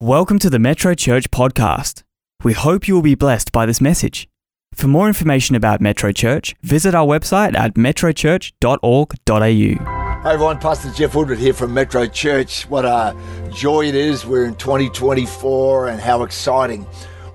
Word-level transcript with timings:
Welcome 0.00 0.38
to 0.38 0.48
the 0.48 0.60
Metro 0.60 0.94
Church 0.94 1.28
podcast. 1.32 2.04
We 2.44 2.52
hope 2.52 2.86
you 2.86 2.94
will 2.94 3.02
be 3.02 3.16
blessed 3.16 3.50
by 3.50 3.66
this 3.66 3.80
message. 3.80 4.28
For 4.72 4.86
more 4.86 5.08
information 5.08 5.56
about 5.56 5.80
Metro 5.80 6.12
Church, 6.12 6.54
visit 6.62 6.94
our 6.94 7.04
website 7.04 7.58
at 7.58 7.74
metrochurch.org.au. 7.74 10.22
Hi 10.22 10.32
everyone, 10.32 10.60
Pastor 10.60 10.92
Geoff 10.92 11.16
Woodward 11.16 11.40
here 11.40 11.52
from 11.52 11.74
Metro 11.74 12.06
Church. 12.06 12.62
What 12.70 12.84
a 12.84 13.16
joy 13.52 13.86
it 13.86 13.96
is. 13.96 14.24
We're 14.24 14.44
in 14.44 14.54
2024 14.54 15.88
and 15.88 16.00
how 16.00 16.22
exciting 16.22 16.86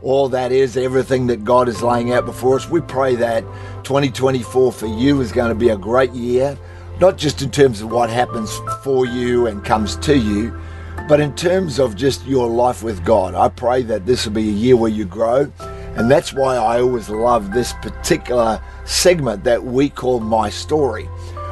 all 0.02 0.30
that 0.30 0.54
is, 0.54 0.78
everything 0.78 1.28
that 1.28 1.44
God 1.44 1.68
is 1.68 1.84
laying 1.84 2.14
out 2.14 2.26
before 2.26 2.56
us. 2.56 2.70
We 2.70 2.80
pray 2.80 3.16
that 3.16 3.42
2024 3.84 4.72
for 4.72 4.88
you 4.88 5.20
is 5.20 5.34
going 5.34 5.50
to 5.50 5.56
be 5.56 5.68
a 5.68 5.78
great 5.78 6.14
year, 6.14 6.58
not 7.02 7.18
just 7.18 7.42
in 7.42 7.52
terms 7.52 7.82
of 7.82 7.92
what 7.92 8.10
happens 8.10 8.58
for 8.86 9.06
you 9.06 9.48
and 9.48 9.66
comes 9.66 9.98
to 9.98 10.18
you, 10.18 10.58
but 11.08 11.20
in 11.20 11.36
terms 11.36 11.80
of 11.80 11.96
just 11.96 12.26
your 12.26 12.48
life 12.48 12.82
with 12.82 13.04
God. 13.04 13.36
I 13.36 13.50
pray 13.50 13.84
that 13.84 14.06
this 14.06 14.26
will 14.26 14.34
be 14.34 14.50
a 14.50 14.54
year 14.54 14.78
where 14.78 14.92
you 14.92 15.06
grow. 15.06 15.52
And 15.96 16.10
that's 16.10 16.34
why 16.34 16.56
I 16.56 16.82
always 16.82 17.10
love 17.10 17.52
this 17.52 17.74
particular 17.74 18.60
segment 18.86 19.44
that 19.44 19.64
we 19.64 19.90
call 19.90 20.20
My 20.20 20.50
Story. 20.50 21.08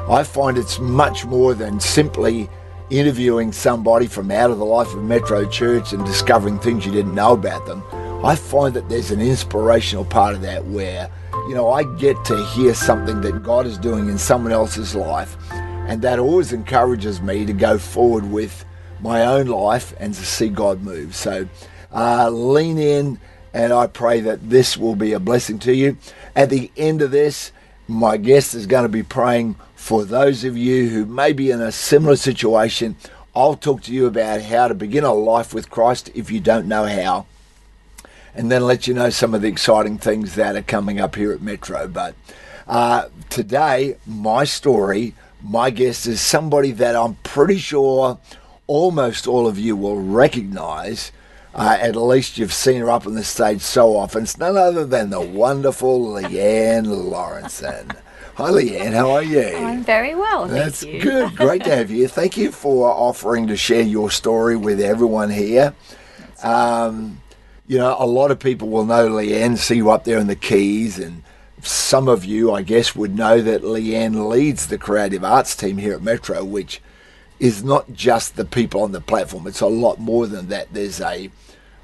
I 0.10 0.24
find 0.24 0.58
it's 0.58 0.80
much 0.80 1.26
more 1.26 1.54
than 1.54 1.80
simply 1.80 2.50
interviewing 2.90 3.52
somebody 3.52 4.08
from 4.08 4.32
out 4.32 4.50
of 4.50 4.58
the 4.58 4.66
life 4.66 4.94
of 4.94 5.04
Metro 5.04 5.48
Church 5.48 5.94
and 5.94 6.04
discovering 6.06 6.60
things 6.60 6.86
you 6.86 6.92
didn't 6.92 7.14
know 7.14 7.34
about 7.34 7.66
them. 7.66 7.84
I 8.26 8.36
find 8.36 8.74
that 8.74 8.90
there's 8.90 9.12
an 9.12 9.22
inspirational 9.22 10.06
part 10.06 10.34
of 10.34 10.42
that 10.42 10.66
where, 10.66 11.10
you 11.48 11.54
know, 11.54 11.70
I 11.70 11.84
get 11.84 12.24
to 12.26 12.46
hear 12.48 12.74
something 12.74 13.22
that 13.22 13.44
God 13.44 13.68
is 13.68 13.78
doing 13.78 14.10
in 14.10 14.18
someone 14.18 14.52
else's 14.52 14.96
life. 14.96 15.38
And 15.52 16.02
that 16.02 16.20
always 16.20 16.52
encourages 16.52 17.22
me 17.22 17.46
to 17.46 17.54
go 17.54 17.78
forward 17.78 18.30
with 18.30 18.66
my 19.02 19.26
own 19.26 19.48
life 19.48 19.94
and 20.00 20.14
to 20.14 20.26
see 20.26 20.50
God 20.50 20.82
move. 20.82 21.16
So 21.16 21.48
uh, 21.94 22.30
lean 22.30 22.78
in, 22.78 23.20
and 23.54 23.74
I 23.74 23.88
pray 23.88 24.22
that 24.22 24.50
this 24.50 24.78
will 24.78 24.96
be 24.96 25.14
a 25.14 25.20
blessing 25.20 25.60
to 25.60 25.74
you. 25.74 25.98
At 26.36 26.50
the 26.50 26.72
end 26.78 27.02
of 27.02 27.12
this, 27.12 27.52
my 27.88 28.18
guest 28.18 28.54
is 28.54 28.68
going 28.68 28.84
to 28.84 28.90
be 28.90 29.04
praying 29.04 29.56
for 29.76 30.06
those 30.06 30.44
of 30.44 30.56
you 30.56 30.90
who 30.90 31.06
may 31.06 31.34
be 31.34 31.52
in 31.52 31.60
a 31.60 31.72
similar 31.72 32.16
situation. 32.16 32.96
I'll 33.36 33.56
talk 33.56 33.82
to 33.84 33.94
you 33.94 34.06
about 34.06 34.42
how 34.42 34.68
to 34.68 34.74
begin 34.74 35.04
a 35.04 35.14
life 35.14 35.54
with 35.54 35.70
Christ 35.70 36.10
if 36.14 36.32
you 36.32 36.40
don't 36.40 36.68
know 36.68 36.86
how. 36.86 37.26
And 38.34 38.50
then 38.50 38.66
let 38.66 38.88
you 38.88 38.94
know 38.94 39.10
some 39.10 39.34
of 39.34 39.42
the 39.42 39.50
exciting 39.50 39.98
things 39.98 40.36
that 40.36 40.56
are 40.56 40.62
coming 40.62 41.02
up 41.02 41.16
here 41.16 41.34
at 41.34 41.42
Metro. 41.42 41.88
But 41.88 42.16
uh, 42.68 43.10
today, 43.30 43.98
my 44.06 44.46
story, 44.46 45.14
my 45.44 45.70
guest 45.70 46.08
is 46.08 46.22
somebody 46.22 46.72
that 46.72 46.96
I'm 46.96 47.16
pretty 47.24 47.58
sure 47.58 48.20
almost 48.72 49.28
all 49.28 49.48
of 49.48 49.60
you 49.60 49.76
will 49.76 50.00
recognize. 50.02 51.12
Uh, 51.54 51.78
at 51.82 51.98
least 51.98 52.38
you've 52.38 52.54
seen 52.54 52.80
her 52.80 52.90
up 52.90 53.06
on 53.06 53.16
the 53.16 53.24
stage 53.24 53.60
so 53.60 53.98
often. 53.98 54.24
It's 54.24 54.38
none 54.38 54.56
other 54.56 54.86
than 54.86 55.10
the 55.10 55.20
wonderful 55.20 56.00
Leanne 56.00 56.88
Laurenson. 56.88 57.92
Hi, 58.36 58.50
Leanne. 58.50 58.94
How 58.94 59.12
are 59.12 59.24
you? 59.24 59.46
I'm 59.58 59.84
very 59.84 60.16
well, 60.16 60.48
thank 60.48 60.54
That's 60.54 60.86
good. 60.86 61.36
Great 61.36 61.66
to 61.66 61.76
have 61.76 61.92
you. 61.92 62.08
Thank 62.08 62.38
you 62.38 62.54
for 62.54 62.90
offering 62.90 63.48
to 63.48 63.58
share 63.58 63.82
your 63.82 64.10
story 64.10 64.56
with 64.56 64.80
everyone 64.80 65.30
here. 65.30 65.76
Um, 66.42 67.22
you 67.68 67.78
know, 67.78 67.98
a 68.00 68.08
lot 68.08 68.32
of 68.32 68.40
people 68.40 68.70
will 68.70 68.86
know 68.86 69.10
Leanne, 69.10 69.58
see 69.58 69.76
you 69.76 69.92
up 69.92 70.06
there 70.06 70.18
in 70.18 70.28
the 70.28 70.36
keys, 70.38 70.98
and 70.98 71.24
some 71.62 72.08
of 72.08 72.24
you, 72.24 72.54
I 72.54 72.62
guess, 72.62 72.96
would 72.96 73.18
know 73.18 73.42
that 73.42 73.64
Leanne 73.64 74.30
leads 74.30 74.68
the 74.68 74.78
creative 74.78 75.26
arts 75.26 75.58
team 75.58 75.78
here 75.78 75.94
at 75.94 76.02
Metro, 76.02 76.46
which 76.46 76.82
is 77.42 77.64
not 77.64 77.92
just 77.92 78.36
the 78.36 78.46
people 78.46 78.84
on 78.84 78.92
the 78.92 79.02
platform. 79.02 79.48
It's 79.48 79.62
a 79.62 79.66
lot 79.68 80.00
more 80.00 80.28
than 80.28 80.50
that. 80.50 80.72
There's 80.72 81.02
a 81.02 81.32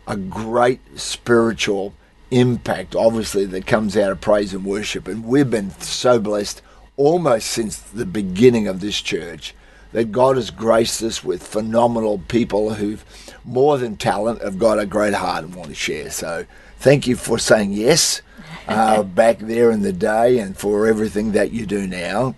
a 0.05 0.15
great 0.15 0.79
spiritual 0.97 1.93
impact, 2.31 2.95
obviously, 2.95 3.43
that 3.45 3.65
comes 3.65 3.97
out 3.97 4.11
of 4.11 4.21
praise 4.21 4.53
and 4.53 4.63
worship. 4.63 5.07
And 5.07 5.25
we've 5.25 5.49
been 5.49 5.71
so 5.81 6.19
blessed 6.19 6.61
almost 6.95 7.47
since 7.47 7.79
the 7.79 8.05
beginning 8.05 8.67
of 8.67 8.79
this 8.79 9.01
church 9.01 9.55
that 9.93 10.11
God 10.11 10.35
has 10.35 10.51
graced 10.51 11.01
us 11.01 11.23
with 11.23 11.45
phenomenal 11.45 12.19
people 12.27 12.75
who've 12.75 13.03
more 13.43 13.79
than 13.79 13.97
talent, 13.97 14.43
have 14.43 14.59
got 14.59 14.79
a 14.79 14.85
great 14.85 15.15
heart 15.15 15.43
and 15.43 15.55
want 15.55 15.69
to 15.69 15.75
share. 15.75 16.11
So 16.11 16.45
thank 16.77 17.07
you 17.07 17.15
for 17.15 17.39
saying 17.39 17.73
yes 17.73 18.21
uh, 18.67 19.01
back 19.01 19.39
there 19.39 19.71
in 19.71 19.81
the 19.81 19.93
day 19.93 20.37
and 20.37 20.55
for 20.55 20.85
everything 20.85 21.31
that 21.31 21.51
you 21.51 21.65
do 21.65 21.87
now. 21.87 22.35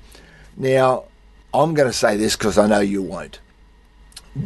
Now, 0.56 1.09
I'm 1.54 1.74
going 1.74 1.90
to 1.90 1.94
say 1.94 2.18
this 2.18 2.36
because 2.36 2.58
I 2.58 2.68
know 2.68 2.80
you 2.80 3.02
won't. 3.02 3.40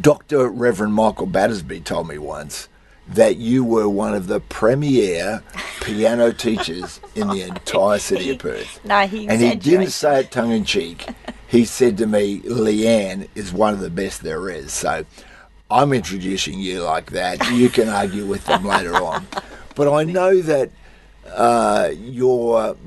Dr. 0.01 0.47
Reverend 0.47 0.93
Michael 0.93 1.25
Battersby 1.25 1.81
told 1.81 2.07
me 2.07 2.17
once 2.17 2.69
that 3.07 3.35
you 3.35 3.65
were 3.65 3.89
one 3.89 4.13
of 4.13 4.27
the 4.27 4.39
premier 4.39 5.43
piano 5.81 6.31
teachers 6.31 7.01
in 7.15 7.27
the 7.27 7.41
entire 7.41 7.99
city 7.99 8.29
of 8.29 8.39
Perth. 8.39 8.79
No, 8.85 9.05
he 9.05 9.27
And 9.27 9.41
he 9.41 9.55
didn't 9.55 9.89
say 9.89 10.21
it 10.21 10.31
tongue 10.31 10.51
in 10.51 10.63
cheek. 10.63 11.07
He 11.47 11.65
said 11.65 11.97
to 11.97 12.07
me, 12.07 12.39
Leanne 12.39 13.27
is 13.35 13.51
one 13.51 13.73
of 13.73 13.81
the 13.81 13.89
best 13.89 14.23
there 14.23 14.49
is. 14.49 14.71
So 14.71 15.05
I'm 15.69 15.91
introducing 15.91 16.59
you 16.59 16.83
like 16.83 17.11
that. 17.11 17.51
You 17.51 17.69
can 17.69 17.89
argue 17.89 18.25
with 18.25 18.45
them 18.45 18.63
later 18.63 18.95
on. 18.95 19.27
But 19.75 19.93
I 19.93 20.03
know 20.05 20.41
that 20.41 20.71
uh, 21.27 21.91
your, 21.95 22.77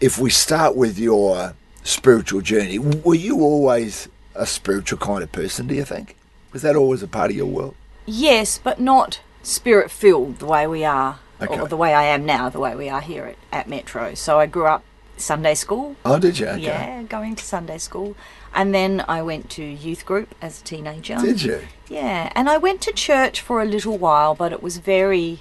if 0.00 0.18
we 0.18 0.28
start 0.28 0.76
with 0.76 0.98
your 0.98 1.54
spiritual 1.86 2.40
journey, 2.40 2.78
were 2.78 3.14
you 3.14 3.40
always 3.40 4.08
a 4.34 4.46
spiritual 4.46 4.98
kind 4.98 5.22
of 5.22 5.32
person, 5.32 5.66
do 5.66 5.74
you 5.74 5.84
think? 5.84 6.16
Was 6.52 6.62
that 6.62 6.76
always 6.76 7.02
a 7.02 7.08
part 7.08 7.30
of 7.30 7.36
your 7.36 7.46
world? 7.46 7.74
Yes, 8.06 8.58
but 8.62 8.80
not 8.80 9.20
spirit 9.42 9.90
filled 9.90 10.38
the 10.38 10.46
way 10.46 10.66
we 10.66 10.84
are, 10.84 11.18
Okay. 11.40 11.58
or 11.60 11.68
the 11.68 11.76
way 11.76 11.94
I 11.94 12.04
am 12.04 12.24
now, 12.26 12.48
the 12.48 12.60
way 12.60 12.74
we 12.74 12.88
are 12.88 13.00
here 13.00 13.24
at, 13.24 13.36
at 13.52 13.68
Metro. 13.68 14.14
So 14.14 14.38
I 14.40 14.46
grew 14.46 14.66
up 14.66 14.82
Sunday 15.16 15.54
school. 15.54 15.96
Oh, 16.04 16.18
did 16.18 16.38
you? 16.38 16.46
Okay. 16.46 16.62
Yeah, 16.62 17.02
going 17.04 17.36
to 17.36 17.44
Sunday 17.44 17.78
school. 17.78 18.16
And 18.54 18.74
then 18.74 19.04
I 19.06 19.22
went 19.22 19.50
to 19.50 19.62
youth 19.62 20.04
group 20.06 20.34
as 20.40 20.60
a 20.60 20.64
teenager. 20.64 21.16
Did 21.16 21.42
you? 21.42 21.60
Yeah, 21.88 22.32
and 22.34 22.48
I 22.48 22.56
went 22.56 22.80
to 22.82 22.92
church 22.92 23.40
for 23.40 23.60
a 23.60 23.64
little 23.66 23.98
while, 23.98 24.34
but 24.34 24.52
it 24.52 24.62
was 24.62 24.78
very 24.78 25.40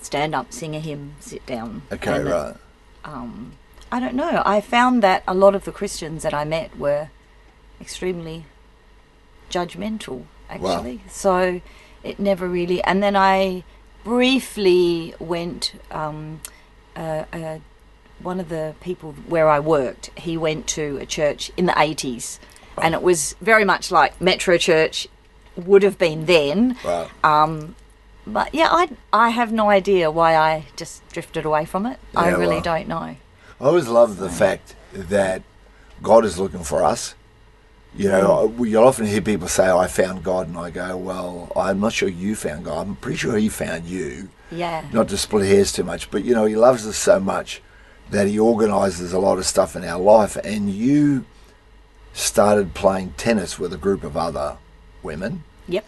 stand 0.00 0.34
up, 0.34 0.52
sing 0.52 0.74
a 0.76 0.80
hymn, 0.80 1.14
sit 1.20 1.44
down. 1.46 1.82
Okay, 1.92 2.12
And 2.18 2.28
it- 2.28 2.30
right. 2.30 2.54
um, 3.04 3.52
I 3.90 4.00
don't 4.00 4.14
know. 4.14 4.42
I 4.44 4.60
found 4.60 5.02
that 5.02 5.22
a 5.26 5.34
lot 5.34 5.54
of 5.54 5.64
the 5.64 5.72
Christians 5.72 6.22
that 6.22 6.34
I 6.34 6.44
met 6.44 6.76
were 6.78 7.10
extremely 7.80 8.46
judgmental, 9.50 10.24
actually. 10.50 11.02
So 11.08 11.60
it 12.02 12.18
never 12.18 12.48
really. 12.48 12.82
And 12.84 13.02
then 13.02 13.16
I 13.16 13.64
briefly 14.04 15.14
went. 15.18 15.74
Um, 15.90 16.40
uh, 16.96 17.24
uh, 17.32 17.58
one 18.20 18.40
of 18.40 18.48
the 18.48 18.74
people 18.80 19.12
where 19.26 19.48
I 19.48 19.60
worked, 19.60 20.10
he 20.18 20.36
went 20.38 20.66
to 20.68 20.96
a 20.98 21.06
church 21.06 21.50
in 21.56 21.66
the 21.66 21.72
80s, 21.72 22.38
and 22.80 22.94
it 22.94 23.02
was 23.02 23.36
very 23.40 23.64
much 23.64 23.90
like 23.90 24.18
Metro 24.20 24.56
Church 24.56 25.06
would 25.54 25.82
have 25.82 25.98
been 25.98 26.26
then. 26.26 26.76
Right. 26.84 27.08
Um, 27.22 27.76
but 28.26 28.54
yeah, 28.54 28.68
I 28.70 28.88
I 29.12 29.28
have 29.30 29.52
no 29.52 29.68
idea 29.70 30.10
why 30.10 30.34
I 30.36 30.66
just 30.76 31.06
drifted 31.10 31.44
away 31.44 31.64
from 31.64 31.86
it. 31.86 31.98
I 32.14 32.30
really 32.30 32.60
don't 32.60 32.88
know. 32.88 33.16
I 33.60 33.64
always 33.64 33.88
love 33.88 34.18
the 34.18 34.28
fact 34.30 34.74
that 34.92 35.42
God 36.02 36.24
is 36.24 36.38
looking 36.38 36.62
for 36.64 36.82
us. 36.84 37.14
You 37.94 38.10
know, 38.10 38.52
Mm. 38.58 38.68
you'll 38.68 38.84
often 38.84 39.06
hear 39.06 39.22
people 39.22 39.48
say, 39.48 39.70
I 39.70 39.86
found 39.86 40.22
God, 40.22 40.48
and 40.48 40.58
I 40.58 40.70
go, 40.70 40.96
Well, 40.98 41.50
I'm 41.56 41.80
not 41.80 41.94
sure 41.94 42.08
you 42.10 42.36
found 42.36 42.66
God. 42.66 42.86
I'm 42.86 42.96
pretty 42.96 43.16
sure 43.16 43.36
He 43.38 43.48
found 43.48 43.86
you. 43.86 44.28
Yeah. 44.50 44.84
Not 44.92 45.08
to 45.08 45.16
split 45.16 45.46
hairs 45.46 45.72
too 45.72 45.84
much, 45.84 46.10
but 46.10 46.22
you 46.24 46.34
know, 46.34 46.44
He 46.44 46.56
loves 46.56 46.86
us 46.86 46.96
so 46.98 47.18
much 47.18 47.62
that 48.10 48.26
He 48.28 48.38
organises 48.38 49.12
a 49.14 49.18
lot 49.18 49.38
of 49.38 49.46
stuff 49.46 49.74
in 49.74 49.84
our 49.84 49.98
life. 50.00 50.36
And 50.44 50.68
you 50.70 51.24
started 52.12 52.74
playing 52.74 53.14
tennis 53.16 53.58
with 53.58 53.72
a 53.72 53.78
group 53.78 54.04
of 54.04 54.16
other 54.16 54.58
women. 55.02 55.44
Yep. 55.66 55.84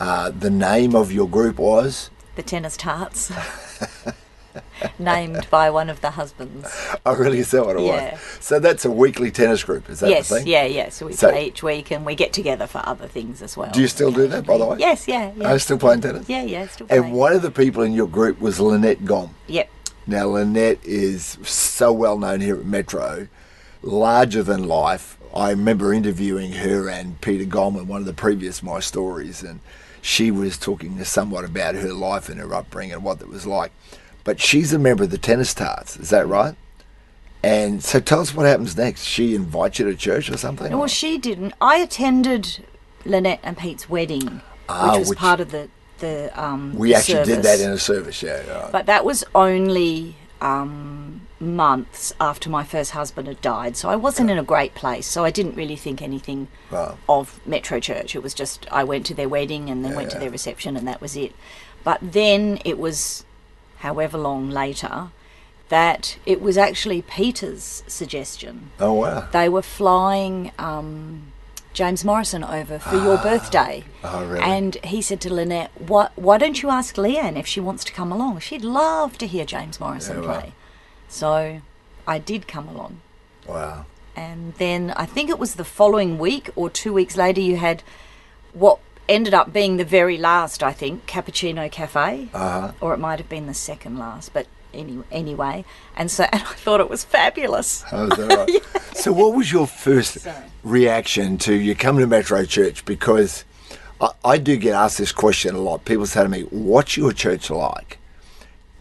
Uh, 0.00 0.30
the 0.30 0.50
name 0.50 0.96
of 0.96 1.12
your 1.12 1.28
group 1.28 1.58
was? 1.58 2.10
The 2.34 2.42
tennis 2.42 2.76
tarts. 2.76 3.30
Named 4.98 5.46
by 5.50 5.70
one 5.70 5.88
of 5.90 6.00
the 6.00 6.10
husbands. 6.10 6.68
Oh, 7.06 7.14
really? 7.16 7.38
Is 7.38 7.50
that 7.52 7.64
what 7.64 7.76
it 7.76 7.82
Yeah. 7.82 8.12
was? 8.12 8.20
So 8.40 8.58
that's 8.58 8.84
a 8.84 8.90
weekly 8.90 9.30
tennis 9.30 9.62
group, 9.64 9.88
is 9.90 10.00
that 10.00 10.10
yes, 10.10 10.28
the 10.28 10.38
thing? 10.38 10.46
yeah, 10.46 10.64
yeah. 10.64 10.88
So 10.88 11.06
we 11.06 11.14
So- 11.14 11.30
play 11.30 11.46
each 11.46 11.62
week 11.62 11.90
and 11.90 12.04
we 12.04 12.14
get 12.14 12.32
together 12.32 12.66
for 12.66 12.82
other 12.84 13.06
things 13.06 13.42
as 13.42 13.56
well. 13.56 13.70
Do 13.72 13.80
you 13.80 13.88
still 13.88 14.12
do 14.12 14.26
that, 14.28 14.46
by 14.46 14.58
the 14.58 14.66
way? 14.66 14.76
Yes, 14.78 15.06
yeah, 15.08 15.32
yeah. 15.36 15.48
Are 15.48 15.52
you 15.54 15.58
still 15.58 15.78
playing 15.78 16.00
tennis? 16.02 16.28
Yeah, 16.28 16.42
yeah, 16.42 16.66
still 16.68 16.86
playing. 16.86 17.04
And 17.04 17.12
one 17.12 17.32
of 17.32 17.42
the 17.42 17.50
people 17.50 17.82
in 17.82 17.92
your 17.92 18.08
group 18.08 18.40
was 18.40 18.60
Lynette 18.60 19.04
Gom. 19.04 19.34
Yep. 19.46 19.68
Now, 20.06 20.26
Lynette 20.28 20.80
is 20.84 21.38
so 21.44 21.92
well 21.92 22.18
known 22.18 22.40
here 22.40 22.56
at 22.56 22.64
Metro, 22.66 23.28
larger 23.82 24.42
than 24.42 24.66
life. 24.66 25.16
I 25.34 25.50
remember 25.50 25.92
interviewing 25.92 26.52
her 26.54 26.88
and 26.90 27.20
Peter 27.20 27.44
Gom 27.44 27.76
in 27.76 27.86
one 27.88 28.00
of 28.00 28.06
the 28.06 28.12
previous 28.12 28.62
My 28.62 28.80
Stories, 28.80 29.42
and 29.42 29.60
she 30.02 30.30
was 30.30 30.58
talking 30.58 31.02
somewhat 31.04 31.44
about 31.44 31.76
her 31.76 31.92
life 31.92 32.28
and 32.28 32.38
her 32.40 32.52
upbringing 32.54 32.92
and 32.94 33.04
what 33.04 33.20
that 33.20 33.28
was 33.28 33.46
like. 33.46 33.72
But 34.24 34.40
she's 34.40 34.72
a 34.72 34.78
member 34.78 35.04
of 35.04 35.10
the 35.10 35.18
Tennis 35.18 35.52
Tarts, 35.54 35.96
is 35.96 36.10
that 36.10 36.26
right? 36.26 36.54
And 37.42 37.82
so 37.82 37.98
tell 37.98 38.20
us 38.20 38.32
what 38.34 38.46
happens 38.46 38.76
next. 38.76 39.02
She 39.04 39.34
invites 39.34 39.78
you 39.80 39.86
to 39.86 39.96
church 39.96 40.30
or 40.30 40.36
something? 40.36 40.76
Well, 40.78 40.86
she 40.86 41.18
didn't. 41.18 41.54
I 41.60 41.78
attended 41.78 42.64
Lynette 43.04 43.40
and 43.42 43.58
Pete's 43.58 43.88
wedding, 43.90 44.40
Ah, 44.68 44.92
which 44.92 44.98
was 45.00 45.08
which- 45.10 45.18
part 45.18 45.40
of 45.40 45.50
the 45.50 45.68
the 45.98 46.30
um, 46.40 46.74
We 46.76 46.94
actually 46.94 47.24
did 47.24 47.42
that 47.44 47.60
in 47.60 47.70
a 47.70 47.78
service, 47.78 48.22
yeah. 48.24 48.40
Right. 48.50 48.72
But 48.72 48.86
that 48.86 49.04
was 49.04 49.22
only 49.36 50.16
um, 50.40 51.20
months 51.38 52.12
after 52.20 52.50
my 52.50 52.64
first 52.64 52.90
husband 52.90 53.28
had 53.28 53.40
died, 53.40 53.76
so 53.76 53.88
I 53.88 53.94
wasn't 53.94 54.28
in 54.30 54.36
a 54.38 54.42
great 54.42 54.74
place. 54.74 55.06
So 55.06 55.24
I 55.24 55.30
didn't 55.30 55.54
really 55.54 55.76
think 55.76 56.02
anything 56.02 56.48
Right. 56.72 56.94
of 57.08 57.40
Metro 57.46 57.78
Church. 57.78 58.16
It 58.16 58.22
was 58.22 58.34
just 58.34 58.66
I 58.72 58.82
went 58.82 59.06
to 59.06 59.14
their 59.14 59.28
wedding 59.28 59.70
and 59.70 59.84
then 59.84 59.94
went 59.94 60.10
to 60.10 60.18
their 60.18 60.30
reception, 60.30 60.76
and 60.76 60.86
that 60.88 61.00
was 61.00 61.16
it. 61.16 61.32
But 61.84 61.98
then 62.02 62.58
it 62.64 62.78
was, 62.78 63.24
however 63.82 64.16
long 64.16 64.48
later, 64.48 65.10
that 65.68 66.16
it 66.24 66.40
was 66.40 66.56
actually 66.56 67.02
Peter's 67.02 67.82
suggestion. 67.86 68.70
Oh, 68.78 68.92
wow. 68.92 69.28
They 69.32 69.48
were 69.48 69.62
flying 69.62 70.52
um, 70.58 71.32
James 71.72 72.04
Morrison 72.04 72.44
over 72.44 72.78
for 72.78 72.96
your 72.96 73.16
birthday. 73.18 73.82
Oh, 74.04 74.24
really? 74.24 74.42
And 74.42 74.76
he 74.84 75.02
said 75.02 75.20
to 75.22 75.32
Lynette, 75.34 75.70
what, 75.80 76.12
Why 76.16 76.38
don't 76.38 76.62
you 76.62 76.70
ask 76.70 76.94
Leanne 76.96 77.36
if 77.38 77.46
she 77.46 77.58
wants 77.60 77.82
to 77.84 77.92
come 77.92 78.12
along? 78.12 78.38
She'd 78.40 78.64
love 78.64 79.18
to 79.18 79.26
hear 79.26 79.44
James 79.44 79.80
Morrison 79.80 80.22
Yeah, 80.22 80.28
wow. 80.28 80.40
play. 80.40 80.52
So 81.08 81.60
I 82.06 82.18
did 82.18 82.46
come 82.46 82.68
along. 82.68 83.00
Wow. 83.48 83.86
And 84.14 84.54
then 84.58 84.92
I 84.96 85.06
think 85.06 85.28
it 85.30 85.38
was 85.38 85.54
the 85.56 85.64
following 85.64 86.18
week 86.18 86.50
or 86.54 86.70
two 86.70 86.92
weeks 86.92 87.16
later, 87.16 87.40
you 87.40 87.56
had 87.56 87.82
what 88.52 88.78
ended 89.08 89.34
up 89.34 89.52
being 89.52 89.76
the 89.76 89.84
very 89.84 90.16
last, 90.16 90.62
I 90.62 90.72
think, 90.72 91.06
Cappuccino 91.06 91.70
Cafe. 91.70 92.28
Uh-huh. 92.32 92.72
Or 92.80 92.94
it 92.94 92.98
might 92.98 93.18
have 93.18 93.28
been 93.28 93.46
the 93.46 93.54
second 93.54 93.98
last, 93.98 94.32
but 94.32 94.46
any, 94.72 95.02
anyway. 95.10 95.64
And 95.96 96.10
so 96.10 96.24
and 96.32 96.42
I 96.42 96.54
thought 96.54 96.80
it 96.80 96.90
was 96.90 97.04
fabulous. 97.04 97.84
Oh, 97.92 98.06
is 98.06 98.16
that 98.16 98.36
right? 98.36 98.82
So, 98.94 99.10
what 99.10 99.34
was 99.34 99.50
your 99.50 99.66
first 99.66 100.20
Sorry. 100.20 100.36
reaction 100.62 101.38
to 101.38 101.54
you 101.54 101.74
coming 101.74 102.02
to 102.02 102.06
Metro 102.06 102.44
Church? 102.44 102.84
Because 102.84 103.44
I, 104.00 104.10
I 104.24 104.38
do 104.38 104.56
get 104.56 104.74
asked 104.74 104.98
this 104.98 105.12
question 105.12 105.54
a 105.54 105.58
lot. 105.58 105.84
People 105.86 106.06
say 106.06 106.22
to 106.22 106.28
me, 106.28 106.42
What's 106.42 106.96
your 106.96 107.12
church 107.12 107.50
like? 107.50 107.98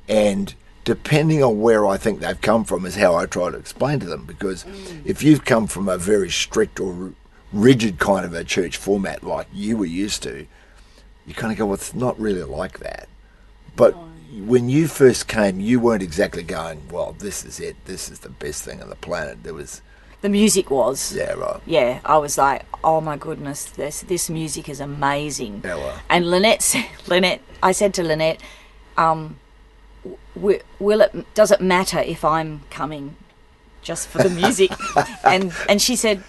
And 0.09 0.53
depending 0.83 1.41
on 1.43 1.61
where 1.61 1.87
I 1.87 1.97
think 1.97 2.19
they've 2.19 2.39
come 2.39 2.65
from, 2.65 2.85
is 2.85 2.97
how 2.97 3.15
I 3.15 3.25
try 3.25 3.49
to 3.49 3.57
explain 3.57 3.99
to 4.01 4.05
them. 4.05 4.25
Because 4.25 4.65
if 5.05 5.23
you've 5.23 5.45
come 5.45 5.65
from 5.65 5.87
a 5.87 5.97
very 5.97 6.29
strict 6.29 6.79
or 6.79 7.13
rigid 7.53 7.99
kind 7.99 8.25
of 8.25 8.33
a 8.33 8.43
church 8.43 8.77
format 8.77 9.23
like 9.23 9.47
you 9.53 9.77
were 9.77 9.85
used 9.85 10.23
to, 10.23 10.45
you 11.25 11.33
kind 11.33 11.51
of 11.51 11.57
go, 11.57 11.65
Well, 11.65 11.75
it's 11.75 11.93
not 11.93 12.19
really 12.19 12.43
like 12.43 12.79
that. 12.79 13.07
But 13.75 13.95
when 14.33 14.69
you 14.69 14.87
first 14.87 15.27
came, 15.27 15.59
you 15.59 15.79
weren't 15.79 16.01
exactly 16.03 16.43
going, 16.43 16.81
well, 16.89 17.13
this 17.19 17.43
is 17.45 17.59
it. 17.59 17.75
This 17.85 18.09
is 18.09 18.19
the 18.19 18.29
best 18.29 18.63
thing 18.63 18.81
on 18.81 18.89
the 18.89 18.95
planet. 18.95 19.43
There 19.43 19.53
was, 19.53 19.81
The 20.21 20.29
music 20.29 20.71
was. 20.71 21.13
yeah, 21.13 21.33
right. 21.33 21.59
Yeah, 21.65 21.99
I 22.05 22.17
was 22.17 22.37
like, 22.37 22.65
oh 22.83 23.01
my 23.01 23.17
goodness, 23.17 23.65
this 23.65 24.01
this 24.01 24.29
music 24.29 24.69
is 24.69 24.79
amazing. 24.79 25.61
Yeah, 25.63 25.75
well. 25.75 25.99
And 26.09 26.29
Lynette, 26.29 26.61
said, 26.61 26.85
Lynette, 27.07 27.41
I 27.61 27.71
said 27.73 27.93
to 27.95 28.03
Lynette, 28.03 28.41
um, 28.97 29.37
w- 30.35 30.61
will 30.79 31.01
it? 31.01 31.33
Does 31.33 31.51
it 31.51 31.61
matter 31.61 31.99
if 31.99 32.23
I'm 32.25 32.61
coming 32.69 33.15
just 33.81 34.07
for 34.07 34.19
the 34.23 34.29
music? 34.29 34.71
and 35.23 35.53
and 35.69 35.81
she 35.81 35.95
said, 35.95 36.23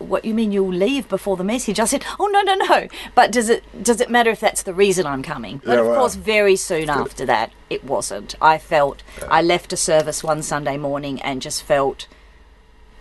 what 0.00 0.24
you 0.24 0.34
mean 0.34 0.50
you'll 0.50 0.72
leave 0.72 1.08
before 1.08 1.36
the 1.36 1.44
message? 1.44 1.78
I 1.78 1.84
said, 1.84 2.04
oh 2.18 2.26
no 2.26 2.42
no 2.42 2.54
no. 2.54 2.88
But 3.14 3.30
does 3.30 3.48
it 3.48 3.62
does 3.82 4.00
it 4.00 4.10
matter 4.10 4.30
if 4.30 4.40
that's 4.40 4.62
the 4.62 4.74
reason 4.74 5.06
I'm 5.06 5.22
coming? 5.22 5.60
But 5.64 5.74
Yeah, 5.74 5.80
of 5.80 5.86
well. 5.86 6.00
course, 6.00 6.14
very 6.16 6.56
soon 6.56 6.90
after 6.90 7.24
that, 7.26 7.52
it 7.68 7.84
wasn't. 7.84 8.34
I 8.40 8.58
felt 8.58 9.02
I 9.28 9.42
left 9.42 9.72
a 9.72 9.76
service 9.76 10.24
one 10.24 10.42
Sunday 10.42 10.76
morning 10.76 11.20
and 11.22 11.40
just 11.42 11.62
felt 11.62 12.06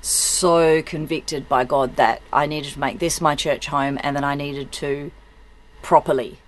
so 0.01 0.81
convicted 0.81 1.49
by 1.49 1.63
God 1.65 1.95
that 1.97 2.21
I 2.31 2.45
needed 2.45 2.73
to 2.73 2.79
make 2.79 2.99
this 2.99 3.19
my 3.19 3.35
church 3.35 3.67
home 3.67 3.97
and 4.01 4.15
that 4.15 4.23
I 4.23 4.35
needed 4.35 4.71
to 4.73 5.11
properly, 5.81 6.39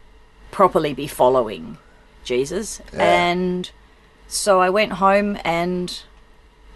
properly 0.52 0.94
be 0.94 1.08
following 1.08 1.78
Jesus. 2.24 2.82
Yeah. 2.94 3.00
And 3.32 3.72
so 4.28 4.62
I 4.62 4.70
went 4.70 4.94
home 4.94 5.38
and 5.44 6.02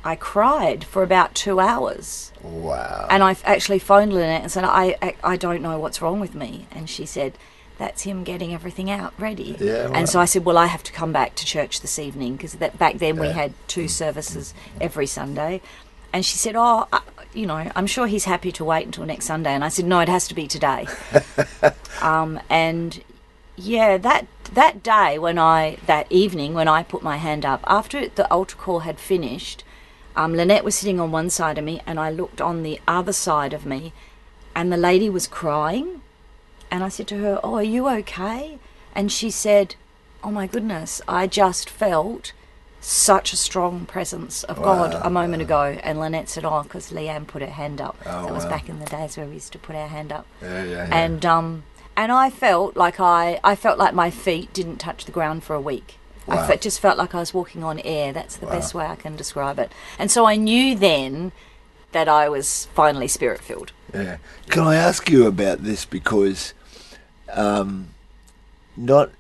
I 0.06 0.16
cried 0.16 0.84
for 0.84 1.02
about 1.02 1.34
two 1.34 1.60
hours. 1.60 2.32
Wow. 2.44 3.08
And 3.10 3.24
I 3.24 3.36
actually 3.44 3.80
phoned 3.80 4.14
Lynette 4.14 4.44
and 4.44 4.52
said, 4.52 4.64
I, 4.64 4.96
I, 5.02 5.16
I 5.24 5.36
don't 5.36 5.64
know 5.64 5.80
what's 5.80 6.00
wrong 6.00 6.20
with 6.20 6.36
me. 6.36 6.68
And 6.72 6.88
she 6.88 7.08
said, 7.08 7.34
that's 7.80 8.04
him 8.04 8.24
getting 8.24 8.54
everything 8.54 8.92
out 8.92 9.14
ready. 9.20 9.58
Yeah, 9.60 9.90
And 9.94 10.08
so. 10.08 10.20
I 10.20 10.26
said, 10.26 10.46
well, 10.46 10.60
I 10.60 10.68
have 10.68 10.84
to 10.84 10.94
come 10.94 11.12
back 11.12 11.34
to 11.36 11.46
church 11.46 11.82
this 11.82 11.98
evening 12.00 12.36
because 12.36 12.56
back 12.56 13.00
then 13.00 13.18
we 13.20 13.30
had 13.30 13.54
two 13.68 13.88
services 13.88 14.54
every 14.80 15.08
Sunday. 15.08 15.62
And 16.14 16.24
she 16.24 16.38
said, 16.38 16.56
oh, 16.56 16.88
I, 16.94 17.02
you 17.34 17.46
know, 17.48 17.70
I'm 17.76 17.88
sure 17.88 18.08
he's 18.08 18.26
happy 18.26 18.52
to 18.54 18.64
wait 18.64 18.86
until 18.86 19.06
next 19.06 19.26
Sunday. 19.26 19.52
And 19.52 19.64
I 19.64 19.70
said, 19.70 19.86
no, 19.86 20.00
it 20.00 20.08
has 20.08 20.28
to 20.30 20.36
be 20.36 20.48
today. 20.48 20.88
um, 22.02 22.40
and 22.50 23.04
yeah, 23.58 23.98
that 23.98 24.28
that 24.54 24.84
day 24.84 25.18
when 25.18 25.38
I 25.40 25.78
that 25.88 26.10
evening 26.12 26.54
when 26.54 26.68
I 26.68 26.84
put 26.84 27.02
my 27.02 27.18
hand 27.18 27.46
up 27.46 27.64
after 27.68 28.08
the 28.08 28.32
altar 28.32 28.56
call 28.56 28.80
had 28.80 29.00
finished, 29.00 29.64
um, 30.16 30.34
Lynette 30.34 30.64
was 30.64 30.76
sitting 30.76 31.00
on 31.00 31.12
one 31.12 31.30
side 31.30 31.58
of 31.58 31.64
me, 31.64 31.82
and 31.86 32.00
I 32.00 32.10
looked 32.10 32.42
on 32.42 32.64
the 32.64 32.80
other 32.88 33.14
side 33.14 33.54
of 33.54 33.66
me, 33.66 33.94
and 34.56 34.72
the 34.72 34.78
lady 34.78 35.10
was 35.10 35.28
crying, 35.28 36.02
and 36.72 36.84
I 36.84 36.90
said 36.90 37.08
to 37.10 37.18
her, 37.18 37.40
"Oh, 37.44 37.56
are 37.56 37.64
you 37.64 37.88
okay?" 37.90 38.58
And 38.94 39.12
she 39.12 39.30
said, 39.30 39.76
"Oh 40.24 40.32
my 40.32 40.48
goodness, 40.48 41.02
I 41.08 41.28
just 41.28 41.70
felt." 41.70 42.34
Such 42.82 43.34
a 43.34 43.38
strong 43.38 43.88
presence 43.88 44.44
of 44.44 44.62
God 44.62 44.94
a 45.02 45.10
moment 45.10 45.42
ago, 45.42 45.76
and 45.82 46.00
Lynette 46.00 46.30
said, 46.30 46.46
"Oh, 46.46 46.62
because 46.62 46.92
Leanne 46.92 47.26
put 47.26 47.42
her 47.42 47.48
hand 47.48 47.82
up. 47.82 47.98
Oh, 48.06 48.26
that 48.26 48.32
was 48.32 48.46
back 48.46 48.70
in 48.70 48.78
the 48.80 48.86
days 48.86 49.18
where 49.18 49.26
we 49.26 49.34
used 49.34 49.54
to 49.54 49.58
put 49.58 49.76
our 49.76 49.88
hand 49.88 50.12
up." 50.12 50.28
yeah, 50.40 50.64
yeah, 50.64 50.88
yeah. 50.88 50.90
and 50.96 51.26
um 51.26 51.64
and 51.98 52.12
I 52.12 52.30
felt 52.30 52.78
like 52.78 53.00
I 53.00 53.40
I 53.44 53.56
felt 53.56 53.80
like 53.80 53.96
my 53.96 54.12
feet 54.12 54.54
didn't 54.54 54.78
touch 54.78 55.06
the 55.06 55.12
ground 55.12 55.44
for 55.44 55.56
a 55.56 55.62
week. 55.62 55.98
I 56.28 56.36
Wow. 56.36 56.48
fe- 56.48 56.58
just 56.58 56.80
felt 56.80 56.98
like 56.98 57.14
I 57.14 57.20
was 57.20 57.34
walking 57.34 57.64
on 57.64 57.80
air. 57.80 58.12
That's 58.12 58.36
the 58.36 58.48
best 58.48 58.74
way 58.74 58.86
I 58.86 58.96
can 58.96 59.16
describe 59.16 59.60
it. 59.60 59.72
And 60.00 60.10
so 60.10 60.26
I 60.26 60.36
knew 60.36 60.76
then 60.76 61.32
that 61.92 62.08
I 62.10 62.30
was 62.30 62.68
finally 62.74 63.08
spirit 63.08 63.42
filled. 63.42 63.72
Yeah. 63.94 64.18
Can 64.50 64.64
I 64.64 64.76
ask 64.76 65.10
you 65.10 65.28
about 65.28 65.64
this 65.64 65.86
because 65.86 66.54
um, 67.32 67.90
not 68.76 69.12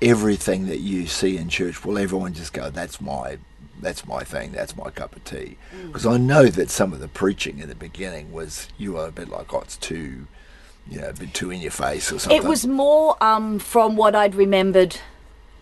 everything 0.00 0.66
that 0.66 0.78
you 0.80 1.06
see 1.06 1.36
in 1.36 1.48
church 1.48 1.84
will 1.84 1.98
everyone 1.98 2.32
just 2.34 2.52
go, 2.52 2.70
"That's 2.70 3.00
my, 3.00 3.38
that's 3.80 4.06
my 4.06 4.22
thing. 4.24 4.52
That's 4.52 4.76
my 4.76 4.90
cup 4.90 5.16
of 5.16 5.24
tea." 5.24 5.56
Because 5.86 6.06
I 6.06 6.16
know 6.18 6.46
that 6.46 6.70
some 6.70 6.92
of 6.92 7.00
the 7.00 7.08
preaching 7.08 7.58
in 7.60 7.68
the 7.68 7.74
beginning 7.74 8.32
was 8.32 8.68
you 8.76 8.92
were 8.94 9.06
a 9.06 9.12
bit 9.12 9.28
like, 9.28 9.52
"Oh, 9.54 9.60
it's 9.60 9.76
too, 9.76 10.26
you 10.88 11.00
know, 11.00 11.08
a 11.08 11.12
bit 11.14 11.32
too 11.34 11.50
in 11.50 11.60
your 11.60 11.70
face" 11.70 12.12
or 12.12 12.18
something. 12.18 12.36
It 12.42 12.44
was 12.46 12.66
more 12.66 13.16
um, 13.22 13.58
from 13.58 13.96
what 13.96 14.14
I'd 14.14 14.34
remembered 14.34 14.98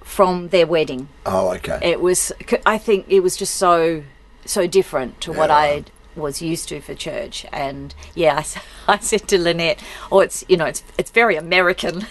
from 0.07 0.49
their 0.49 0.67
wedding. 0.67 1.09
Oh, 1.27 1.53
okay. 1.57 1.79
It 1.83 2.01
was. 2.01 2.33
I 2.65 2.79
think 2.79 3.07
it 3.09 3.21
was 3.21 3.37
just 3.37 3.55
so 3.57 4.05
so 4.45 4.67
different 4.67 5.21
to 5.23 5.33
what 5.33 5.51
I 5.51 5.85
was 6.15 6.41
used 6.41 6.69
to 6.71 6.81
for 6.81 6.95
church. 6.95 7.45
And 7.53 7.93
yeah, 8.15 8.43
I 8.89 8.99
said 9.01 9.27
to 9.29 9.39
Lynette, 9.39 9.83
"Oh, 10.11 10.21
it's 10.21 10.45
you 10.49 10.57
know, 10.57 10.67
it's 10.67 10.83
it's 10.97 11.11
very 11.11 11.37
American." 11.37 12.07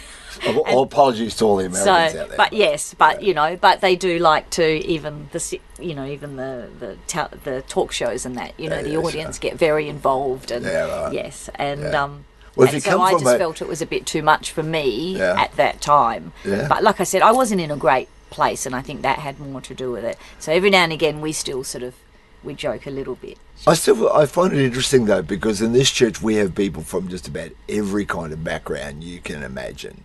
Oh, 0.45 0.63
well, 0.65 0.81
apologies 0.91 1.37
to 1.37 1.45
all 1.45 1.55
the 1.55 1.65
Americans 1.67 2.11
so, 2.11 2.21
out 2.21 2.27
there. 2.27 2.37
but 2.37 2.51
yes, 2.51 2.93
but 2.93 3.23
you 3.23 3.33
know, 3.33 3.55
but 3.55 3.79
they 3.79 3.95
do 3.95 4.19
like 4.19 4.49
to 4.51 4.85
even 4.85 5.29
the 5.31 5.59
you 5.79 5.95
know 5.95 6.05
even 6.05 6.35
the 6.35 6.67
the 6.77 6.97
ta- 7.07 7.29
the 7.45 7.61
talk 7.69 7.93
shows 7.93 8.25
and 8.25 8.35
that 8.37 8.53
you 8.59 8.69
know 8.69 8.75
Yeah, 8.75 8.81
the 8.83 8.89
yeah, 8.91 8.97
audience 8.97 9.39
get 9.39 9.55
very 9.57 9.87
involved 9.87 10.51
and 10.51 10.65
Yeah, 10.65 11.03
right. 11.05 11.13
yes 11.13 11.49
and 11.55 11.79
Yeah. 11.81 12.03
um. 12.03 12.25
Well, 12.55 12.69
and 12.73 12.81
so 12.81 13.01
I 13.01 13.11
just 13.11 13.25
a- 13.25 13.37
felt 13.37 13.61
it 13.61 13.67
was 13.67 13.81
a 13.81 13.85
bit 13.85 14.05
too 14.05 14.21
much 14.23 14.51
for 14.51 14.63
me 14.63 15.17
Yeah. 15.17 15.35
at 15.41 15.55
that 15.57 15.81
time. 15.81 16.31
Yeah. 16.45 16.67
But 16.67 16.83
like 16.83 16.99
I 17.01 17.03
said, 17.03 17.21
I 17.21 17.31
wasn't 17.31 17.61
in 17.61 17.69
a 17.71 17.75
great 17.77 18.07
place, 18.29 18.65
and 18.65 18.75
I 18.75 18.81
think 18.81 19.01
that 19.01 19.19
had 19.19 19.39
more 19.39 19.61
to 19.61 19.73
do 19.73 19.91
with 19.91 20.03
it. 20.05 20.17
So 20.39 20.51
every 20.51 20.69
now 20.69 20.83
and 20.83 20.93
again, 20.93 21.21
we 21.21 21.31
still 21.33 21.63
sort 21.63 21.83
of 21.83 21.95
we 22.43 22.53
joke 22.53 22.85
a 22.85 22.91
little 22.91 23.15
bit. 23.15 23.37
I 23.65 23.73
still 23.73 24.11
I 24.13 24.25
find 24.27 24.53
it 24.53 24.59
interesting 24.63 25.05
though 25.05 25.23
because 25.23 25.61
in 25.61 25.73
this 25.73 25.89
church 25.89 26.21
we 26.21 26.35
have 26.35 26.53
people 26.53 26.83
from 26.83 27.07
just 27.07 27.27
about 27.27 27.49
every 27.67 28.05
kind 28.05 28.31
of 28.31 28.43
background 28.43 29.03
you 29.03 29.19
can 29.19 29.41
imagine. 29.43 30.03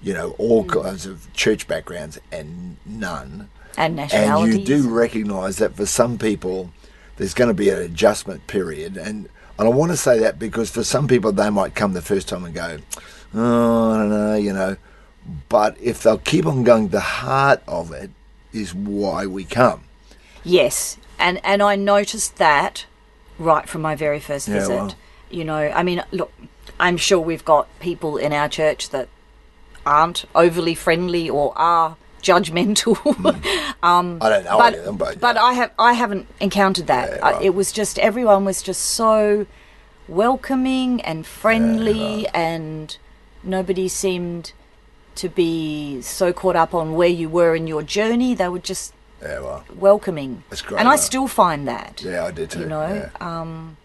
You 0.00 0.14
know, 0.14 0.30
all 0.38 0.64
Mm. 0.64 0.82
kinds 0.82 1.04
of 1.06 1.30
church 1.34 1.66
backgrounds 1.66 2.18
and 2.30 2.76
none. 2.86 3.48
And 3.76 3.96
nationalities. 3.96 4.54
And 4.54 4.68
you 4.68 4.82
do 4.82 4.88
recognise 4.88 5.56
that 5.58 5.76
for 5.76 5.84
some 5.86 6.16
people 6.16 6.70
there's 7.16 7.34
going 7.34 7.48
to 7.48 7.54
be 7.54 7.68
an 7.70 7.78
adjustment 7.78 8.46
period 8.46 8.96
and 8.96 9.28
and 9.60 9.68
I 9.68 9.72
want 9.72 9.92
to 9.92 9.96
say 9.96 10.18
that 10.20 10.38
because 10.38 10.70
for 10.70 10.82
some 10.82 11.06
people 11.06 11.32
they 11.32 11.50
might 11.50 11.74
come 11.74 11.92
the 11.92 12.00
first 12.02 12.28
time 12.28 12.44
and 12.44 12.54
go, 12.54 12.78
Oh, 13.34 13.92
I 13.92 13.98
don't 13.98 14.10
know, 14.10 14.34
you 14.34 14.52
know. 14.52 14.76
But 15.48 15.76
if 15.80 16.02
they'll 16.02 16.18
keep 16.18 16.46
on 16.46 16.64
going, 16.64 16.88
the 16.88 17.00
heart 17.00 17.62
of 17.68 17.92
it 17.92 18.10
is 18.52 18.74
why 18.74 19.26
we 19.26 19.44
come. 19.44 19.84
Yes, 20.42 20.96
and 21.18 21.38
and 21.44 21.62
I 21.62 21.76
noticed 21.76 22.36
that 22.36 22.86
right 23.38 23.68
from 23.68 23.82
my 23.82 23.94
very 23.94 24.18
first 24.18 24.48
Yeah, 24.48 24.54
visit. 24.54 24.74
well. 24.74 24.94
You 25.30 25.44
know, 25.44 25.70
I 25.70 25.82
mean, 25.82 26.02
look, 26.10 26.32
I'm 26.80 26.96
sure 26.96 27.20
we've 27.20 27.44
got 27.44 27.68
people 27.80 28.16
in 28.16 28.32
our 28.32 28.48
church 28.48 28.88
that 28.90 29.08
aren't 29.86 30.24
overly 30.34 30.74
friendly 30.74 31.28
or 31.30 31.52
are 31.56 31.96
judgmental. 32.20 32.96
um, 33.82 34.18
I 34.20 34.28
don't 34.28 34.44
know 34.44 34.58
but 34.58 34.74
of 34.74 34.84
them, 34.84 34.96
but, 34.96 35.20
but. 35.20 35.36
I 35.36 35.52
have 35.54 35.72
I 35.78 35.92
haven't 35.94 36.26
encountered 36.40 36.86
that. 36.86 37.10
Yeah, 37.10 37.26
I, 37.26 37.42
it 37.42 37.54
was 37.54 37.72
just 37.72 37.98
everyone 37.98 38.44
was 38.44 38.62
just 38.62 38.82
so 38.82 39.46
welcoming 40.08 41.00
and 41.02 41.26
friendly, 41.26 42.26
and 42.28 42.96
nobody 43.42 43.88
seemed 43.88 44.52
to 45.16 45.28
be 45.28 46.00
so 46.02 46.32
caught 46.32 46.56
up 46.56 46.74
on 46.74 46.94
where 46.94 47.08
you 47.08 47.28
were 47.28 47.54
in 47.54 47.66
your 47.66 47.82
journey. 47.82 48.34
They 48.34 48.48
were 48.48 48.58
just 48.58 48.92
Yeah, 49.22 49.40
well, 49.40 49.64
welcoming. 49.76 50.44
That's 50.48 50.62
great, 50.62 50.78
And 50.80 50.88
I 50.88 50.96
still 50.96 51.28
find 51.28 51.66
that. 51.68 52.02
yeah, 52.02 52.24
I 52.24 52.30
did 52.30 52.50
too. 52.50 52.60
You 52.60 52.66
know, 52.66 53.10
yeah. 53.20 53.40
um, 53.40 53.76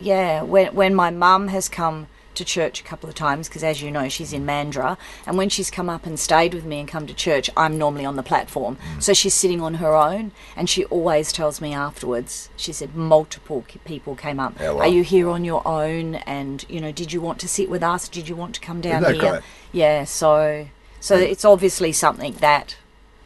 yeah. 0.00 0.42
When 0.42 0.74
when 0.74 0.94
my 0.94 1.10
mum 1.10 1.48
has 1.48 1.68
come 1.68 2.06
to 2.38 2.44
church 2.44 2.80
a 2.80 2.84
couple 2.84 3.08
of 3.08 3.14
times, 3.14 3.48
because 3.48 3.62
as 3.62 3.80
you 3.82 3.90
know, 3.90 4.08
she's 4.08 4.32
in 4.32 4.44
Mandurah, 4.46 4.96
and 5.26 5.36
when 5.36 5.48
she's 5.48 5.70
come 5.70 5.88
up 5.88 6.06
and 6.06 6.18
stayed 6.18 6.54
with 6.54 6.64
me 6.64 6.80
and 6.80 6.88
come 6.88 7.06
to 7.06 7.14
church, 7.14 7.50
I'm 7.56 7.76
normally 7.78 8.04
on 8.04 8.16
the 8.16 8.22
platform, 8.22 8.76
Mm. 8.76 9.02
so 9.02 9.12
she's 9.12 9.34
sitting 9.34 9.60
on 9.60 9.74
her 9.74 9.94
own, 9.94 10.32
and 10.56 10.68
she 10.68 10.84
always 10.86 11.32
tells 11.32 11.60
me 11.60 11.74
afterwards. 11.74 12.48
She 12.56 12.72
said 12.72 12.96
multiple 12.96 13.64
people 13.84 14.14
came 14.16 14.40
up. 14.40 14.54
Yeah, 14.58 14.70
wow. 14.72 14.80
Are 14.80 14.88
you 14.88 15.02
here 15.04 15.28
on 15.28 15.44
your 15.44 15.66
own? 15.66 16.16
And 16.16 16.64
you 16.68 16.80
know, 16.80 16.92
did 16.92 17.12
you 17.12 17.20
want 17.20 17.38
to 17.40 17.48
sit 17.48 17.68
with 17.68 17.82
us? 17.82 18.08
Did 18.08 18.28
you 18.28 18.36
want 18.36 18.54
to 18.54 18.60
come 18.60 18.80
down 18.80 19.04
here? 19.14 19.42
Yeah. 19.72 20.04
So 20.04 20.68
so 21.00 21.16
it's 21.16 21.44
obviously 21.44 21.92
something 21.92 22.34
that 22.40 22.76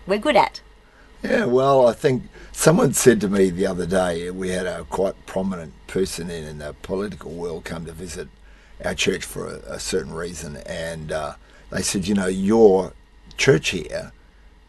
we're 0.07 0.19
good 0.19 0.37
at. 0.37 0.61
Yeah, 1.23 1.45
well, 1.45 1.87
I 1.87 1.93
think 1.93 2.25
someone 2.51 2.93
said 2.95 3.21
to 3.21 3.29
me 3.29 3.51
the 3.51 3.67
other 3.67 3.87
day, 3.87 4.29
we 4.31 4.49
had 4.51 4.67
a 4.67 4.85
quite 4.85 5.15
prominent 5.25 5.73
person 5.87 6.31
in, 6.31 6.45
in 6.45 6.59
the 6.59 6.75
political 6.83 7.31
world 7.31 7.65
come 7.65 7.85
to 7.87 7.93
visit 7.93 8.29
our 8.85 8.95
church 8.95 9.25
for 9.25 9.47
a, 9.47 9.75
a 9.75 9.81
certain 9.81 10.13
reason, 10.13 10.57
and 10.59 11.13
uh, 11.13 11.35
they 11.71 11.83
said, 11.83 12.07
you 12.07 12.15
know, 12.15 12.27
your 12.27 12.93
church 13.37 13.71
here 13.71 14.13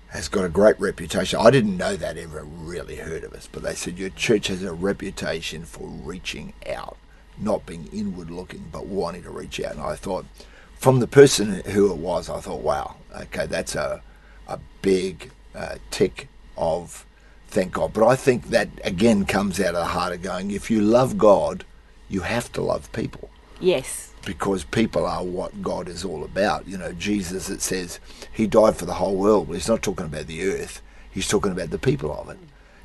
has 0.09 0.27
got 0.27 0.45
a 0.45 0.49
great 0.49 0.79
reputation. 0.79 1.39
I 1.41 1.49
didn't 1.49 1.75
know 1.75 1.95
that, 1.95 2.17
ever 2.17 2.43
really 2.43 2.97
heard 2.97 3.23
of 3.23 3.33
us, 3.33 3.49
but 3.51 3.63
they 3.63 3.73
said 3.73 3.97
your 3.97 4.09
church 4.09 4.47
has 4.47 4.63
a 4.63 4.71
reputation 4.71 5.65
for 5.65 5.87
reaching 5.87 6.53
out, 6.69 6.97
not 7.37 7.65
being 7.65 7.89
inward 7.91 8.29
looking, 8.29 8.65
but 8.71 8.85
wanting 8.85 9.23
to 9.23 9.31
reach 9.31 9.59
out. 9.59 9.73
And 9.73 9.81
I 9.81 9.95
thought, 9.95 10.25
from 10.75 10.99
the 10.99 11.07
person 11.07 11.61
who 11.65 11.91
it 11.91 11.97
was, 11.97 12.29
I 12.29 12.39
thought, 12.39 12.61
wow, 12.61 12.97
okay, 13.21 13.47
that's 13.47 13.75
a, 13.75 14.01
a 14.47 14.59
big 14.81 15.31
uh, 15.55 15.75
tick 15.89 16.27
of 16.57 17.05
thank 17.47 17.73
God. 17.73 17.93
But 17.93 18.07
I 18.07 18.15
think 18.15 18.47
that 18.49 18.69
again 18.83 19.25
comes 19.25 19.59
out 19.59 19.75
of 19.75 19.75
the 19.75 19.85
heart 19.85 20.13
of 20.13 20.21
going, 20.21 20.51
if 20.51 20.69
you 20.69 20.81
love 20.81 21.17
God, 21.17 21.65
you 22.09 22.21
have 22.21 22.51
to 22.53 22.61
love 22.61 22.91
people 22.91 23.29
Yes. 23.63 24.11
because 24.25 24.63
people 24.63 25.05
are 25.05 25.23
what 25.23 25.61
God 25.61 25.87
is 25.87 26.05
all 26.05 26.23
about. 26.23 26.67
You 26.67 26.77
know, 26.77 26.93
Jesus, 26.93 27.49
it 27.49 27.61
says 27.61 27.99
he 28.31 28.47
died 28.47 28.75
for 28.75 28.85
the 28.85 28.93
whole 28.95 29.15
world. 29.15 29.47
But 29.47 29.55
he's 29.55 29.67
not 29.67 29.81
talking 29.81 30.05
about 30.05 30.27
the 30.27 30.43
earth, 30.45 30.81
he's 31.11 31.27
talking 31.27 31.51
about 31.51 31.69
the 31.71 31.79
people 31.79 32.11
of 32.13 32.29
it. 32.29 32.37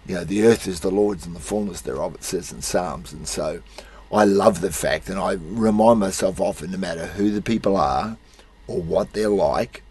You 0.06 0.14
know, 0.16 0.25
the 0.25 0.42
earth 0.44 0.66
is 0.66 0.80
the 0.80 0.90
Lord's 0.90 1.26
and 1.26 1.37
the 1.37 1.40
fullness 1.40 1.82
thereof, 1.82 2.14
it 2.14 2.25
says 2.25 2.50
in 2.50 2.62
Psalms. 2.62 3.12
And 3.12 3.28
so 3.28 3.62
I 4.11 4.25
love 4.25 4.61
the 4.62 4.73
fact, 4.73 5.08
and 5.11 5.18
I 5.18 5.32
remind 5.32 6.00
myself 6.00 6.40
often, 6.40 6.70
no 6.70 6.78
matter 6.78 7.06
who 7.06 7.30
the 7.30 7.42
people 7.42 7.76
are 7.76 8.16
or 8.66 8.80
what 8.80 9.12
they're 9.12 9.28
like, 9.28 9.82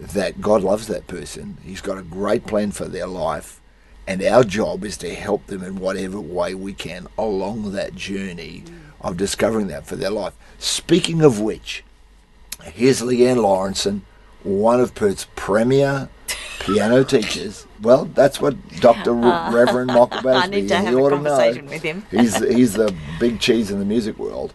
that 0.00 0.40
God 0.40 0.62
loves 0.62 0.86
that 0.86 1.06
person. 1.06 1.58
He's 1.64 1.80
got 1.82 1.98
a 1.98 2.02
great 2.02 2.46
plan 2.46 2.70
for 2.70 2.86
their 2.86 3.06
life. 3.06 3.60
And 4.06 4.22
our 4.22 4.42
job 4.42 4.84
is 4.84 4.96
to 4.98 5.14
help 5.14 5.48
them 5.48 5.62
in 5.62 5.76
whatever 5.76 6.18
way 6.18 6.54
we 6.54 6.72
can 6.72 7.08
along 7.18 7.72
that 7.72 7.94
journey 7.94 8.64
of 9.00 9.16
discovering 9.16 9.68
that 9.68 9.86
for 9.86 9.96
their 9.96 10.10
life. 10.10 10.34
Speaking 10.58 11.22
of 11.22 11.40
which, 11.40 11.84
here's 12.62 13.00
Leanne 13.00 13.42
Laurenson, 13.42 14.04
one 14.42 14.80
of 14.80 14.94
Perth's 14.94 15.26
premier 15.36 16.08
piano 16.60 17.04
teachers. 17.04 17.66
Well, 17.80 18.06
that's 18.06 18.40
what 18.40 18.56
Dr. 18.80 19.12
Re- 19.14 19.22
ah. 19.24 19.50
Reverend 19.52 19.88
Michael 19.88 20.28
I 20.28 20.46
need 20.46 20.68
to 20.68 20.76
have 20.76 20.94
a 20.94 21.08
conversation 21.10 21.66
with 21.66 21.82
him. 21.82 22.04
He's, 22.10 22.36
he's 22.38 22.74
the 22.74 22.94
big 23.20 23.40
cheese 23.40 23.70
in 23.70 23.78
the 23.78 23.84
music 23.84 24.18
world. 24.18 24.52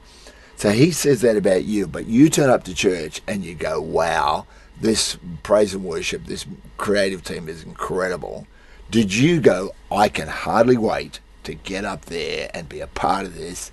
So 0.56 0.70
he 0.70 0.92
says 0.92 1.22
that 1.22 1.36
about 1.36 1.64
you, 1.64 1.88
but 1.88 2.06
you 2.06 2.30
turn 2.30 2.50
up 2.50 2.64
to 2.66 2.76
church 2.76 3.22
and 3.28 3.44
you 3.44 3.56
go, 3.56 3.82
wow, 3.82 4.46
this 4.80 5.18
praise 5.42 5.74
and 5.74 5.84
worship, 5.84 6.26
this 6.26 6.46
creative 6.78 7.24
team 7.24 7.50
is 7.50 7.64
incredible. 7.64 8.48
Did 8.92 9.14
you 9.14 9.42
go, 9.42 9.74
I 9.92 10.10
can 10.10 10.28
hardly 10.28 10.78
wait 10.78 11.20
to 11.44 11.54
get 11.54 11.84
up 11.84 12.06
there 12.06 12.50
and 12.54 12.70
be 12.70 12.80
a 12.80 12.88
part 12.88 13.26
of 13.26 13.36
this? 13.36 13.72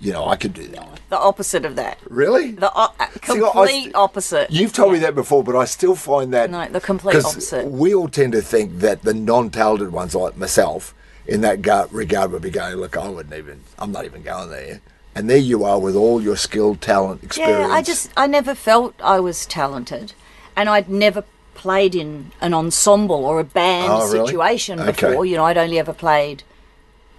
You 0.00 0.12
know, 0.12 0.26
I 0.26 0.36
could 0.36 0.52
do 0.52 0.66
that. 0.68 1.00
The 1.08 1.18
opposite 1.18 1.64
of 1.64 1.76
that. 1.76 1.98
Really? 2.08 2.50
The 2.52 2.70
o- 2.70 2.92
uh, 3.00 3.06
See, 3.24 3.40
I- 3.40 3.46
I 3.46 3.50
complete 3.52 3.94
opposite. 3.94 4.50
You've 4.50 4.72
told 4.74 4.92
me 4.92 4.98
that 5.00 5.14
before, 5.14 5.42
but 5.42 5.56
I 5.56 5.64
still 5.64 5.94
find 5.94 6.34
that 6.34 6.50
No, 6.50 6.66
the 6.68 6.80
complete 6.80 7.16
opposite. 7.24 7.70
We 7.70 7.94
all 7.94 8.08
tend 8.08 8.32
to 8.32 8.42
think 8.42 8.80
that 8.80 9.02
the 9.02 9.14
non-talented 9.14 9.92
ones, 9.92 10.14
like 10.14 10.36
myself, 10.36 10.94
in 11.26 11.40
that 11.40 11.64
regard, 11.92 12.30
would 12.32 12.42
be 12.42 12.50
going, 12.50 12.76
"Look, 12.76 12.96
I 12.96 13.08
wouldn't 13.08 13.34
even. 13.34 13.60
I'm 13.78 13.90
not 13.90 14.04
even 14.04 14.22
going 14.22 14.50
there." 14.50 14.80
And 15.14 15.30
there 15.30 15.38
you 15.38 15.64
are 15.64 15.78
with 15.78 15.96
all 15.96 16.20
your 16.20 16.36
skill, 16.36 16.74
talent, 16.74 17.22
experience. 17.24 17.68
Yeah, 17.68 17.74
I 17.74 17.80
just 17.80 18.10
I 18.18 18.26
never 18.26 18.54
felt 18.54 18.94
I 19.02 19.18
was 19.18 19.46
talented, 19.46 20.12
and 20.54 20.68
I'd 20.68 20.90
never 20.90 21.24
played 21.54 21.94
in 21.94 22.32
an 22.42 22.52
ensemble 22.52 23.24
or 23.24 23.40
a 23.40 23.44
band 23.44 23.90
Oh, 23.90 24.12
really? 24.12 24.26
situation 24.26 24.78
Okay. 24.78 25.08
before. 25.08 25.24
You 25.24 25.36
know, 25.36 25.44
I'd 25.46 25.56
only 25.56 25.78
ever 25.78 25.94
played 25.94 26.42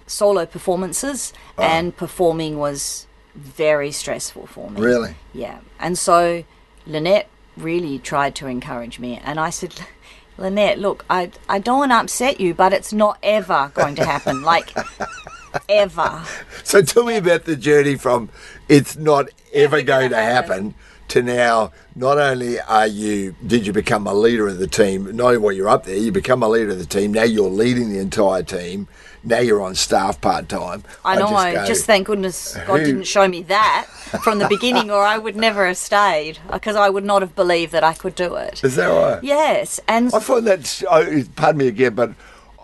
solo 0.08 0.44
performances, 0.46 1.32
Oh. 1.56 1.62
and 1.62 1.96
performing 1.96 2.58
was 2.58 3.06
very 3.36 3.92
stressful 3.92 4.46
for 4.48 4.68
me. 4.70 4.80
really. 4.80 5.14
Yeah, 5.32 5.58
and 5.78 5.96
so 5.96 6.42
Lynette 6.86 7.28
really 7.56 7.98
tried 8.00 8.34
to 8.36 8.46
encourage 8.48 8.98
me, 8.98 9.20
and 9.24 9.38
I 9.38 9.50
said. 9.50 9.74
Lynette, 10.40 10.78
look, 10.78 11.04
I, 11.10 11.32
I 11.48 11.58
don't 11.58 11.78
want 11.80 11.90
to 11.90 11.96
upset 11.96 12.38
you, 12.40 12.54
but 12.54 12.72
it's 12.72 12.92
not 12.92 13.18
ever 13.24 13.72
going 13.74 13.96
to 13.96 14.04
happen. 14.04 14.42
Like, 14.44 14.72
ever. 15.68 16.22
So 16.62 16.80
tell 16.82 17.04
me 17.04 17.16
about 17.16 17.44
the 17.44 17.56
journey 17.56 17.96
from 17.96 18.28
it's 18.68 18.96
not 18.96 19.28
ever 19.52 19.82
going 19.82 20.10
to 20.10 20.16
happen 20.16 20.74
to 21.08 21.22
now. 21.24 21.72
Not 21.96 22.18
only 22.18 22.60
are 22.60 22.86
you 22.86 23.34
did 23.44 23.66
you 23.66 23.72
become 23.72 24.06
a 24.06 24.14
leader 24.14 24.46
of 24.46 24.58
the 24.58 24.68
team, 24.68 25.04
not 25.16 25.26
only 25.26 25.38
while 25.38 25.52
you're 25.52 25.68
up 25.68 25.84
there, 25.84 25.96
you 25.96 26.12
become 26.12 26.42
a 26.44 26.48
leader 26.48 26.70
of 26.70 26.78
the 26.78 26.86
team. 26.86 27.12
Now 27.12 27.24
you're 27.24 27.50
leading 27.50 27.90
the 27.90 27.98
entire 27.98 28.42
team. 28.44 28.86
Now 29.28 29.40
you're 29.40 29.60
on 29.62 29.74
staff 29.74 30.20
part 30.20 30.48
time. 30.48 30.82
I 31.04 31.16
know. 31.16 31.28
I 31.28 31.54
go, 31.54 31.66
just 31.66 31.84
thank 31.84 32.06
goodness 32.06 32.56
God 32.66 32.80
who- 32.80 32.86
didn't 32.86 33.04
show 33.04 33.28
me 33.28 33.42
that 33.44 33.86
from 34.24 34.38
the 34.38 34.48
beginning, 34.48 34.90
or 34.90 35.02
I 35.02 35.18
would 35.18 35.36
never 35.36 35.66
have 35.66 35.76
stayed 35.76 36.38
because 36.50 36.76
I 36.76 36.88
would 36.88 37.04
not 37.04 37.22
have 37.22 37.36
believed 37.36 37.72
that 37.72 37.84
I 37.84 37.92
could 37.92 38.14
do 38.14 38.34
it. 38.36 38.64
Is 38.64 38.76
that 38.76 38.86
right? 38.86 39.22
Yes, 39.22 39.80
and 39.86 40.12
I 40.14 40.20
find 40.20 40.46
that, 40.46 40.82
oh, 40.90 41.24
pardon 41.36 41.58
me 41.58 41.68
again, 41.68 41.94
but 41.94 42.12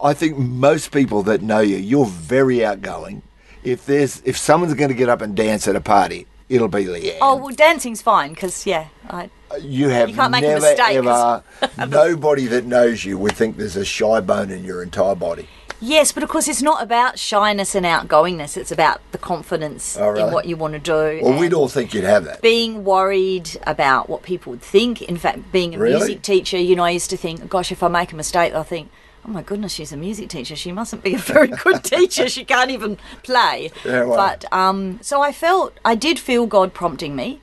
I 0.02 0.14
think 0.14 0.38
most 0.38 0.90
people 0.90 1.22
that 1.24 1.42
know 1.42 1.60
you, 1.60 1.76
you're 1.76 2.06
very 2.06 2.64
outgoing. 2.64 3.22
If 3.62 3.86
there's 3.86 4.20
if 4.24 4.36
someone's 4.36 4.74
going 4.74 4.90
to 4.90 4.94
get 4.94 5.08
up 5.08 5.20
and 5.22 5.34
dance 5.34 5.66
at 5.68 5.76
a 5.76 5.80
party, 5.80 6.26
it'll 6.50 6.68
be 6.68 6.84
Leanne. 6.84 7.16
oh 7.22 7.36
well, 7.36 7.54
dancing's 7.54 8.02
fine 8.02 8.34
because 8.34 8.66
yeah, 8.66 8.88
I, 9.08 9.30
uh, 9.50 9.56
you 9.56 9.88
have 9.88 10.10
you 10.10 10.14
can't 10.14 10.30
make 10.32 10.44
a 10.44 10.48
never 10.48 10.60
mistake, 10.60 10.96
ever. 10.96 11.42
nobody 11.88 12.46
that 12.46 12.66
knows 12.66 13.04
you 13.04 13.16
would 13.18 13.32
think 13.32 13.56
there's 13.56 13.76
a 13.76 13.84
shy 13.84 14.20
bone 14.20 14.50
in 14.50 14.64
your 14.64 14.82
entire 14.82 15.14
body. 15.14 15.48
Yes, 15.84 16.12
but 16.12 16.22
of 16.22 16.28
course 16.28 16.48
it's 16.48 16.62
not 16.62 16.82
about 16.82 17.18
shyness 17.18 17.74
and 17.74 17.84
outgoingness. 17.86 18.56
It's 18.56 18.72
about 18.72 19.00
the 19.12 19.18
confidence 19.18 19.96
Oh, 19.98 20.08
really? 20.08 20.22
in 20.28 20.32
what 20.32 20.46
you 20.46 20.56
want 20.56 20.74
to 20.74 20.78
do. 20.80 21.20
Well, 21.22 21.38
we'd 21.38 21.52
all 21.52 21.68
think 21.68 21.92
you'd 21.94 22.04
have 22.04 22.24
that. 22.24 22.40
being 22.42 22.84
worried 22.84 23.50
about 23.66 24.08
what 24.08 24.22
people 24.22 24.50
would 24.52 24.62
think. 24.62 25.02
In 25.02 25.16
fact, 25.16 25.52
being 25.52 25.74
a 25.74 25.78
Really? 25.78 25.96
music 25.96 26.22
teacher, 26.22 26.58
you 26.58 26.74
know, 26.76 26.84
I 26.84 26.90
used 26.90 27.10
to 27.10 27.16
think, 27.16 27.48
gosh, 27.48 27.70
if 27.70 27.82
I 27.82 27.88
make 27.88 28.12
a 28.12 28.16
mistake, 28.16 28.52
they'll 28.52 28.62
think. 28.64 28.90
Oh 29.26 29.30
my 29.30 29.40
goodness, 29.42 29.72
she's 29.72 29.90
a 29.90 29.96
music 29.96 30.28
teacher. 30.28 30.54
She 30.54 30.70
mustn't 30.70 31.02
be 31.02 31.14
a 31.14 31.18
very 31.18 31.48
good 31.64 31.82
teacher. 31.82 32.28
She 32.28 32.44
can't 32.44 32.70
even 32.70 32.98
play. 33.22 33.70
Yeah, 33.84 34.00
right. 34.00 34.38
But 34.40 34.52
um, 34.52 34.98
so 35.02 35.22
I 35.22 35.32
felt, 35.32 35.72
I 35.84 35.94
did 35.94 36.18
feel 36.18 36.46
God 36.46 36.74
prompting 36.74 37.16
me, 37.16 37.40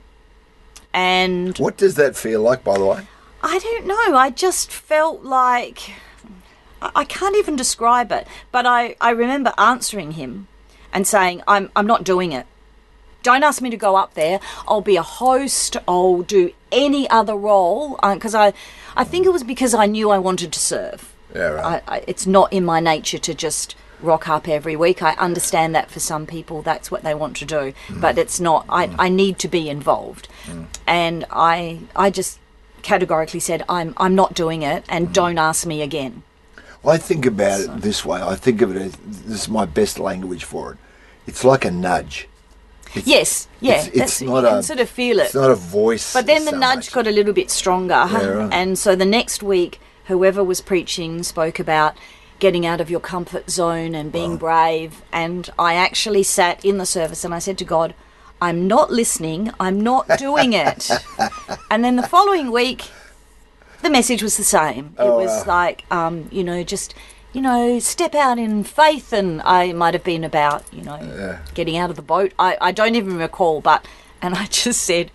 and 0.94 1.56
What 1.58 1.76
does 1.76 1.94
that 1.96 2.16
feel 2.16 2.40
like, 2.40 2.62
by 2.62 2.78
the 2.78 2.84
way? 2.84 3.00
I 3.42 3.58
don't 3.58 3.86
know. 3.86 4.16
I 4.16 4.30
just 4.30 4.70
felt 4.70 5.24
like 5.24 5.90
I 6.94 7.04
can't 7.04 7.36
even 7.36 7.56
describe 7.56 8.10
it. 8.12 8.26
But 8.50 8.66
I, 8.66 8.96
I 9.00 9.10
remember 9.10 9.52
answering 9.58 10.12
him 10.12 10.48
and 10.92 11.06
saying, 11.06 11.42
I'm 11.46 11.70
I'm 11.74 11.86
not 11.86 12.04
doing 12.04 12.32
it. 12.32 12.46
Don't 13.22 13.44
ask 13.44 13.62
me 13.62 13.70
to 13.70 13.76
go 13.76 13.96
up 13.96 14.14
there. 14.14 14.40
I'll 14.66 14.80
be 14.80 14.96
a 14.96 15.02
host. 15.02 15.76
I'll 15.86 16.22
do 16.22 16.52
any 16.72 17.08
other 17.08 17.36
role 17.36 17.98
uh, 18.02 18.14
because 18.14 18.34
I, 18.34 18.52
I 18.96 19.04
think 19.04 19.26
it 19.26 19.32
was 19.32 19.44
because 19.44 19.74
I 19.74 19.86
knew 19.86 20.10
I 20.10 20.18
wanted 20.18 20.52
to 20.52 20.58
serve. 20.58 21.12
Yeah, 21.34 21.48
right. 21.48 21.82
I, 21.86 21.96
I, 21.96 22.04
it's 22.06 22.26
not 22.26 22.52
in 22.52 22.64
my 22.64 22.80
nature 22.80 23.18
to 23.18 23.34
just 23.34 23.76
rock 24.00 24.28
up 24.28 24.48
every 24.48 24.74
week. 24.74 25.02
I 25.02 25.12
understand 25.12 25.74
that 25.74 25.90
for 25.90 26.00
some 26.00 26.26
people 26.26 26.62
that's 26.62 26.90
what 26.90 27.02
they 27.04 27.14
want 27.14 27.36
to 27.36 27.44
do, 27.44 27.72
mm. 27.86 28.00
but 28.00 28.18
it's 28.18 28.40
not. 28.40 28.66
I, 28.68 28.88
mm. 28.88 28.96
I 28.98 29.08
need 29.08 29.38
to 29.40 29.48
be 29.48 29.70
involved, 29.70 30.28
mm. 30.46 30.66
and 30.86 31.24
I 31.30 31.80
I 31.94 32.10
just 32.10 32.38
categorically 32.82 33.40
said 33.40 33.64
I'm 33.68 33.94
I'm 33.96 34.14
not 34.14 34.34
doing 34.34 34.62
it, 34.62 34.84
and 34.88 35.14
don't 35.14 35.38
ask 35.38 35.64
me 35.64 35.80
again. 35.80 36.24
I 36.84 36.98
think 36.98 37.26
about 37.26 37.60
it 37.60 37.80
this 37.80 38.04
way. 38.04 38.20
I 38.20 38.34
think 38.34 38.60
of 38.62 38.74
it 38.74 38.82
as 38.82 38.96
this 38.96 39.42
is 39.42 39.48
my 39.48 39.64
best 39.64 39.98
language 39.98 40.44
for 40.44 40.72
it. 40.72 40.78
It's 41.26 41.44
like 41.44 41.64
a 41.64 41.70
nudge. 41.70 42.28
It's, 42.94 43.06
Yes, 43.06 43.48
yeah, 43.60 43.84
it's, 43.86 43.88
it's 43.96 44.20
not 44.20 44.42
you 44.42 44.48
a 44.58 44.62
sort 44.62 44.80
of 44.80 44.88
feel 44.88 45.18
it. 45.20 45.26
It's 45.26 45.34
not 45.34 45.50
a 45.50 45.54
voice. 45.54 46.12
But 46.12 46.26
then 46.26 46.44
the 46.44 46.50
so 46.50 46.58
nudge 46.58 46.76
much. 46.76 46.92
got 46.92 47.06
a 47.06 47.10
little 47.10 47.32
bit 47.32 47.50
stronger. 47.50 47.94
right. 47.94 48.48
And 48.52 48.78
so 48.78 48.94
the 48.96 49.06
next 49.06 49.42
week, 49.42 49.80
whoever 50.06 50.42
was 50.44 50.60
preaching 50.60 51.22
spoke 51.22 51.58
about 51.58 51.96
getting 52.38 52.66
out 52.66 52.80
of 52.80 52.90
your 52.90 53.00
comfort 53.00 53.48
zone 53.48 53.94
and 53.94 54.10
being 54.10 54.36
brave. 54.36 55.02
And 55.12 55.48
I 55.58 55.74
actually 55.74 56.24
sat 56.24 56.64
in 56.64 56.78
the 56.78 56.86
service 56.86 57.24
and 57.24 57.32
I 57.32 57.38
said 57.38 57.56
to 57.58 57.64
God, 57.64 57.94
I'm 58.40 58.66
not 58.66 58.90
listening, 58.90 59.52
I'm 59.60 59.80
not 59.80 60.08
doing 60.18 60.52
it. 60.52 60.90
and 61.70 61.84
then 61.84 61.94
the 61.94 62.02
following 62.02 62.50
week, 62.50 62.90
the 63.82 63.90
message 63.90 64.22
was 64.22 64.36
the 64.36 64.44
same. 64.44 64.94
It 64.98 65.02
Oh, 65.02 65.18
was 65.18 65.30
wow. 65.46 65.54
like, 65.56 65.84
um, 65.90 66.28
you 66.32 66.44
know, 66.44 66.62
just 66.64 66.94
you 67.34 67.40
know, 67.40 67.78
step 67.78 68.14
out 68.14 68.38
in 68.38 68.62
faith, 68.62 69.10
and 69.10 69.40
I 69.42 69.72
might 69.72 69.94
have 69.94 70.04
been 70.04 70.22
about, 70.22 70.64
you 70.70 70.82
know, 70.82 70.98
Yeah. 71.00 71.38
getting 71.54 71.78
out 71.78 71.88
of 71.88 71.96
the 71.96 72.02
boat. 72.02 72.32
I, 72.38 72.58
I 72.60 72.72
don't 72.72 72.94
even 72.94 73.16
recall, 73.16 73.62
but 73.62 73.86
and 74.20 74.34
I 74.42 74.44
just 74.46 74.82
said, 74.82 75.10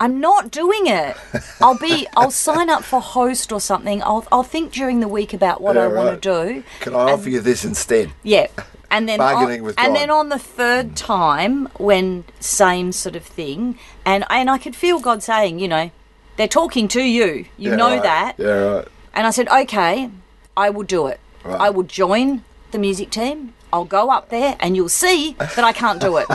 I'm 0.00 0.18
not 0.18 0.50
doing 0.50 0.88
it. 0.88 1.16
I'll 1.60 1.78
be, 1.78 2.08
I'll 2.16 2.32
sign 2.32 2.68
up 2.70 2.82
for 2.82 3.00
host 3.00 3.52
or 3.52 3.60
something. 3.60 4.02
I'll, 4.02 4.26
I'll 4.32 4.42
think 4.42 4.72
during 4.72 4.98
the 4.98 5.06
week 5.06 5.32
about 5.32 5.60
what 5.60 5.76
Yeah, 5.76 5.82
I 5.82 5.86
right. 5.86 6.04
want 6.04 6.22
to 6.22 6.44
do. 6.54 6.64
Can 6.80 6.96
I 6.96 7.12
offer 7.12 7.28
you 7.30 7.40
this 7.40 7.64
instead? 7.64 8.10
Yeah. 8.24 8.48
And 8.90 9.08
then 9.08 9.18
Bargaining 9.20 9.60
on, 9.60 9.66
with 9.66 9.78
and 9.78 9.94
God. 9.94 9.96
then 10.00 10.10
on 10.10 10.28
the 10.30 10.38
third 10.40 10.96
time 10.96 11.68
when 11.78 12.24
same 12.40 12.90
sort 12.90 13.14
of 13.14 13.24
thing 13.24 13.78
and 14.04 14.24
and 14.28 14.50
I 14.50 14.58
could 14.58 14.74
feel 14.76 14.98
God 15.00 15.22
saying, 15.22 15.58
you 15.60 15.68
know, 15.68 15.90
they're 16.36 16.48
talking 16.48 16.88
to 16.88 17.02
you. 17.02 17.46
You 17.56 17.70
Yeah, 17.70 17.76
know 17.76 17.90
right. 17.94 18.02
that. 18.02 18.34
Yeah, 18.38 18.46
right. 18.48 18.88
And 19.14 19.26
I 19.26 19.30
said, 19.30 19.48
"Okay, 19.48 20.10
I 20.56 20.70
will 20.70 20.82
do 20.84 21.06
it. 21.06 21.20
Right. 21.44 21.60
I 21.60 21.70
will 21.70 21.82
join 21.84 22.42
the 22.72 22.78
music 22.78 23.10
team. 23.10 23.54
I'll 23.72 23.84
go 23.84 24.10
up 24.10 24.28
there 24.30 24.56
and 24.60 24.76
you'll 24.76 24.88
see 24.88 25.32
that 25.38 25.58
I 25.64 25.72
can't 25.72 26.00
do 26.00 26.16
it." 26.18 26.26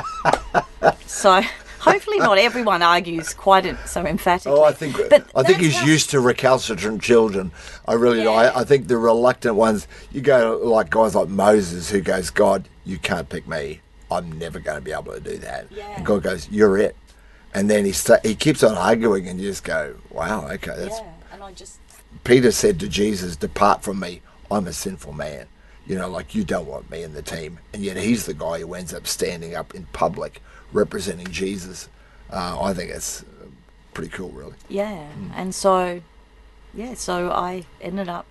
so, 1.08 1.42
hopefully 1.80 2.18
not 2.20 2.38
everyone 2.38 2.82
argues 2.82 3.34
quite 3.34 3.66
so 3.88 4.06
emphatically. 4.06 4.52
Oh, 4.52 4.64
I 4.64 4.72
think 4.74 4.98
But 5.10 5.26
I 5.36 5.44
think 5.44 5.60
he's 5.60 5.76
how- 5.78 5.86
used 5.86 6.10
to 6.12 6.20
recalcitrant 6.20 7.02
children. 7.02 7.52
I 7.88 7.94
really, 7.94 8.24
Yeah. 8.24 8.30
I, 8.32 8.62
I 8.62 8.64
think 8.64 8.88
the 8.88 8.98
reluctant 8.98 9.56
ones. 9.56 9.88
You 10.12 10.22
go 10.22 10.60
like 10.64 10.90
guys 10.90 11.16
like 11.16 11.28
Moses, 11.30 11.90
who 11.90 12.02
goes, 12.02 12.30
"God, 12.30 12.68
you 12.86 12.98
can't 12.98 13.28
pick 13.30 13.48
me. 13.48 13.82
I'm 14.12 14.32
never 14.40 14.60
going 14.60 14.78
to 14.78 14.82
be 14.84 14.92
able 14.92 15.14
to 15.14 15.20
do 15.20 15.38
that." 15.38 15.68
Yeah. 15.72 15.96
And 15.98 16.06
God 16.06 16.24
goes, 16.24 16.48
"You're 16.50 16.78
it." 16.78 16.96
And 17.54 17.70
then 17.70 17.86
he 17.86 17.92
sta 17.92 18.18
he 18.24 18.36
keeps 18.36 18.64
on 18.64 18.78
arguing, 18.78 19.28
and 19.28 19.40
you 19.40 19.50
just 19.50 19.64
go, 19.64 19.96
"Wow, 20.12 20.48
okay." 20.50 20.74
That's 20.78 21.00
Yeah, 21.00 21.12
and 21.34 21.44
I 21.44 21.52
just 21.52 21.80
Peter 22.24 22.52
said 22.52 22.80
to 22.80 22.88
Jesus, 22.88 23.36
"Depart 23.36 23.82
from 23.84 24.00
me. 24.00 24.22
I'm 24.52 24.68
a 24.68 24.74
sinful 24.74 25.14
man." 25.14 25.48
You 25.88 25.98
know, 25.98 26.08
like 26.10 26.36
you 26.36 26.44
don't 26.44 26.68
want 26.68 26.92
me 26.92 27.02
in 27.02 27.14
the 27.14 27.24
team, 27.24 27.58
and 27.74 27.84
yet 27.84 27.98
he's 27.98 28.26
the 28.28 28.36
guy 28.36 28.60
who 28.60 28.74
ends 28.76 28.94
up 28.94 29.08
standing 29.08 29.56
up 29.56 29.74
in 29.74 29.88
public 29.94 30.42
representing 30.72 31.28
Jesus. 31.32 31.90
Uh, 32.32 32.62
I 32.62 32.74
think 32.76 32.92
it's 32.92 33.26
pretty 33.96 34.12
cool, 34.12 34.30
really. 34.30 34.54
yeah, 34.70 35.08
Hmm. 35.08 35.32
and 35.36 35.56
so 35.56 36.02
yeah, 36.76 36.94
so 36.94 37.32
I 37.32 37.66
ended 37.82 38.08
up 38.08 38.28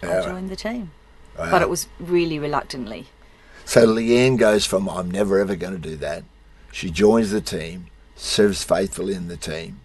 I 0.00 0.22
joined 0.22 0.48
the 0.50 0.56
team. 0.56 0.92
Wow. 1.36 1.50
But 1.50 1.62
it 1.62 1.68
was 1.68 1.88
really 1.98 2.38
reluctantly. 2.38 3.08
So 3.64 3.84
Leanne 3.88 4.38
goes 4.38 4.64
from 4.64 4.88
I'm 4.88 5.10
never 5.10 5.40
ever 5.40 5.56
going 5.56 5.72
to 5.74 5.88
do 5.88 5.96
that. 5.96 6.22
She 6.70 6.90
joins 6.90 7.30
the 7.32 7.40
team, 7.40 7.86
serves 8.16 8.62
faithfully 8.64 9.14
in 9.14 9.28
the 9.28 9.36
team. 9.36 9.80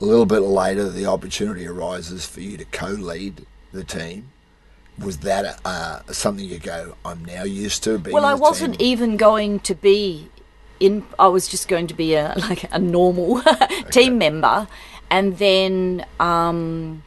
A 0.00 0.04
little 0.04 0.26
bit 0.26 0.40
later, 0.40 0.88
the 0.88 1.06
opportunity 1.06 1.66
arises 1.66 2.24
for 2.26 2.40
you 2.40 2.56
to 2.56 2.64
co-lead 2.64 3.44
the 3.72 3.84
team. 3.84 4.30
Was 4.98 5.18
that 5.18 5.60
uh, 5.64 6.00
something 6.12 6.44
you 6.44 6.58
go? 6.58 6.94
I'm 7.04 7.24
now 7.24 7.44
used 7.44 7.82
to 7.84 7.98
being. 7.98 8.14
Well, 8.14 8.24
I 8.24 8.34
wasn't 8.34 8.78
team"? 8.78 8.86
even 8.92 9.16
going 9.16 9.60
to 9.60 9.74
be 9.74 10.28
in. 10.78 11.04
I 11.18 11.28
was 11.28 11.48
just 11.48 11.68
going 11.68 11.86
to 11.88 11.94
be 11.94 12.14
a 12.14 12.34
like 12.48 12.64
a 12.72 12.78
normal 12.78 13.42
team 13.90 14.18
member, 14.18 14.68
and 15.10 15.38
then 15.38 16.04
um, 16.18 17.02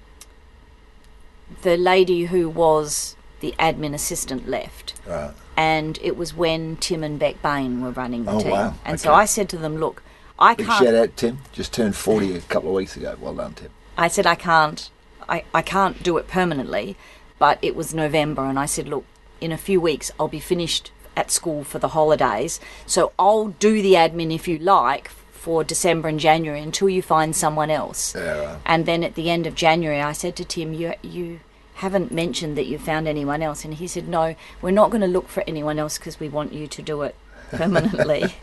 the 1.62 1.78
lady 1.78 2.26
who 2.26 2.50
was 2.50 3.16
the 3.42 3.54
admin 3.60 3.94
assistant 3.94 4.48
left, 4.48 4.94
Right. 5.06 5.32
and 5.58 6.00
it 6.02 6.16
was 6.18 6.34
when 6.34 6.78
Tim 6.78 7.04
and 7.04 7.20
Beck 7.20 7.42
Bain 7.42 7.82
were 7.82 7.92
running 7.92 8.26
the 8.26 8.32
Oh, 8.32 8.40
team, 8.40 8.52
wow. 8.52 8.74
and 8.86 9.00
so 9.00 9.14
I 9.14 9.26
said 9.26 9.50
to 9.50 9.58
them, 9.58 9.78
"Look, 9.78 10.02
I 10.40 10.56
Big 10.56 10.68
can't." 10.68 10.84
shout 10.84 10.96
out, 10.96 11.18
Tim. 11.18 11.40
Just 11.52 11.74
turned 11.74 11.96
40 11.96 12.36
a 12.36 12.42
couple 12.42 12.70
of 12.70 12.76
weeks 12.76 12.98
ago. 12.98 13.16
Well 13.20 13.36
done, 13.36 13.54
Tim. 13.54 13.70
I 13.98 14.08
said 14.08 14.26
I 14.26 14.36
can't 14.36 14.90
I, 15.30 15.44
I 15.54 15.62
can't 15.62 16.02
do 16.04 16.18
it 16.18 16.28
permanently 16.28 16.98
but 17.40 17.60
it 17.62 17.76
was 17.76 17.94
November 17.94 18.46
and 18.46 18.58
I 18.60 18.66
said 18.66 18.88
look 18.88 19.06
in 19.42 19.52
a 19.52 19.58
few 19.58 19.80
weeks 19.80 20.12
I'll 20.20 20.28
be 20.28 20.40
finished 20.40 20.92
at 21.16 21.32
school 21.32 21.64
for 21.64 21.80
the 21.80 21.90
holidays 21.90 22.60
so 22.86 23.12
I'll 23.20 23.50
do 23.50 23.82
the 23.82 23.94
admin 23.94 24.34
if 24.34 24.48
you 24.48 24.58
like 24.58 25.10
for 25.32 25.64
December 25.64 26.08
and 26.08 26.20
January 26.20 26.62
until 26.62 26.90
you 26.90 27.02
find 27.02 27.36
someone 27.36 27.70
else 27.70 28.16
Yeah, 28.16 28.58
and 28.66 28.86
then 28.86 29.04
at 29.04 29.16
the 29.16 29.30
end 29.30 29.46
of 29.46 29.56
January 29.56 30.02
I 30.02 30.14
said 30.14 30.36
to 30.38 30.46
Tim 30.46 30.74
you 30.74 30.94
you 31.02 31.42
haven't 31.76 32.12
mentioned 32.12 32.58
that 32.58 32.68
you 32.68 32.78
found 32.78 33.08
anyone 33.08 33.42
else 33.42 33.66
and 33.66 33.74
he 33.76 33.88
said 33.88 34.08
no 34.08 34.36
we're 34.62 34.72
not 34.72 34.90
going 34.90 35.02
to 35.02 35.08
look 35.08 35.28
for 35.28 35.44
anyone 35.48 35.80
else 35.80 35.98
because 35.98 36.20
we 36.20 36.30
want 36.30 36.54
you 36.54 36.68
to 36.68 36.82
do 36.82 37.02
it 37.02 37.16
permanently 37.54 38.34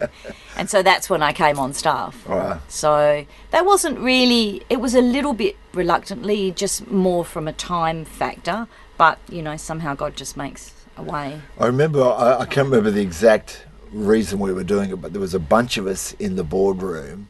and 0.56 0.70
so 0.70 0.82
that's 0.82 1.10
when 1.10 1.22
I 1.22 1.32
came 1.32 1.58
on 1.58 1.72
staff 1.72 2.26
Right. 2.28 2.60
so 2.68 3.26
that 3.50 3.64
wasn't 3.66 3.98
really, 3.98 4.62
it 4.70 4.80
was 4.80 4.94
a 4.94 5.00
little 5.00 5.32
bit 5.32 5.56
reluctantly, 5.74 6.52
just 6.52 6.88
more 6.90 7.24
from 7.24 7.46
a 7.48 7.52
time 7.52 8.04
factor. 8.04 8.66
But, 8.98 9.18
you 9.30 9.40
know, 9.42 9.56
somehow 9.56 9.94
God 9.94 10.16
just 10.16 10.36
makes 10.36 10.72
a 10.96 11.02
way. 11.02 11.40
I 11.58 11.66
remember, 11.66 12.02
I, 12.02 12.40
I 12.40 12.44
can't 12.46 12.66
remember 12.68 12.90
the 12.90 13.00
exact 13.00 13.64
reason 13.92 14.38
we 14.38 14.52
were 14.52 14.64
doing 14.64 14.90
it, 14.90 15.00
but 15.00 15.12
there 15.12 15.20
was 15.20 15.34
a 15.34 15.38
bunch 15.40 15.76
of 15.78 15.86
us 15.86 16.12
in 16.14 16.36
the 16.36 16.44
boardroom. 16.44 17.28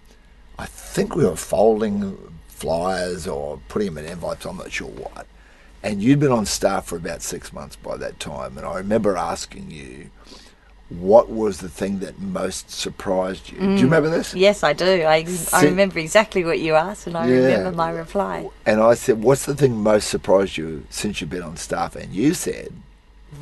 I 0.58 0.66
think 0.66 1.14
we 1.14 1.24
were 1.24 1.36
folding 1.36 2.18
flyers 2.48 3.26
or 3.26 3.60
putting 3.68 3.94
them 3.94 4.04
in 4.04 4.10
envelopes, 4.10 4.44
I'm 4.44 4.56
not 4.56 4.72
sure 4.72 4.88
what. 4.88 5.26
And 5.82 6.02
you'd 6.02 6.20
been 6.20 6.32
on 6.32 6.44
staff 6.44 6.86
for 6.86 6.96
about 6.96 7.22
six 7.22 7.52
months 7.52 7.76
by 7.76 7.96
that 7.98 8.20
time. 8.20 8.58
And 8.58 8.66
I 8.66 8.76
remember 8.76 9.16
asking 9.16 9.70
you, 9.70 10.10
what 10.90 11.30
was 11.30 11.58
the 11.58 11.68
thing 11.68 12.00
that 12.00 12.18
most 12.18 12.68
surprised 12.70 13.50
you? 13.50 13.58
Do 13.58 13.64
you 13.64 13.70
mm. 13.70 13.82
remember 13.82 14.10
this? 14.10 14.34
Yes, 14.34 14.64
I 14.64 14.72
do. 14.72 15.02
I, 15.02 15.24
I 15.52 15.64
remember 15.64 16.00
exactly 16.00 16.44
what 16.44 16.58
you 16.58 16.74
asked 16.74 17.06
and 17.06 17.16
I 17.16 17.28
Yeah. 17.28 17.36
remember 17.36 17.72
my 17.72 17.90
reply. 17.90 18.50
And 18.66 18.80
I 18.80 18.94
said, 18.94 19.22
what's 19.22 19.46
the 19.46 19.54
thing 19.54 19.76
most 19.76 20.08
surprised 20.08 20.56
you 20.56 20.84
since 20.90 21.20
you've 21.20 21.30
been 21.30 21.42
on 21.42 21.56
staff? 21.56 21.94
And 21.94 22.12
you 22.12 22.34
said, 22.34 22.72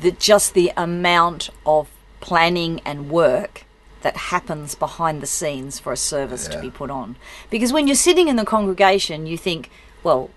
The, 0.01 0.11
just 0.11 0.53
the 0.53 0.71
amount 0.77 1.49
of 1.65 1.89
planning 2.21 2.81
and 2.85 3.09
work 3.09 3.65
that 4.01 4.15
happens 4.15 4.75
behind 4.75 5.21
the 5.21 5.27
scenes 5.27 5.79
for 5.79 5.91
a 5.91 5.97
service 5.97 6.47
to 6.47 6.61
be 6.61 6.69
put 6.69 6.89
on. 6.89 7.15
Because 7.49 7.73
when 7.73 7.87
you're 7.87 7.95
sitting 7.95 8.27
in 8.27 8.35
the 8.35 8.45
congregation, 8.45 9.25
you 9.25 9.37
think, 9.37 9.71
well, 10.03 10.29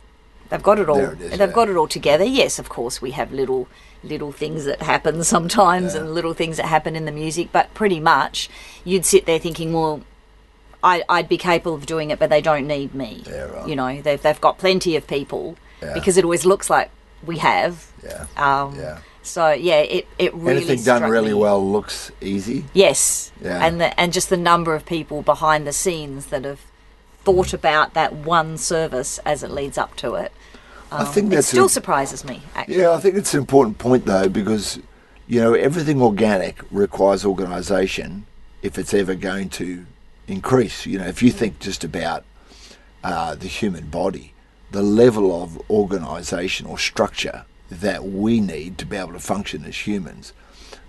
they've 0.52 0.62
got 0.62 0.78
it 0.78 0.88
all. 0.88 1.00
It 1.00 1.20
is, 1.20 1.30
they've 1.30 1.40
yeah. 1.40 1.46
got 1.54 1.68
it 1.68 1.76
all 1.76 1.88
together. 1.88 2.22
Yes, 2.24 2.58
of 2.60 2.68
course, 2.68 3.02
we 3.02 3.10
have 3.12 3.32
little 3.32 3.66
little 4.04 4.30
things 4.32 4.64
that 4.66 4.82
happen 4.82 5.24
sometimes 5.36 5.94
Yeah. 5.94 6.02
and 6.02 6.14
little 6.14 6.34
things 6.34 6.56
that 6.58 6.66
happen 6.66 6.94
in 6.94 7.04
the 7.04 7.12
music, 7.12 7.48
but 7.52 7.72
pretty 7.74 7.98
much 8.00 8.48
you'd 8.84 9.04
sit 9.04 9.26
there 9.26 9.38
thinking, 9.40 9.72
well, 9.72 10.02
I, 10.84 11.02
I'd 11.08 11.28
be 11.28 11.38
capable 11.38 11.74
of 11.74 11.86
doing 11.86 12.10
it, 12.10 12.18
but 12.18 12.28
they 12.30 12.40
don't 12.40 12.66
need 12.66 12.94
me. 12.94 13.22
Yeah, 13.28 13.44
right. 13.44 13.68
You 13.68 13.76
know, 13.76 14.02
they've, 14.02 14.20
they've 14.20 14.40
got 14.40 14.58
plenty 14.58 14.96
of 14.96 15.06
people 15.06 15.56
because 15.94 16.16
it 16.16 16.24
always 16.24 16.44
looks 16.44 16.68
like 16.70 16.90
we 17.24 17.38
have. 17.38 17.90
yeah. 18.04 18.26
Um, 18.36 18.76
Yeah. 18.78 18.98
So 19.24 19.52
yeah, 19.52 19.78
it 19.78 20.08
it 20.18 20.34
really 20.34 20.66
Anything 20.66 20.82
done 20.82 21.08
really 21.08 21.28
me. 21.28 21.34
well 21.34 21.64
looks 21.64 22.10
easy. 22.20 22.64
Yes. 22.74 23.30
Yeah. 23.40 23.64
And 23.64 23.80
the, 23.80 24.00
and 24.00 24.12
just 24.12 24.28
the 24.30 24.36
number 24.36 24.74
of 24.74 24.84
people 24.84 25.22
behind 25.22 25.64
the 25.64 25.72
scenes 25.72 26.26
that 26.26 26.44
have 26.44 26.58
thought 27.24 27.52
about 27.52 27.94
that 27.94 28.12
one 28.12 28.58
service 28.58 29.18
as 29.24 29.44
it 29.44 29.50
leads 29.52 29.78
up 29.78 29.94
to 29.98 30.14
it. 30.16 30.32
I 31.00 31.05
think 31.05 31.33
Um, 31.33 31.38
it 31.38 31.42
still 31.42 31.66
a- 31.66 31.70
surprises 31.70 32.24
me. 32.24 32.42
Actually. 32.55 32.78
Yeah, 32.78 32.92
I 32.92 32.98
think 33.00 33.16
it's 33.16 33.35
an 33.35 33.40
important 33.40 33.78
point 33.78 34.05
though 34.07 34.28
because 34.28 34.78
you 35.26 35.40
know 35.40 35.55
everything 35.55 36.00
organic 36.02 36.62
requires 36.70 37.24
organisation 37.24 38.26
if 38.62 38.78
it's 38.78 38.92
ever 38.94 39.14
going 39.14 39.48
to 39.50 39.87
increase. 40.28 40.87
You 40.87 40.98
know, 40.98 41.07
if 41.07 41.22
you 41.22 41.31
think 41.31 41.59
just 41.61 41.83
about 41.85 42.24
uh, 43.02 43.35
the 43.35 43.48
human 43.48 43.87
body, 43.88 44.35
the 44.70 44.83
level 44.83 45.42
of 45.42 45.61
organisation 45.70 46.66
or 46.66 46.78
structure 46.78 47.44
that 47.70 48.05
we 48.05 48.40
need 48.40 48.78
to 48.78 48.87
be 48.87 48.96
able 48.96 49.12
to 49.12 49.18
function 49.18 49.64
as 49.64 49.87
humans 49.87 50.33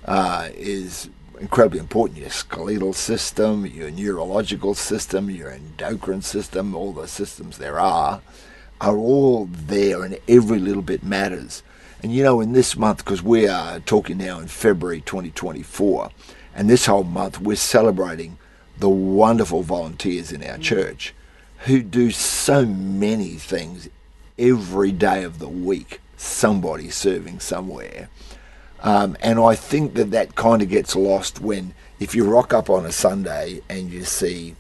uh, 0.06 0.50
is 0.56 1.10
incredibly 1.40 1.80
important. 1.80 2.20
Your 2.20 2.30
skeletal 2.30 2.94
system, 2.94 3.66
your 3.66 3.90
neurological 3.90 4.74
system, 4.76 5.30
your 5.30 5.50
endocrine 5.50 6.22
system, 6.22 6.76
all 6.76 6.92
the 6.94 7.08
systems 7.08 7.58
there 7.58 7.80
are, 7.80 8.22
are 8.84 8.98
all 8.98 9.46
there 9.50 10.04
and 10.04 10.20
every 10.28 10.60
little 10.60 10.82
bit 10.82 11.04
matters. 11.04 11.64
And 12.04 12.14
you 12.14 12.22
know, 12.22 12.42
in 12.42 12.52
this 12.52 12.76
month, 12.76 12.98
because 12.98 13.24
we 13.24 13.48
are 13.48 13.80
talking 13.80 14.18
now 14.18 14.40
in 14.40 14.50
February 14.50 15.00
2024, 15.00 16.12
and 16.54 16.70
this 16.70 16.86
whole 16.86 17.06
month 17.06 17.40
we're 17.40 17.56
celebrating 17.56 18.38
the 18.78 18.90
wonderful 18.90 19.62
volunteers 19.64 20.34
in 20.34 20.44
our 20.44 20.58
church 20.58 21.14
who 21.60 21.82
do 21.82 22.12
so 22.12 22.66
many 22.66 23.36
things 23.36 23.88
every 24.38 24.92
day 24.92 25.24
of 25.24 25.40
the 25.40 25.48
week, 25.48 26.02
somebody 26.18 26.90
serving 26.90 27.40
somewhere. 27.40 28.10
Um, 28.82 29.16
and 29.22 29.40
I 29.40 29.56
think 29.56 29.94
that 29.94 30.12
that 30.12 30.36
kind 30.36 30.62
of 30.62 30.68
gets 30.68 30.94
lost 30.94 31.40
when, 31.40 31.74
if 32.02 32.14
you 32.14 32.26
rock 32.26 32.54
up 32.54 32.70
on 32.70 32.86
a 32.86 32.92
Sunday 32.92 33.62
and 33.70 33.90
you 33.90 34.04
see 34.04 34.58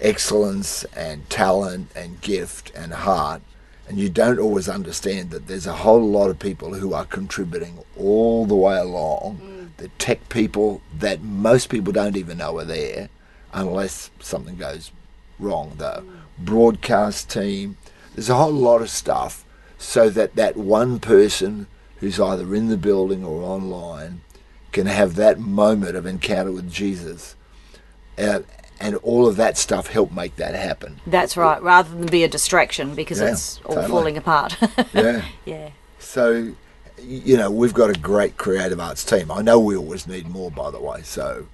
excellence 0.00 0.84
and 0.94 1.28
talent 1.28 1.90
and 1.96 2.20
gift 2.20 2.70
and 2.76 2.92
heart, 2.92 3.42
and 3.88 3.98
you 3.98 4.08
don't 4.08 4.38
always 4.38 4.68
understand 4.68 5.30
that 5.30 5.46
there's 5.46 5.66
a 5.66 5.72
whole 5.72 6.04
lot 6.04 6.28
of 6.30 6.38
people 6.38 6.74
who 6.74 6.92
are 6.92 7.04
contributing 7.04 7.78
all 7.96 8.44
the 8.44 8.54
way 8.54 8.76
along. 8.76 9.70
The 9.76 9.88
tech 9.98 10.28
people 10.28 10.80
that 10.98 11.22
most 11.22 11.68
people 11.68 11.92
don't 11.92 12.16
even 12.16 12.38
know 12.38 12.58
are 12.58 12.64
there 12.64 13.10
unless 13.52 14.10
something 14.20 14.56
goes 14.56 14.90
wrong. 15.38 15.74
The 15.78 16.02
broadcast 16.38 17.30
team, 17.30 17.76
There's 18.14 18.30
a 18.30 18.34
whole 18.34 18.52
lot 18.52 18.82
of 18.82 18.90
stuff 18.90 19.44
so 19.78 20.08
that 20.10 20.34
that 20.36 20.56
one 20.56 20.98
person 20.98 21.66
who's 21.98 22.18
either 22.18 22.54
in 22.54 22.68
the 22.68 22.76
building 22.76 23.24
or 23.24 23.42
online 23.42 24.22
can 24.72 24.86
have 24.86 25.14
that 25.16 25.38
moment 25.38 25.96
of 25.96 26.06
encounter 26.06 26.52
with 26.52 26.70
Jesus. 26.70 27.36
Uh, 28.18 28.40
and 28.80 28.96
all 28.96 29.26
of 29.26 29.36
that 29.36 29.56
stuff 29.56 29.86
help 29.88 30.12
make 30.12 30.36
that 30.36 30.54
happen. 30.54 31.00
That's 31.06 31.36
right, 31.36 31.62
rather 31.62 31.88
than 31.94 32.06
be 32.06 32.24
a 32.24 32.28
distraction 32.28 32.94
because 32.94 33.20
Yeah, 33.20 33.32
it's 33.32 33.60
all 33.64 33.74
totally. 33.76 33.88
falling 33.90 34.16
apart. 34.18 34.56
Yeah. 34.92 35.24
yeah. 35.44 35.70
So, 35.98 36.52
you 37.00 37.36
know, 37.36 37.50
we've 37.50 37.74
got 37.74 37.90
a 37.90 37.98
great 37.98 38.36
creative 38.36 38.78
arts 38.80 39.04
team. 39.04 39.30
I 39.30 39.42
know 39.42 39.58
we 39.58 39.76
always 39.76 40.06
need 40.06 40.28
more, 40.28 40.50
by 40.50 40.70
the 40.70 40.80
way. 40.80 41.02
So, 41.02 41.46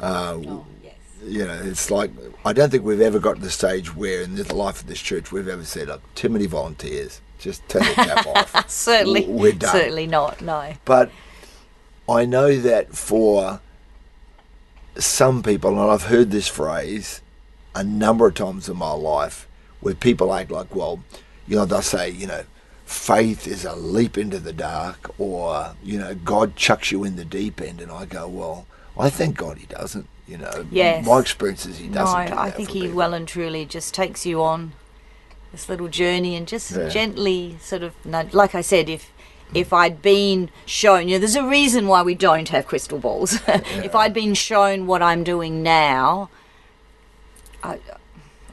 uh, 0.00 0.38
Oh, 0.46 0.66
yes. 0.82 0.94
you 1.24 1.44
know, 1.46 1.60
it's 1.64 1.90
like 1.90 2.10
I 2.44 2.52
don't 2.52 2.70
think 2.70 2.84
we've 2.84 3.00
ever 3.00 3.18
got 3.18 3.36
to 3.36 3.42
the 3.42 3.50
stage 3.50 3.94
where 3.94 4.22
in 4.22 4.34
the 4.36 4.54
life 4.54 4.80
of 4.80 4.86
this 4.88 5.00
church 5.00 5.30
we've 5.32 5.48
ever 5.48 5.64
said, 5.64 5.88
"Look, 5.88 6.02
too 6.14 6.28
many 6.30 6.46
volunteers. 6.46 7.20
Just 7.38 7.66
turn 7.68 7.82
the 7.82 7.94
tap 7.94 8.26
off." 8.26 8.70
Certainly, 8.70 9.26
we're 9.26 9.52
done. 9.52 9.70
certainly 9.72 10.06
not. 10.06 10.40
No. 10.40 10.72
But 10.86 11.10
I 12.08 12.24
know 12.24 12.56
that 12.56 12.94
for 12.96 13.60
some 14.96 15.42
people, 15.42 15.70
and 15.80 15.90
I've 15.90 16.04
heard 16.04 16.30
this 16.30 16.48
phrase 16.48 17.20
a 17.74 17.84
number 17.84 18.26
of 18.26 18.34
times 18.34 18.68
in 18.68 18.76
my 18.76 18.92
life, 18.92 19.46
where 19.80 19.94
people 19.94 20.32
act 20.34 20.50
like, 20.50 20.74
well, 20.74 21.02
you 21.46 21.56
know, 21.56 21.64
they'll 21.64 21.82
say, 21.82 22.10
you 22.10 22.26
know, 22.26 22.42
faith 22.84 23.46
is 23.46 23.64
a 23.64 23.74
leap 23.76 24.18
into 24.18 24.38
the 24.40 24.52
dark, 24.52 25.14
or, 25.18 25.74
you 25.82 25.98
know, 25.98 26.14
God 26.14 26.56
chucks 26.56 26.90
you 26.90 27.04
in 27.04 27.16
the 27.16 27.24
deep 27.24 27.60
end. 27.60 27.80
And 27.80 27.90
I 27.92 28.04
go, 28.04 28.26
well, 28.28 28.66
I 28.98 29.08
thank 29.10 29.36
God 29.36 29.58
he 29.58 29.66
doesn't. 29.66 30.08
You 30.26 30.38
know, 30.38 30.66
Yes. 30.70 31.04
my 31.06 31.18
experience 31.18 31.66
is 31.66 31.78
he 31.78 31.88
doesn't. 31.88 32.26
do 32.28 32.34
I 32.36 32.50
think 32.50 32.70
he 32.70 32.82
people. 32.82 32.96
well 32.96 33.14
and 33.14 33.26
truly 33.26 33.64
just 33.64 33.94
takes 33.94 34.24
you 34.26 34.42
on 34.42 34.72
this 35.50 35.68
little 35.68 35.88
journey 35.88 36.36
and 36.36 36.46
just 36.46 36.70
Yeah. 36.70 36.88
gently 36.88 37.56
sort 37.60 37.82
of. 37.82 37.94
Like 38.04 38.54
I 38.54 38.60
said, 38.60 38.88
if 38.88 39.10
if 39.54 39.72
I'd 39.72 40.02
been 40.02 40.50
shown, 40.66 41.08
you 41.08 41.16
know, 41.16 41.20
there's 41.20 41.36
a 41.36 41.46
reason 41.46 41.86
why 41.86 42.02
we 42.02 42.14
don't 42.14 42.48
have 42.50 42.66
crystal 42.66 42.98
balls. 42.98 43.40
if 43.48 43.94
I'd 43.94 44.14
been 44.14 44.34
shown 44.34 44.86
what 44.86 45.02
I'm 45.02 45.24
doing 45.24 45.62
now, 45.62 46.30
I, 47.62 47.78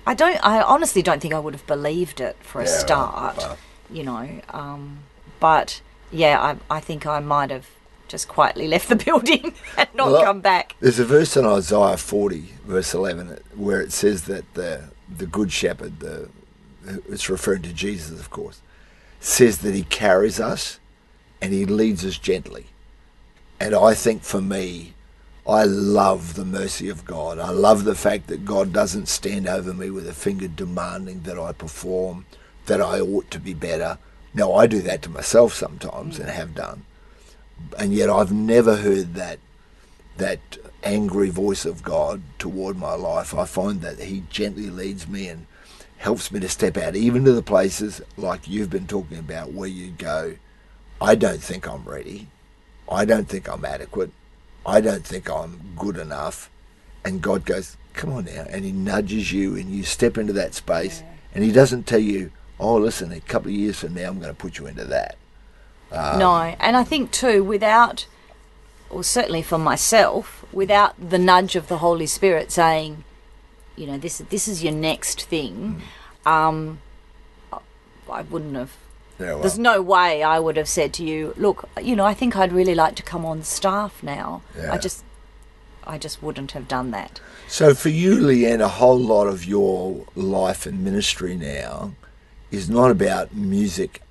I 0.06 0.14
don't. 0.14 0.44
I 0.46 0.62
honestly 0.62 1.02
don't 1.02 1.22
think 1.22 1.34
I 1.34 1.40
would 1.40 1.54
have 1.54 1.68
believed 1.68 2.20
it 2.22 2.38
for 2.42 2.62
a 2.62 2.66
Yeah, 2.66 2.78
start. 2.78 3.38
Well. 3.38 3.58
You 3.90 4.04
know, 4.04 4.42
um, 4.50 5.00
but 5.40 5.82
yeah, 6.12 6.58
I 6.70 6.78
I 6.78 6.80
think 6.80 7.06
I 7.06 7.20
might 7.20 7.52
have 7.52 7.68
just 8.08 8.28
quietly 8.28 8.68
left 8.74 8.90
the 8.90 8.96
building 8.96 9.54
and 9.78 9.90
not 9.94 10.12
Well, 10.12 10.24
come 10.24 10.42
back. 10.42 10.76
There's 10.80 11.00
a 11.00 11.06
verse 11.06 11.36
in 11.38 11.46
Isaiah 11.46 11.98
40, 11.98 12.50
verse 12.66 12.94
11, 12.94 13.40
where 13.56 13.82
it 13.82 13.92
says 13.92 14.24
that 14.24 14.54
the 14.54 14.90
the 15.10 15.26
good 15.26 15.52
shepherd, 15.52 16.00
the 16.00 16.30
it's 17.10 17.30
referring 17.30 17.64
to 17.64 17.74
Jesus, 17.74 18.18
of 18.20 18.30
course, 18.30 18.62
says 19.20 19.60
that 19.60 19.74
he 19.74 19.84
carries 19.84 20.40
us 20.40 20.80
and 21.42 21.54
he 21.54 21.66
leads 21.66 22.06
us 22.06 22.18
gently. 22.18 22.68
And 23.60 23.74
I 23.74 23.94
think 23.94 24.24
for 24.24 24.42
me, 24.42 24.94
I 25.48 25.64
love 25.64 26.34
the 26.34 26.46
mercy 26.46 26.90
of 26.90 27.06
God. 27.06 27.40
I 27.40 27.52
love 27.52 27.86
the 27.86 27.96
fact 27.96 28.28
that 28.28 28.46
God 28.46 28.74
doesn't 28.74 29.08
stand 29.08 29.48
over 29.48 29.74
me 29.74 29.90
with 29.90 30.08
a 30.08 30.14
finger 30.14 30.48
demanding 30.48 31.22
that 31.22 31.40
I 31.40 31.54
perform, 31.54 32.26
that 32.66 32.82
I 32.82 33.00
ought 33.00 33.32
to 33.32 33.40
be 33.40 33.54
better. 33.54 33.98
Now, 34.34 34.54
I 34.54 34.68
do 34.68 34.82
that 34.82 35.02
to 35.04 35.10
myself 35.10 35.54
sometimes 35.54 36.20
and 36.20 36.30
have 36.30 36.54
done. 36.54 36.86
And 37.80 37.94
yet 37.94 38.10
I've 38.10 38.32
never 38.32 38.78
heard 38.78 39.16
that 39.16 39.40
that 40.18 40.40
angry 40.84 41.30
voice 41.30 41.64
of 41.64 41.84
God 41.84 42.22
toward 42.40 42.76
my 42.78 42.96
life. 42.96 43.34
I 43.34 43.46
find 43.46 43.82
that 43.82 44.00
He 44.00 44.24
gently 44.30 44.70
leads 44.70 45.08
me 45.08 45.28
and 45.28 45.46
helps 45.98 46.32
me 46.32 46.40
to 46.40 46.50
step 46.50 46.78
out, 46.78 46.96
even 46.96 47.24
to 47.26 47.32
the 47.32 47.42
places 47.42 48.02
like 48.18 48.48
you've 48.48 48.70
been 48.70 48.88
talking 48.88 49.18
about, 49.18 49.54
where 49.54 49.70
you 49.70 49.92
go, 49.92 50.36
I 51.02 51.16
don't 51.16 51.42
think 51.42 51.68
I'm 51.68 51.84
ready. 51.84 52.28
I 52.90 53.06
don't 53.06 53.28
think 53.28 53.48
I'm 53.50 53.66
adequate. 53.66 54.12
I 54.66 54.82
don't 54.82 55.06
think 55.06 55.30
I'm 55.30 55.74
good 55.78 55.98
enough. 55.98 56.50
And 57.06 57.22
God 57.22 57.46
goes, 57.46 57.78
Come 57.94 58.12
on 58.14 58.26
now. 58.26 58.46
And 58.50 58.64
He 58.66 58.72
nudges 58.72 59.32
you 59.32 59.56
and 59.56 59.70
you 59.70 59.84
step 59.84 60.18
into 60.18 60.34
that 60.34 60.54
space. 60.54 61.04
And 61.34 61.44
He 61.44 61.52
doesn't 61.52 61.86
tell 61.88 62.00
you, 62.00 62.32
Oh, 62.60 62.76
listen, 62.76 63.12
a 63.12 63.20
couple 63.20 63.50
of 63.50 63.56
years 63.56 63.80
from 63.80 63.94
now, 63.94 64.08
I'm 64.10 64.20
going 64.20 64.32
to 64.34 64.36
put 64.36 64.58
you 64.58 64.66
into 64.68 64.86
that. 64.86 65.16
Um, 65.92 66.20
no, 66.20 66.36
and 66.60 66.76
I 66.76 66.84
think 66.84 67.12
too, 67.12 67.44
without, 67.44 68.08
or 68.90 69.04
certainly 69.04 69.42
for 69.42 69.58
myself, 69.58 70.44
without 70.52 70.96
the 71.10 71.20
nudge 71.20 71.56
of 71.56 71.68
the 71.68 71.78
Holy 71.78 72.08
Spirit 72.08 72.52
saying, 72.52 73.04
you 73.78 73.86
know, 73.88 73.98
this 73.98 74.18
this 74.30 74.48
is 74.48 74.64
your 74.64 74.74
next 74.74 75.22
thing, 75.24 75.82
Mm. 76.26 76.30
um, 76.30 76.80
I 78.12 78.22
wouldn't 78.24 78.56
have. 78.56 78.76
Yeah, 79.20 79.34
well, 79.34 79.40
There's 79.40 79.58
no 79.58 79.82
way 79.82 80.22
I 80.22 80.40
would 80.40 80.58
have 80.58 80.68
said 80.68 80.94
to 80.96 81.04
you, 81.04 81.34
look, 81.38 81.68
you 81.82 81.96
know, 81.96 82.06
I 82.06 82.14
think 82.14 82.36
I'd 82.36 82.54
really 82.54 82.76
like 82.76 82.96
to 82.98 83.04
come 83.04 83.26
on 83.26 83.44
staff 83.44 84.04
now. 84.04 84.42
Yeah. 84.56 84.74
I 84.74 84.78
just, 84.78 85.04
I 85.86 85.98
just 85.98 86.22
wouldn't 86.22 86.52
have 86.52 86.68
done 86.68 86.92
that. 86.92 87.20
So 87.48 87.74
for 87.74 87.90
you, 87.90 88.18
Leanne, 88.18 88.62
a 88.62 88.68
whole 88.68 89.00
lot 89.00 89.28
of 89.28 89.46
your 89.46 90.06
life 90.16 90.66
and 90.66 90.84
ministry 90.84 91.36
now 91.36 91.94
is 92.52 92.70
not 92.70 92.92
about 92.92 93.34
music 93.34 94.02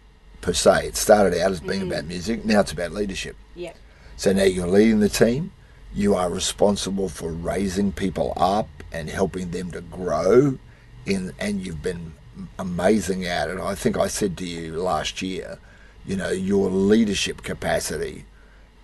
per 0.40 0.52
se. 0.52 0.88
It 0.88 0.96
started 0.96 1.38
out 1.40 1.52
as 1.52 1.60
being 1.60 1.82
mm. 1.82 1.88
about 1.88 2.06
music. 2.06 2.44
Now 2.44 2.60
it's 2.60 2.72
about 2.72 2.92
leadership. 2.92 3.36
Yeah. 3.54 3.74
So 4.16 4.32
now 4.32 4.44
you're 4.44 4.66
leading 4.66 5.00
the 5.00 5.08
team. 5.08 5.52
You 5.94 6.14
are 6.14 6.30
responsible 6.30 7.08
for 7.08 7.30
raising 7.30 7.92
people 7.92 8.32
up 8.36 8.68
and 8.92 9.08
helping 9.08 9.50
them 9.50 9.70
to 9.72 9.80
grow. 9.80 10.58
In 11.04 11.32
and 11.38 11.64
you've 11.64 11.82
been 11.82 12.14
amazing 12.58 13.24
at 13.24 13.48
it. 13.48 13.58
I 13.58 13.74
think 13.74 13.96
I 13.96 14.08
said 14.08 14.36
to 14.38 14.46
you 14.46 14.76
last 14.76 15.22
year, 15.22 15.58
you 16.06 16.16
know, 16.16 16.30
your 16.30 16.70
leadership 16.70 17.42
capacity 17.42 18.24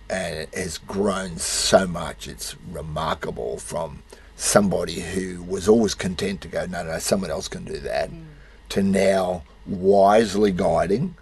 uh, 0.09 0.45
has 0.53 0.77
grown 0.77 1.37
so 1.37 1.87
much. 1.87 2.27
It's 2.27 2.55
remarkable 2.69 3.57
from 3.57 4.03
somebody 4.35 4.99
who 4.99 5.41
was 5.43 5.67
always 5.67 5.93
content 5.93 6.41
to 6.41 6.47
go, 6.47 6.65
no, 6.65 6.83
no, 6.83 6.99
someone 6.99 7.31
else 7.31 7.47
can 7.47 7.63
do 7.63 7.79
that, 7.79 8.11
mm. 8.11 8.23
to 8.69 8.83
now 8.83 9.43
wisely 9.65 10.51
guiding. 10.51 11.15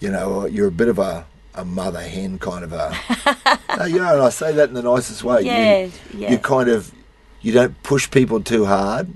You 0.00 0.10
know, 0.10 0.46
you're 0.46 0.68
a 0.68 0.72
bit 0.72 0.88
of 0.88 0.98
a, 0.98 1.26
a 1.54 1.64
mother 1.64 2.02
hen 2.02 2.38
kind 2.38 2.64
of 2.64 2.72
a. 2.72 2.94
no, 3.78 3.84
you 3.84 3.98
know, 3.98 4.14
and 4.14 4.22
I 4.22 4.30
say 4.30 4.52
that 4.52 4.68
in 4.68 4.74
the 4.74 4.82
nicest 4.82 5.22
way. 5.22 5.42
Yeah, 5.42 5.84
you, 5.84 5.92
yeah. 6.14 6.32
you 6.32 6.38
kind 6.38 6.68
of, 6.68 6.92
you 7.42 7.52
don't 7.52 7.80
push 7.82 8.10
people 8.10 8.42
too 8.42 8.64
hard. 8.64 9.12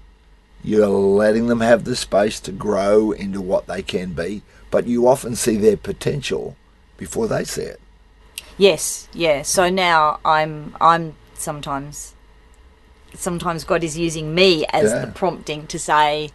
You're 0.64 0.88
letting 0.88 1.46
them 1.46 1.60
have 1.60 1.84
the 1.84 1.96
space 1.96 2.40
to 2.40 2.52
grow 2.52 3.12
into 3.12 3.40
what 3.40 3.66
they 3.66 3.82
can 3.82 4.12
be, 4.12 4.42
but 4.70 4.86
you 4.86 5.06
often 5.06 5.36
see 5.36 5.56
their 5.56 5.76
potential 5.76 6.56
before 6.96 7.28
they 7.28 7.44
see 7.44 7.62
it. 7.62 7.80
Yes, 8.56 9.08
yeah. 9.12 9.42
So 9.42 9.70
now 9.70 10.18
I'm 10.24 10.74
I'm 10.80 11.14
sometimes 11.34 12.14
sometimes 13.14 13.64
God 13.64 13.84
is 13.84 13.96
using 13.96 14.34
me 14.34 14.66
as 14.72 14.90
Yeah. 14.90 15.04
the 15.06 15.12
prompting 15.12 15.66
to 15.68 15.78
say, 15.78 16.30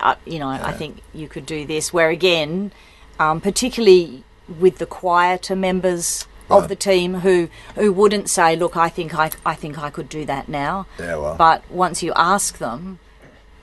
uh, 0.00 0.16
you 0.24 0.38
know, 0.38 0.48
I 0.48 0.72
think 0.72 0.98
you 1.14 1.28
could 1.28 1.46
do 1.46 1.64
this. 1.66 1.92
Where 1.92 2.10
again, 2.10 2.72
um, 3.18 3.40
particularly 3.40 4.22
with 4.60 4.78
the 4.78 4.86
quieter 4.86 5.56
members 5.56 6.26
of 6.50 6.68
the 6.68 6.76
team 6.76 7.14
who 7.20 7.48
who 7.76 7.90
wouldn't 7.92 8.28
say, 8.28 8.54
look, 8.54 8.76
I 8.76 8.90
think 8.90 9.14
I 9.18 9.30
I 9.46 9.54
think 9.54 9.78
I 9.78 9.88
could 9.88 10.10
do 10.10 10.26
that 10.26 10.48
now. 10.48 10.86
Yeah, 10.98 11.16
well. 11.16 11.36
But 11.36 11.68
once 11.70 12.02
you 12.02 12.12
ask 12.14 12.58
them. 12.58 12.98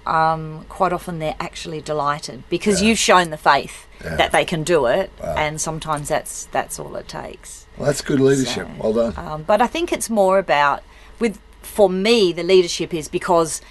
Um, 0.07 0.65
quite 0.69 0.93
often 0.93 1.19
they're 1.19 1.35
actually 1.39 1.81
delighted 1.81 2.43
because 2.49 2.81
you've 2.81 2.97
shown 2.99 3.29
the 3.29 3.37
faith 3.37 3.85
Yeah. 4.03 4.15
that 4.15 4.31
they 4.31 4.45
can 4.45 4.63
do 4.63 4.85
it, 4.85 5.11
Wow. 5.21 5.35
and 5.37 5.59
sometimes 5.59 6.07
that's 6.07 6.45
that's 6.51 6.79
all 6.79 6.95
it 6.95 7.07
takes. 7.07 7.65
Well, 7.77 7.87
that's 7.87 8.01
good 8.01 8.19
leadership. 8.19 8.67
So, 8.67 8.81
well 8.83 8.93
done. 8.93 9.13
Um, 9.17 9.43
but 9.43 9.61
I 9.61 9.67
think 9.67 9.91
it's 9.91 10.09
more 10.09 10.39
about 10.39 10.81
with 11.19 11.39
for 11.61 11.89
me 11.89 12.31
the 12.31 12.43
leadership 12.43 12.93
is 12.93 13.07
because 13.09 13.61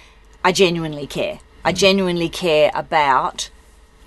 I 0.43 0.51
genuinely 0.51 1.07
care. 1.07 1.39
I 1.65 1.73
Mm. 1.73 1.77
genuinely 1.77 2.29
care 2.29 2.69
about 2.75 3.49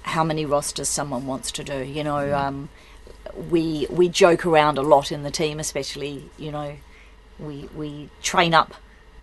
how 0.02 0.22
many 0.24 0.46
rosters 0.46 0.88
someone 0.88 1.26
wants 1.26 1.50
to 1.52 1.64
do. 1.64 1.78
You 1.82 2.04
know, 2.04 2.22
Mm. 2.28 2.40
um, 2.42 2.68
we 3.50 3.86
we 3.90 4.08
joke 4.08 4.46
around 4.46 4.78
a 4.78 4.82
lot 4.82 5.10
in 5.10 5.22
the 5.24 5.30
team, 5.30 5.58
especially 5.58 6.30
you 6.38 6.52
know, 6.52 6.76
we 7.38 7.68
we 7.74 8.08
train 8.22 8.54
up. 8.54 8.74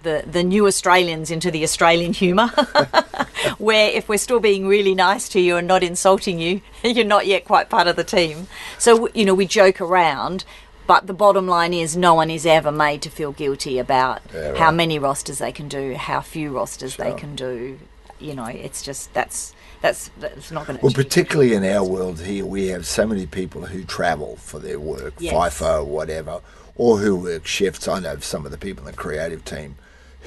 The, 0.04 0.24
the 0.26 0.44
new 0.44 0.68
Australians 0.68 1.32
into 1.32 1.50
the 1.52 1.64
Australian 1.64 2.14
humour, 2.14 2.48
where 3.58 3.90
if 3.90 4.08
we're 4.08 4.18
still 4.18 4.40
being 4.40 4.68
really 4.68 4.94
nice 4.96 5.28
to 5.30 5.40
you 5.40 5.58
and 5.58 5.68
not 5.68 5.84
insulting 5.84 6.40
you, 6.40 6.62
you're 6.84 7.04
not 7.06 7.26
yet 7.26 7.46
quite 7.46 7.70
part 7.70 7.88
of 7.88 7.96
the 7.96 8.04
team. 8.04 8.48
So, 8.78 9.10
you 9.14 9.26
know, 9.26 9.34
we 9.34 9.46
joke 9.48 9.82
around, 9.82 10.46
but 10.86 11.08
the 11.08 11.14
bottom 11.14 11.48
line 11.48 11.74
is 11.74 11.98
no 11.98 12.14
one 12.14 12.30
is 12.30 12.46
ever 12.46 12.72
made 12.72 13.02
to 13.02 13.10
feel 13.10 13.32
guilty 13.32 13.80
about 13.80 14.22
Yeah, 14.34 14.56
how 14.56 14.72
many 14.72 15.00
rosters 15.00 15.40
they 15.40 15.52
can 15.52 15.68
do, 15.68 15.96
how 15.96 16.22
few 16.22 16.52
rosters 16.52 16.96
they 16.96 17.14
can 17.14 17.36
do. 17.36 17.80
You 18.20 18.34
know, 18.36 18.46
it's 18.46 18.82
just 18.82 19.14
that's 19.14 19.54
that's 19.82 20.10
that's 20.20 20.52
not 20.52 20.66
going 20.66 20.80
to 20.80 20.86
Well, 20.86 20.94
particularly 20.94 21.54
in 21.54 21.64
our 21.66 21.84
world 21.84 22.22
here, 22.22 22.46
we 22.46 22.68
have 22.68 22.86
so 22.88 23.06
many 23.06 23.26
people 23.26 23.66
who 23.66 23.84
travel 23.84 24.38
for 24.38 24.60
their 24.60 24.80
work, 24.80 25.14
Yes. 25.20 25.34
FIFO, 25.34 25.86
whatever, 25.86 26.42
or 26.76 26.98
who 27.00 27.16
work 27.16 27.46
shifts. 27.46 27.88
I 27.88 28.00
know 28.00 28.18
some 28.20 28.46
of 28.46 28.52
the 28.52 28.58
people 28.58 28.88
in 28.88 28.92
the 28.92 28.98
creative 28.98 29.44
team 29.44 29.76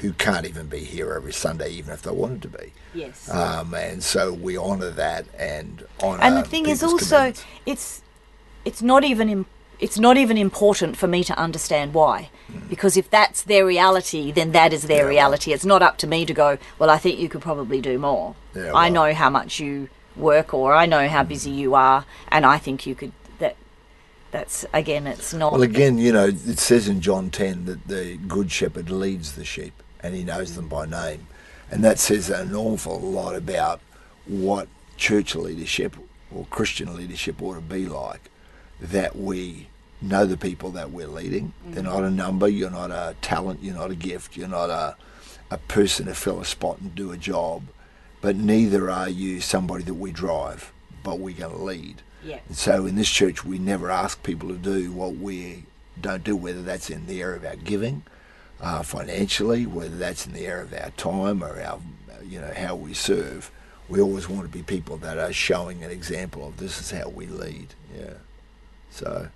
who 0.00 0.12
can't 0.14 0.46
even 0.46 0.66
be 0.66 0.80
here 0.84 1.12
every 1.12 1.32
Sunday, 1.32 1.70
even 1.70 1.92
if 1.92 2.02
they 2.02 2.10
wanted 2.10 2.42
to 2.42 2.48
be. 2.48 2.72
Yes. 2.94 3.28
Um, 3.30 3.74
and 3.74 4.02
so 4.02 4.32
we 4.32 4.56
honour 4.58 4.90
that 4.90 5.26
and 5.38 5.84
honour. 6.02 6.22
and 6.22 6.36
the 6.36 6.42
thing 6.42 6.66
is 6.68 6.82
also 6.82 7.32
it's 7.66 8.02
it's 8.64 8.82
not 8.82 9.04
even 9.04 9.28
Im- 9.28 9.46
it's 9.78 9.98
not 9.98 10.16
even 10.18 10.36
important 10.36 10.96
for 10.96 11.06
me 11.06 11.24
to 11.24 11.38
understand 11.38 11.94
why 11.94 12.28
because 12.68 12.96
if 12.96 13.08
that's 13.08 13.42
their 13.42 13.64
reality 13.64 14.30
then 14.32 14.52
that 14.52 14.72
is 14.72 14.82
their 14.82 14.88
Mm. 14.88 14.98
Yeah, 14.98 15.04
well. 15.04 15.08
reality 15.30 15.52
it's 15.52 15.64
not 15.64 15.82
up 15.82 15.96
to 15.98 16.06
me 16.06 16.26
to 16.26 16.34
go 16.34 16.58
well 16.78 16.90
i 16.90 16.98
think 16.98 17.18
you 17.18 17.28
could 17.30 17.40
probably 17.40 17.80
do 17.80 17.98
more 17.98 18.34
Yeah, 18.54 18.72
i 18.74 18.88
know 18.90 19.14
how 19.14 19.30
much 19.30 19.60
you 19.60 19.88
work 20.16 20.52
or 20.52 20.74
i 20.74 20.84
know 20.84 21.08
how 21.08 21.22
busy 21.22 21.50
you 21.50 21.74
are 21.74 22.04
and 22.28 22.44
i 22.44 22.58
think 22.58 22.86
you 22.86 22.94
could 22.94 23.12
that 23.38 23.56
that's 24.32 24.66
again 24.74 25.06
it's 25.06 25.32
not 25.32 25.52
Well, 25.52 25.62
again, 25.62 25.96
you 25.98 26.12
know, 26.12 26.26
it 26.26 26.58
says 26.58 26.86
in 26.88 27.00
John 27.00 27.30
10 27.30 27.64
that 27.66 27.88
the 27.88 28.16
good 28.28 28.50
shepherd 28.52 28.90
leads 28.90 29.32
the 29.36 29.44
sheep 29.44 29.72
and 30.02 30.14
he 30.14 30.24
knows 30.24 30.54
them 30.54 30.68
by 30.68 30.86
name. 30.86 31.26
And 31.70 31.84
that 31.84 31.98
says 31.98 32.30
an 32.30 32.54
awful 32.54 33.00
lot 33.00 33.34
about 33.34 33.80
what 34.26 34.68
church 34.96 35.34
leadership 35.34 35.96
or 36.34 36.46
Christian 36.50 36.96
leadership 36.96 37.40
ought 37.42 37.54
to 37.54 37.60
be 37.60 37.86
like. 37.86 38.30
That 38.80 39.16
we 39.16 39.68
know 40.02 40.24
the 40.26 40.36
people 40.36 40.70
that 40.70 40.90
we're 40.90 41.06
leading. 41.06 41.52
Mm. 41.66 41.74
They're 41.74 41.82
not 41.82 42.02
a 42.02 42.10
number, 42.10 42.48
you're 42.48 42.70
not 42.70 42.90
a 42.90 43.14
talent, 43.20 43.62
you're 43.62 43.74
not 43.74 43.90
a 43.90 43.94
gift, 43.96 44.36
you're 44.36 44.48
not 44.48 44.70
a, 44.70 44.96
a 45.50 45.58
person 45.58 46.06
to 46.06 46.14
fill 46.14 46.40
a 46.40 46.44
spot 46.44 46.80
and 46.80 46.94
do 46.94 47.12
a 47.12 47.16
job. 47.16 47.64
But 48.20 48.36
neither 48.36 48.90
are 48.90 49.08
you 49.08 49.40
somebody 49.40 49.84
that 49.84 49.94
we 49.94 50.12
drive, 50.12 50.72
but 51.02 51.18
we're 51.18 51.36
going 51.36 51.56
to 51.56 51.62
lead. 51.62 52.02
yeah 52.24 52.38
And 52.48 52.56
so 52.56 52.86
in 52.86 52.96
this 52.96 53.08
church, 53.08 53.44
we 53.44 53.58
never 53.58 53.90
ask 53.90 54.22
people 54.22 54.48
to 54.48 54.56
do 54.56 54.92
what 54.92 55.16
we 55.16 55.64
don't 56.00 56.24
do, 56.24 56.36
whether 56.36 56.62
that's 56.62 56.90
in 56.90 57.06
the 57.06 57.20
area 57.20 57.36
of 57.36 57.44
our 57.44 57.56
giving, 57.56 58.02
uh, 58.62 58.82
financially, 58.82 59.66
whether 59.66 59.96
that's 59.96 60.26
in 60.26 60.32
the 60.32 60.46
area 60.46 60.64
of 60.64 60.74
our 60.74 60.90
time 60.90 61.42
or 61.42 61.60
our, 61.60 61.80
you 62.24 62.40
know, 62.40 62.52
how 62.56 62.74
we 62.74 62.94
serve. 62.94 63.50
We 63.88 64.00
always 64.00 64.28
want 64.28 64.42
to 64.42 64.48
be 64.48 64.62
people 64.62 64.96
that 64.98 65.18
are 65.18 65.32
showing 65.32 65.82
an 65.82 65.90
example 65.90 66.46
of 66.46 66.58
this 66.58 66.80
is 66.80 66.90
how 66.90 67.08
we 67.08 67.26
lead. 67.26 67.68
Yeah. 67.96 68.14
So, 68.90 69.28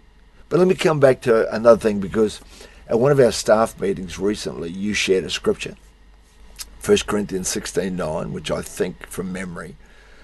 but 0.48 0.58
let 0.58 0.68
me 0.68 0.74
come 0.74 1.00
back 1.00 1.22
to 1.22 1.52
another 1.54 1.80
thing 1.80 2.00
because 2.00 2.40
at 2.88 3.00
one 3.00 3.10
of 3.10 3.18
our 3.18 3.32
staff 3.32 3.80
meetings 3.80 4.18
recently, 4.18 4.70
you 4.70 4.94
shared 4.94 5.24
a 5.24 5.30
scripture, 5.30 5.76
1 6.84 6.98
Corinthians 7.06 7.48
sixteen 7.48 7.96
nine, 7.96 8.32
which 8.32 8.50
I 8.50 8.62
think 8.62 9.06
from 9.06 9.32
memory 9.32 9.76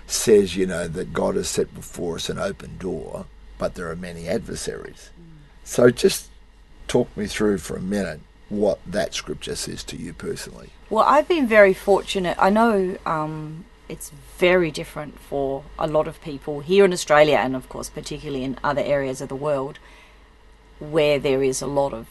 says, 0.06 0.56
you 0.56 0.66
know, 0.66 0.86
that 0.88 1.12
God 1.12 1.36
has 1.36 1.48
set 1.48 1.74
before 1.74 2.16
us 2.16 2.28
an 2.28 2.38
open 2.38 2.76
door, 2.78 3.26
but 3.58 3.74
there 3.74 3.90
are 3.90 3.96
many 3.96 4.28
adversaries. 4.28 5.10
So 5.64 5.90
just 5.90 6.28
talk 6.88 7.16
me 7.16 7.26
through 7.26 7.58
for 7.58 7.76
a 7.76 7.80
minute 7.80 8.20
what 8.50 8.78
that 8.86 9.14
scripture 9.14 9.56
says 9.56 9.82
to 9.84 9.96
you 9.96 10.12
personally. 10.12 10.68
Well, 10.90 11.04
I've 11.06 11.26
been 11.28 11.46
very 11.46 11.72
fortunate. 11.72 12.36
I 12.38 12.50
know 12.50 12.98
um, 13.06 13.64
it's 13.88 14.10
very 14.38 14.70
different 14.70 15.18
for 15.18 15.64
a 15.78 15.86
lot 15.86 16.06
of 16.08 16.20
people 16.20 16.60
here 16.60 16.84
in 16.84 16.92
Australia, 16.92 17.36
and 17.36 17.56
of 17.56 17.68
course, 17.68 17.88
particularly 17.88 18.44
in 18.44 18.58
other 18.62 18.82
areas 18.82 19.20
of 19.22 19.28
the 19.28 19.36
world 19.36 19.78
where 20.78 21.18
there 21.18 21.42
is 21.42 21.62
a 21.62 21.66
lot 21.66 21.92
of 21.94 22.06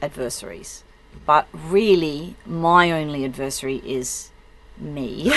adversaries. 0.00 0.82
But 1.26 1.46
really, 1.52 2.34
my 2.46 2.90
only 2.90 3.24
adversary 3.24 3.76
is 3.84 4.30
me. 4.78 5.30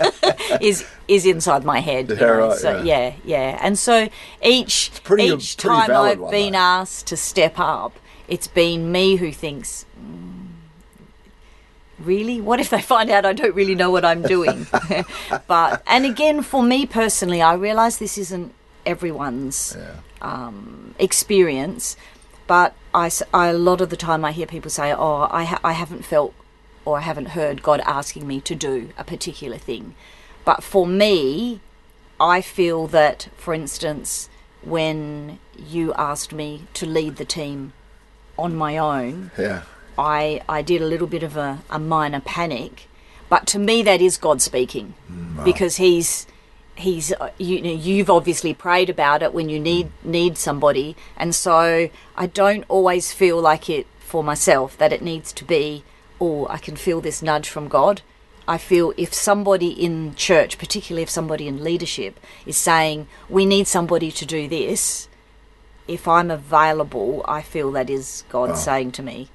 is 0.60 0.86
is 1.08 1.26
inside 1.26 1.64
my 1.64 1.80
head. 1.80 2.08
you 2.08 2.14
Yeah, 2.20 2.20
know, 2.20 2.48
right, 2.48 2.58
so 2.58 2.82
yeah. 2.82 3.14
yeah, 3.24 3.58
And 3.60 3.78
so 3.78 4.08
each 4.42 4.90
pretty- 5.04 5.24
each 5.24 5.56
time 5.56 5.90
I've 5.90 6.30
been 6.30 6.54
asked 6.54 7.06
to 7.08 7.16
step 7.16 7.54
up, 7.58 7.92
it's 8.30 8.46
been 8.48 8.90
me 8.90 9.16
who 9.16 9.30
thinks, 9.32 9.84
really? 11.98 12.40
What 12.40 12.60
if 12.60 12.70
they 12.70 12.80
find 12.80 13.10
out 13.10 13.26
i 13.26 13.32
don't 13.32 13.54
really 13.54 13.74
know 13.74 13.90
what 13.90 14.04
i'm 14.04 14.22
doing? 14.22 14.66
But 15.46 15.82
and 15.86 16.06
again 16.06 16.42
for 16.42 16.62
me 16.62 16.86
personally 16.86 17.42
i 17.42 17.52
realize 17.54 17.98
this 17.98 18.16
isn't 18.16 18.54
everyone's 18.86 19.76
um, 20.22 20.94
experience 20.98 21.96
but 22.46 22.74
I, 22.94 23.10
I- 23.34 23.48
a 23.48 23.52
lot 23.52 23.80
of 23.80 23.90
the 23.90 23.96
time 23.96 24.24
i 24.24 24.32
hear 24.32 24.46
people 24.46 24.70
say 24.70 24.92
oh 24.92 25.28
I, 25.30 25.44
ha- 25.44 25.60
I 25.62 25.72
haven't 25.72 26.04
felt 26.04 26.32
or 26.86 26.96
i 26.98 27.00
haven't 27.00 27.30
heard 27.38 27.62
god 27.62 27.80
asking 27.84 28.26
me 28.26 28.40
to 28.42 28.54
do 28.54 28.90
a 28.96 29.04
particular 29.04 29.58
thing. 29.58 29.94
But 30.44 30.62
for 30.62 30.86
me 30.86 31.60
i 32.18 32.40
feel 32.40 32.86
that 32.88 33.28
for 33.36 33.52
instance 33.54 34.30
when 34.62 35.38
you 35.58 35.92
asked 35.94 36.32
me 36.32 36.64
to 36.74 36.86
lead 36.86 37.16
the 37.16 37.24
team 37.26 37.72
on 38.40 38.56
my 38.56 38.76
own 38.78 39.30
Yeah. 39.38 39.62
I, 39.98 40.42
I 40.48 40.62
did 40.62 40.80
a 40.80 40.86
little 40.86 41.06
bit 41.06 41.22
of 41.22 41.36
a, 41.36 41.60
a 41.68 41.78
minor 41.78 42.20
panic, 42.20 42.88
but 43.28 43.46
to 43.48 43.58
me 43.58 43.82
that 43.82 44.00
is 44.00 44.16
God 44.16 44.40
speaking 44.40 44.94
because 45.44 45.76
he's 45.76 46.26
he's 46.74 47.12
uh, 47.12 47.30
you 47.38 47.60
know 47.60 47.70
you've 47.70 48.10
obviously 48.10 48.54
prayed 48.54 48.88
about 48.88 49.22
it 49.22 49.34
when 49.34 49.48
you 49.48 49.60
need 49.60 49.90
need 50.02 50.38
somebody 50.38 50.96
and 51.16 51.34
so 51.34 51.90
I 52.16 52.26
don't 52.26 52.64
always 52.68 53.12
feel 53.12 53.38
like 53.40 53.68
it 53.68 53.86
for 53.98 54.24
myself 54.24 54.78
that 54.78 54.92
it 54.92 55.02
needs 55.02 55.32
to 55.34 55.44
be 55.44 55.84
oh 56.20 56.46
I 56.48 56.58
can 56.58 56.76
feel 56.76 57.00
this 57.00 57.22
nudge 57.22 57.48
from 57.48 57.68
God. 57.68 58.02
I 58.48 58.58
feel 58.58 58.92
if 58.96 59.14
somebody 59.14 59.68
in 59.68 60.14
church, 60.16 60.58
particularly 60.58 61.02
if 61.02 61.10
somebody 61.10 61.46
in 61.46 61.62
leadership 61.62 62.18
is 62.46 62.56
saying 62.56 63.06
we 63.28 63.46
need 63.46 63.68
somebody 63.68 64.10
to 64.10 64.26
do 64.26 64.48
this, 64.48 65.06
if 65.90 66.06
I'm 66.06 66.30
available, 66.30 67.24
I 67.26 67.42
feel 67.42 67.72
that 67.72 67.90
is 67.90 68.22
God 68.28 68.56
saying 68.56 68.92
to 68.92 69.02
me, 69.02 69.28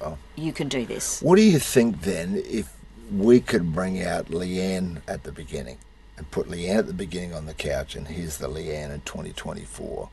Oh. 0.00 0.18
you 0.36 0.52
can 0.52 0.68
do 0.68 0.84
this. 0.84 1.22
What 1.22 1.36
do 1.36 1.42
you 1.42 1.58
think 1.58 2.02
then 2.02 2.42
if 2.46 2.70
we 3.10 3.40
could 3.40 3.72
bring 3.74 4.02
out 4.02 4.26
Leanne 4.26 5.00
at 5.08 5.22
the 5.24 5.32
beginning 5.32 5.78
and 6.18 6.30
put 6.30 6.48
Leanne 6.50 6.78
at 6.80 6.86
the 6.86 6.92
beginning 6.92 7.32
on 7.32 7.46
the 7.46 7.54
couch 7.54 7.96
and 7.96 8.08
here's 8.08 8.36
the 8.36 8.46
Leanne 8.48 8.90
in 8.92 9.00
2024? 9.06 10.10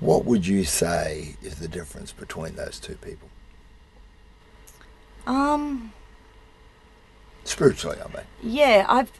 What 0.00 0.24
would 0.24 0.46
you 0.48 0.64
say 0.64 1.36
is 1.42 1.56
the 1.60 1.68
difference 1.68 2.10
between 2.10 2.56
those 2.56 2.80
two 2.80 2.96
people? 2.96 3.28
Um, 5.28 5.92
Spiritually, 7.44 7.98
I 8.04 8.08
mean. 8.08 8.26
yeah, 8.42 8.84
I've 8.88 9.12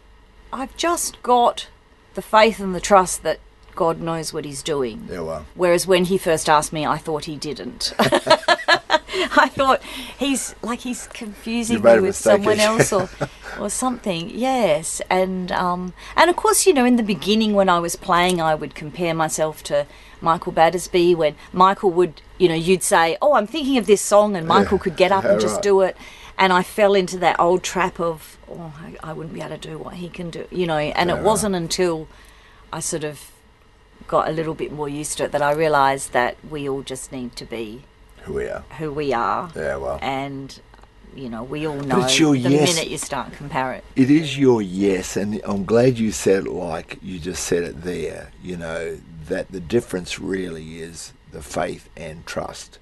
I've 0.53 0.77
just 0.77 1.23
got 1.23 1.69
the 2.15 2.23
faith 2.23 2.59
and 2.59 2.75
the 2.75 2.81
trust 2.81 3.23
that 3.23 3.39
God 3.79 4.01
knows 4.01 4.33
what 4.35 4.45
he's 4.45 4.65
doing. 4.65 5.07
Yeah. 5.09 5.45
Whereas 5.55 5.87
when 5.87 6.07
he 6.07 6.19
first 6.19 6.49
asked 6.49 6.73
me, 6.73 6.85
I 6.85 6.99
thought 6.99 7.27
he 7.27 7.37
didn't. 7.37 7.95
I 7.99 9.49
thought 9.49 9.81
he's 10.19 10.57
like 10.63 10.81
he's 10.81 11.07
confusing 11.07 11.81
me 11.81 12.01
with 12.01 12.17
someone 12.17 12.59
else 12.59 12.93
or 12.93 13.09
or 13.61 13.71
something. 13.71 14.31
Yes, 14.31 15.01
and 15.09 15.53
um, 15.53 15.93
and 16.17 16.29
of 16.29 16.35
course, 16.35 16.67
you 16.67 16.75
know, 16.75 16.85
in 16.85 16.97
the 16.97 17.05
beginning 17.05 17.53
when 17.55 17.69
I 17.69 17.79
was 17.79 17.95
playing, 17.95 18.41
I 18.41 18.57
would 18.57 18.75
compare 18.75 19.15
myself 19.15 19.63
to 19.71 19.87
Michael 20.21 20.51
Battersby. 20.51 21.15
When 21.15 21.37
Michael 21.53 21.93
would, 21.93 22.21
you 22.37 22.49
know, 22.49 22.57
you'd 22.57 22.83
say, 22.83 23.17
"Oh, 23.23 23.35
I'm 23.35 23.47
thinking 23.47 23.79
of 23.79 23.87
this 23.87 24.03
song," 24.03 24.35
and 24.35 24.45
Michael 24.45 24.81
could 24.81 24.97
get 24.97 25.13
up 25.13 25.25
and 25.31 25.41
just 25.41 25.57
right. 25.57 25.63
do 25.63 25.83
it. 25.83 25.97
And 26.37 26.53
I 26.53 26.65
fell 26.65 26.97
into 26.97 27.17
that 27.19 27.39
old 27.39 27.63
trap 27.63 28.01
of, 28.01 28.39
"Oh, 28.51 28.73
I, 28.83 28.97
I 29.11 29.13
wouldn't 29.13 29.35
be 29.35 29.41
able 29.41 29.57
to 29.57 29.69
do 29.69 29.79
what 29.79 29.95
he 29.95 30.09
can 30.09 30.31
do," 30.31 30.47
you 30.51 30.67
know. 30.67 30.79
And 30.79 31.11
Yeah, 31.11 31.15
it 31.15 31.19
right. 31.19 31.25
wasn't 31.25 31.55
until 31.55 32.09
I 32.73 32.81
sort 32.81 33.05
of 33.05 33.31
got 34.09 34.29
a 34.29 34.33
little 34.33 34.55
bit 34.55 34.73
more 34.73 34.89
used 34.89 35.19
to 35.19 35.25
it 35.25 35.33
that 35.33 35.43
I 35.43 35.53
realised 35.53 36.13
that 36.13 36.37
we 36.51 36.69
all 36.69 36.83
just 36.83 37.13
need 37.13 37.37
to 37.37 37.45
be 37.45 37.83
Who 38.25 38.33
we 38.35 38.49
are. 38.49 38.65
who 38.79 38.93
we 38.93 39.13
are, 39.13 39.51
Yeah, 39.55 39.77
well. 39.77 39.99
and 40.03 40.59
you 41.15 41.29
know 41.29 41.43
we 41.43 41.67
all 41.67 41.75
know 41.77 42.03
it's 42.05 42.19
your 42.19 42.33
the 42.33 42.39
yes. 42.51 42.75
minute 42.75 42.91
you 42.91 42.99
start 42.99 43.33
comparing. 43.33 43.83
It 43.97 44.11
is 44.11 44.39
your 44.39 44.61
yes, 44.63 45.17
and 45.17 45.41
I'm 45.45 45.65
glad 45.65 45.99
you 45.99 46.11
said 46.13 46.47
it 46.47 46.51
like 46.51 46.99
you 47.03 47.19
just 47.19 47.45
said 47.45 47.63
it 47.63 47.83
there. 47.83 48.33
You 48.43 48.57
know, 48.57 48.99
that 49.29 49.51
the 49.53 49.61
difference 49.61 50.19
really 50.19 50.81
is 50.81 51.13
the 51.33 51.43
faith 51.43 51.89
and 51.97 52.25
trust. 52.27 52.79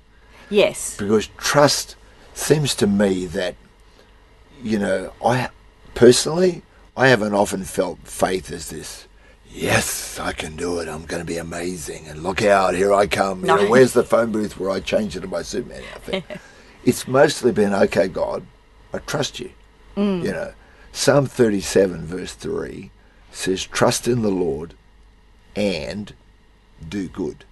Yes, 0.48 0.96
because 0.96 1.26
trust 1.36 1.96
seems 2.34 2.74
to 2.76 2.86
me 2.86 3.26
that 3.26 3.54
you 4.62 4.78
know 4.78 5.12
I 5.24 5.48
personally 5.94 6.62
I 6.96 7.08
haven't 7.08 7.34
often 7.34 7.64
felt 7.64 7.98
faith 8.04 8.50
as 8.52 8.70
this 8.70 9.05
yes 9.56 10.18
I 10.20 10.32
can 10.32 10.56
do 10.56 10.78
it 10.80 10.88
I'm 10.88 11.04
going 11.06 11.20
to 11.22 11.26
be 11.26 11.38
amazing 11.38 12.06
and 12.08 12.22
look 12.22 12.42
out 12.42 12.74
here 12.74 12.92
I 12.92 13.06
come 13.06 13.40
you 13.40 13.46
No. 13.46 13.56
know, 13.56 13.70
where's 13.70 13.92
the 13.92 14.04
phone 14.04 14.32
booth 14.32 14.58
where 14.58 14.70
I 14.70 14.80
change 14.80 15.16
into 15.16 15.28
my 15.28 15.42
Superman 15.42 15.82
outfit 15.94 16.24
it's 16.84 17.08
mostly 17.08 17.52
been 17.52 17.72
okay 17.74 18.08
God 18.08 18.46
I 18.92 18.98
trust 18.98 19.40
you 19.40 19.50
Mm. 19.96 20.22
you 20.24 20.32
know 20.32 20.52
Psalm 20.92 21.24
37 21.24 22.04
verse 22.04 22.34
3 22.34 22.90
says 23.32 23.64
trust 23.64 24.06
in 24.06 24.20
the 24.20 24.30
Lord 24.30 24.74
and 25.54 26.12
do 26.86 27.08
good 27.08 27.44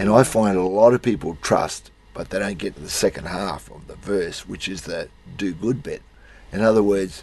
and 0.00 0.08
I 0.10 0.24
find 0.24 0.56
a 0.56 0.62
lot 0.62 0.94
of 0.94 1.02
people 1.02 1.36
trust, 1.42 1.90
but 2.14 2.30
they 2.30 2.38
don't 2.38 2.56
get 2.56 2.74
to 2.76 2.80
the 2.80 2.88
second 2.88 3.26
half 3.26 3.70
of 3.70 3.86
the 3.86 3.96
verse, 3.96 4.48
which 4.48 4.66
is 4.66 4.80
the 4.82 5.10
do 5.36 5.52
good 5.52 5.82
bit. 5.82 6.00
In 6.54 6.62
other 6.62 6.82
words, 6.82 7.22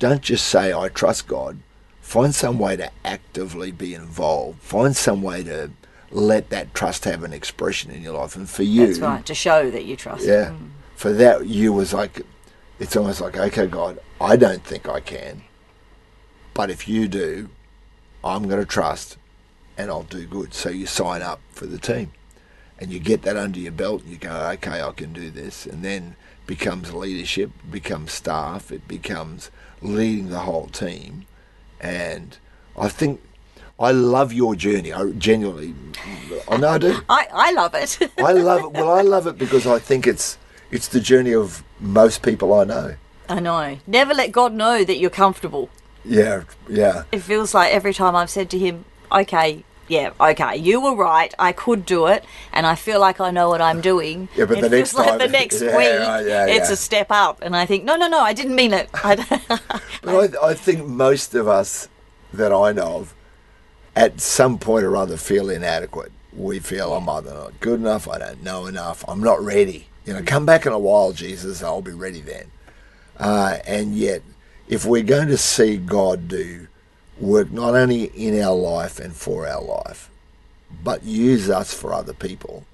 don't 0.00 0.20
just 0.20 0.48
say, 0.48 0.74
I 0.74 0.88
trust 0.88 1.28
God. 1.28 1.58
Find 2.04 2.34
some 2.34 2.58
way 2.58 2.76
to 2.76 2.90
actively 3.04 3.72
be 3.72 3.94
involved. 3.94 4.60
Find 4.60 4.94
some 4.94 5.22
way 5.22 5.42
to 5.44 5.70
let 6.10 6.50
that 6.50 6.74
trust 6.74 7.06
have 7.06 7.24
an 7.24 7.32
expression 7.32 7.90
in 7.90 8.02
your 8.02 8.12
life. 8.12 8.36
And 8.36 8.48
for 8.48 8.62
you, 8.62 8.86
that's 8.86 8.98
right. 8.98 9.24
To 9.24 9.34
show 9.34 9.70
that 9.70 9.84
you 9.86 9.96
trust. 9.96 10.24
yeah, 10.24 10.50
Mm. 10.50 10.68
for 10.94 11.12
that, 11.14 11.46
you 11.46 11.72
was 11.72 11.94
like, 11.94 12.20
it's 12.78 12.94
almost 12.94 13.22
like, 13.22 13.36
okay, 13.38 13.66
God, 13.66 13.98
I 14.20 14.36
don't 14.36 14.62
think 14.62 14.86
I 14.86 15.00
can, 15.00 15.42
but 16.52 16.70
if 16.70 16.86
you 16.86 17.08
do, 17.08 17.48
I'm 18.22 18.46
going 18.48 18.60
to 18.60 18.66
trust 18.66 19.16
and 19.78 19.90
I'll 19.90 20.02
do 20.02 20.26
good. 20.26 20.52
So 20.52 20.68
you 20.68 20.86
sign 20.86 21.22
up 21.22 21.40
for 21.50 21.64
the 21.66 21.78
team 21.78 22.12
and 22.78 22.92
you 22.92 23.00
get 23.00 23.22
that 23.22 23.38
under 23.38 23.58
your 23.58 23.72
belt 23.72 24.02
and 24.02 24.10
you 24.10 24.18
go, 24.18 24.50
okay, 24.52 24.82
I 24.82 24.92
can 24.92 25.14
do 25.14 25.30
this. 25.30 25.64
And 25.66 25.82
then 25.82 26.16
becomes 26.46 26.92
leadership, 26.92 27.50
becomes 27.70 28.12
staff, 28.12 28.70
it 28.70 28.86
becomes 28.86 29.50
leading 29.80 30.28
the 30.28 30.40
whole 30.40 30.66
team. 30.66 31.24
And 31.84 32.38
I 32.78 32.88
think 32.88 33.20
I 33.78 33.92
love 33.92 34.32
your 34.32 34.56
journey. 34.56 34.92
I 34.92 35.10
genuinely, 35.10 35.74
I 36.48 36.56
know 36.56 36.68
I 36.68 36.78
do. 36.78 37.00
I, 37.08 37.26
I 37.32 37.52
love 37.52 37.74
it. 37.74 37.98
I 38.18 38.32
love 38.32 38.64
it. 38.64 38.72
Well, 38.72 38.90
I 38.90 39.02
love 39.02 39.26
it 39.26 39.36
because 39.36 39.66
I 39.66 39.78
think 39.78 40.06
it's 40.06 40.38
it's 40.70 40.88
the 40.88 41.00
journey 41.00 41.34
of 41.34 41.62
most 41.80 42.22
people 42.22 42.54
I 42.54 42.64
know. 42.64 42.96
I 43.28 43.40
know. 43.40 43.78
Never 43.86 44.14
let 44.14 44.32
God 44.32 44.54
know 44.54 44.82
that 44.82 44.96
you're 44.98 45.10
comfortable. 45.10 45.68
Yeah, 46.04 46.44
yeah. 46.68 47.04
It 47.12 47.20
feels 47.20 47.54
like 47.54 47.72
every 47.72 47.92
time 47.92 48.16
I've 48.16 48.30
said 48.30 48.48
to 48.50 48.58
him, 48.58 48.84
okay, 49.12 49.64
yeah, 49.88 50.12
okay, 50.20 50.56
you 50.56 50.80
were 50.80 50.94
right. 50.94 51.32
I 51.38 51.52
could 51.52 51.84
do 51.86 52.06
it, 52.06 52.24
and 52.52 52.66
I 52.66 52.74
feel 52.74 53.00
like 53.00 53.20
I 53.20 53.30
know 53.30 53.48
what 53.48 53.60
I'm 53.60 53.80
doing. 53.80 54.28
Yeah, 54.36 54.46
but 54.46 54.58
it 54.58 54.62
the 54.62 54.68
next 54.70 54.94
like 54.94 55.08
time- 55.08 55.18
the 55.18 55.28
next 55.28 55.60
Yeah, 55.62 55.76
week, 55.76 56.08
right, 56.08 56.26
yeah, 56.26 56.46
it's 56.46 56.68
yeah. 56.68 56.74
a 56.74 56.76
step 56.76 57.06
up, 57.10 57.40
and 57.42 57.54
I 57.56 57.66
think, 57.66 57.84
no, 57.84 57.96
no, 57.96 58.08
no, 58.08 58.20
I 58.20 58.32
didn't 58.32 58.54
mean 58.54 58.72
it. 58.72 58.88
But 59.02 59.20
I, 60.04 60.28
I 60.42 60.54
think 60.54 60.86
most 60.86 61.34
of 61.34 61.48
us 61.48 61.88
that 62.32 62.52
I 62.52 62.72
know 62.72 62.96
of, 62.96 63.14
at 63.96 64.20
some 64.20 64.58
point 64.58 64.84
or 64.84 64.96
other, 64.96 65.16
feel 65.16 65.48
inadequate. 65.50 66.10
We 66.36 66.58
feel 66.58 66.94
I'm 66.94 67.08
either 67.08 67.32
not 67.32 67.60
good 67.60 67.78
enough, 67.78 68.08
I 68.08 68.18
don't 68.18 68.42
know 68.42 68.66
enough, 68.66 69.04
I'm 69.06 69.20
not 69.22 69.40
ready. 69.40 69.86
You 70.04 70.14
know, 70.14 70.22
come 70.26 70.44
back 70.44 70.66
in 70.66 70.72
a 70.72 70.78
while, 70.78 71.12
Jesus, 71.12 71.62
I'll 71.62 71.80
be 71.80 71.92
ready 71.92 72.20
then. 72.20 72.50
Uh, 73.18 73.58
and 73.66 73.94
yet, 73.94 74.22
if 74.68 74.84
we're 74.84 75.04
going 75.04 75.28
to 75.28 75.36
see 75.38 75.76
God 75.76 76.26
do 76.26 76.66
work 77.18 77.50
not 77.50 77.74
only 77.74 78.04
in 78.04 78.40
our 78.40 78.54
life 78.54 78.98
and 78.98 79.14
for 79.14 79.46
our 79.46 79.62
life, 79.62 80.10
but 80.82 81.04
use 81.04 81.48
us 81.48 81.72
for 81.72 81.92
other 81.92 82.12
people, 82.12 82.64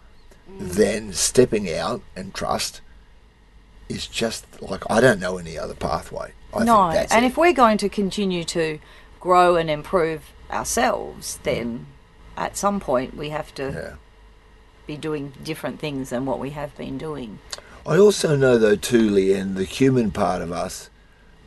mm. 0.51 0.71
then 0.71 1.13
stepping 1.13 1.73
out 1.73 2.03
and 2.17 2.35
trust 2.35 2.81
is 3.89 4.07
just 4.07 4.47
like 4.63 4.89
I 4.91 5.01
don't 5.01 5.21
know 5.21 5.39
any 5.39 5.59
other 5.59 5.75
pathway. 5.75 6.33
I 6.55 6.65
no, 6.65 6.85
think 6.85 6.95
that's 6.95 7.13
and 7.13 7.25
it. 7.25 7.29
if 7.29 7.37
we're 7.37 7.53
going 7.53 7.79
to 7.79 7.89
continue 7.89 8.45
to 8.45 8.79
grow 9.19 9.57
and 9.57 9.69
improve 9.69 10.33
ourselves, 10.51 11.39
mm. 11.39 11.43
then 11.45 11.87
at 12.37 12.57
some 12.57 12.81
point 12.81 13.17
we 13.17 13.31
have 13.31 13.55
to 13.55 13.63
yeah. 13.71 13.95
be 14.87 14.97
doing 14.97 15.33
different 15.43 15.79
things 15.79 16.11
than 16.11 16.25
what 16.25 16.39
we 16.39 16.51
have 16.51 16.77
been 16.77 16.99
doing. 16.99 17.39
I 17.87 17.97
also 17.97 18.37
know 18.37 18.59
though 18.59 18.77
too, 18.77 19.11
Leanne, 19.11 19.55
the 19.57 19.65
human 19.65 20.11
part 20.11 20.43
of 20.43 20.53
us, 20.53 20.90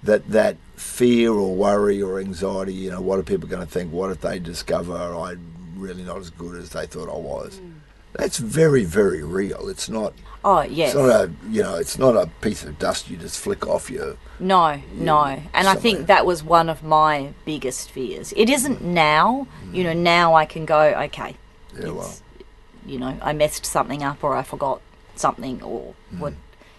that 0.03 0.29
that 0.29 0.57
fear 0.75 1.31
or 1.31 1.55
worry 1.55 2.01
or 2.01 2.19
anxiety, 2.19 2.73
you 2.73 2.91
know, 2.91 3.01
what 3.01 3.19
are 3.19 3.23
people 3.23 3.47
going 3.47 3.65
to 3.65 3.71
think? 3.71 3.91
What 3.91 4.11
if 4.11 4.21
they 4.21 4.39
discover 4.39 4.95
I'm 4.95 5.53
really 5.75 6.03
not 6.03 6.17
as 6.17 6.29
good 6.29 6.55
as 6.55 6.69
they 6.69 6.85
thought 6.85 7.09
I 7.09 7.17
was? 7.17 7.59
Mm. 7.59 7.73
That's 8.13 8.37
very, 8.37 8.83
very 8.83 9.23
real. 9.23 9.69
It's 9.69 9.89
not. 9.89 10.13
Oh 10.45 10.61
yes, 10.61 10.89
It's 10.89 10.97
not 10.97 11.09
a. 11.09 11.31
You 11.49 11.63
know, 11.63 11.75
it's 11.75 11.97
not 11.97 12.15
a 12.15 12.27
piece 12.41 12.63
of 12.63 12.77
dust 12.77 13.09
you 13.09 13.17
just 13.17 13.39
flick 13.39 13.65
off 13.65 13.89
your. 13.89 14.17
No, 14.39 14.81
no. 14.93 15.41
And 15.53 15.67
I 15.67 15.75
think 15.75 16.07
that 16.07 16.25
was 16.25 16.43
one 16.43 16.69
of 16.69 16.83
my 16.83 17.33
biggest 17.45 17.89
fears. 17.91 18.33
It 18.35 18.49
isn't 18.49 18.79
mm. 18.79 18.93
now. 18.93 19.47
You 19.71 19.83
know, 19.83 19.93
mm. 19.93 19.97
now 19.97 20.35
I 20.35 20.45
can 20.45 20.65
go, 20.65 20.79
okay, 21.05 21.37
Yeah, 21.79 21.91
well. 21.91 22.13
you 22.85 22.99
know, 22.99 23.17
I 23.21 23.33
messed 23.33 23.65
something 23.65 24.03
up 24.03 24.23
or 24.23 24.35
I 24.35 24.43
forgot 24.43 24.81
something 25.15 25.63
or 25.63 25.93
mm. 26.13 26.19
what, 26.19 26.33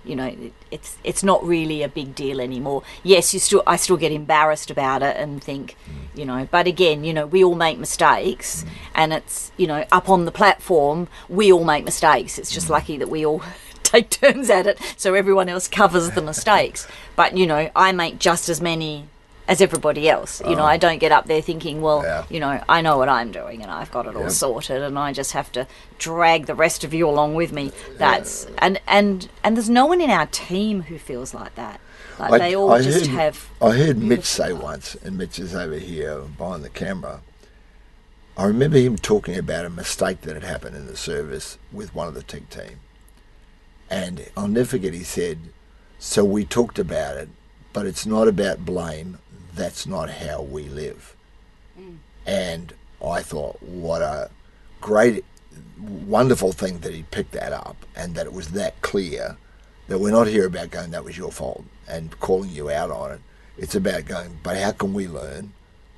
you 0.05 0.17
know, 0.17 0.27
it, 0.27 0.53
it's 0.71 0.97
it's 1.05 1.23
not 1.23 1.45
really 1.45 1.83
a 1.83 1.89
big 1.89 2.15
deal 2.15 2.41
anymore. 2.41 2.83
Yes, 3.03 3.33
you 3.33 3.41
still 3.41 3.63
I 3.67 3.77
still 3.77 3.97
get 3.97 4.13
embarrassed 4.13 4.71
about 4.71 5.03
it 5.03 5.17
and 5.17 5.43
think, 5.43 5.77
mm. 5.89 6.19
you 6.19 6.25
know, 6.25 6.49
but 6.51 6.67
again, 6.67 7.05
you 7.05 7.13
know, 7.13 7.27
we 7.27 7.43
all 7.43 7.55
make 7.55 7.79
mistakes 7.79 8.65
mm. 8.65 8.69
and 8.95 9.13
it's, 9.13 9.53
you 9.57 9.67
know, 9.67 9.85
up 9.93 10.09
on 10.09 10.25
the 10.25 10.33
platform, 10.33 11.09
we 11.29 11.53
all 11.53 11.65
make 11.65 11.85
mistakes. 11.85 12.39
It's 12.39 12.53
just 12.53 12.67
mm. 12.67 12.71
lucky 12.71 12.97
that 12.99 13.09
we 13.09 13.25
all 13.25 13.43
take 13.83 14.11
turns 14.11 14.51
at 14.51 14.67
it 14.67 14.79
so 14.97 15.15
everyone 15.15 15.49
else 15.49 15.69
covers 15.69 16.11
the 16.11 16.23
mistakes. 16.23 16.87
But, 17.17 17.37
you 17.37 17.47
know, 17.47 17.71
I 17.77 17.93
make 17.93 18.19
just 18.19 18.49
as 18.49 18.61
many 18.61 19.07
as 19.47 19.61
everybody 19.61 20.09
else. 20.09 20.41
You 20.47 20.57
know, 20.57 20.63
oh. 20.63 20.67
I 20.67 20.77
don't 20.77 20.99
get 20.99 21.13
up 21.13 21.27
there 21.27 21.43
thinking, 21.43 21.83
well, 21.83 22.03
Yeah. 22.03 22.25
you 22.31 22.41
know, 22.41 22.63
I 22.69 22.81
know 22.81 22.97
what 22.99 23.09
I'm 23.09 23.31
doing 23.31 23.63
and 23.63 23.71
I've 23.71 23.91
got 23.91 24.07
it 24.07 24.17
all 24.17 24.31
sorted 24.31 24.83
and 24.83 24.99
I 24.99 25.13
just 25.13 25.33
have 25.33 25.53
to 25.53 25.67
drag 25.99 26.47
the 26.47 26.55
rest 26.55 26.85
of 26.85 26.95
you 26.95 27.09
along 27.09 27.35
with 27.35 27.53
me. 27.53 27.73
That's 27.99 28.47
and 28.59 28.81
and 28.87 29.29
and 29.43 29.57
there's 29.57 29.71
no 29.71 29.87
one 29.87 30.01
in 30.01 30.11
our 30.11 30.27
team 30.27 30.83
who 30.83 30.99
feels 30.99 31.35
like 31.35 31.55
that. 31.57 31.81
Like 32.19 32.33
I- 32.33 32.39
they 32.39 32.57
all 32.57 32.73
I 32.73 32.81
just 32.81 33.07
heard- 33.07 33.17
have 33.17 33.49
I 33.61 33.71
heard 33.73 33.99
Mitch 33.99 34.25
say 34.25 34.53
once, 34.53 34.95
and 35.05 35.19
Mitch 35.19 35.39
is 35.39 35.55
over 35.55 35.77
here 35.79 36.21
behind 36.21 36.65
the 36.65 36.71
camera. 36.71 37.21
I 38.37 38.45
remember 38.47 38.79
him 38.79 38.97
talking 38.97 39.37
about 39.37 39.65
a 39.65 39.71
mistake 39.71 40.23
that 40.23 40.35
had 40.35 40.43
happened 40.43 40.75
in 40.75 40.87
the 40.87 40.97
service 40.97 41.57
with 41.73 41.95
one 41.95 42.09
of 42.09 42.15
the 42.15 42.23
tech 42.23 42.49
team. 42.51 42.81
And 43.91 44.27
I'll 44.37 44.49
never 44.49 44.67
forget, 44.67 44.93
he 44.95 45.05
said, 45.05 45.39
So 45.99 46.25
we 46.25 46.45
talked 46.45 46.79
about 46.81 47.17
it, 47.17 47.29
but 47.73 47.87
it's 47.87 48.07
not 48.07 48.27
about 48.27 48.65
blame. 48.65 49.19
That's 49.55 49.87
not 49.87 50.11
how 50.11 50.43
we 50.43 50.65
live. 50.65 51.17
Mm. 51.79 51.99
And 52.27 52.73
I 53.05 53.23
thought, 53.23 53.63
what 53.63 54.03
a 54.03 54.31
great, 54.81 55.25
wonderful 55.81 56.53
thing 56.53 56.81
that 56.81 56.95
he 56.95 57.03
picked 57.05 57.33
that 57.33 57.53
up 57.53 57.77
and 57.95 58.15
that 58.15 58.27
it 58.27 58.33
was 58.33 58.49
that 58.53 58.81
clear 58.83 59.37
that 59.89 59.99
we're 59.99 60.11
not 60.11 60.27
here 60.27 60.47
about 60.47 60.71
going, 60.71 60.91
that 60.93 61.05
was 61.05 61.19
your 61.19 61.31
fault 61.31 61.65
and 61.89 62.19
calling 62.21 62.51
you 62.51 62.71
out 62.71 62.91
on 62.91 63.13
it. 63.13 63.21
It's 63.57 63.75
about 63.75 64.07
going, 64.07 64.39
but 64.43 64.57
how 64.57 64.73
can 64.73 64.95
we 64.95 65.07
learn? 65.07 65.53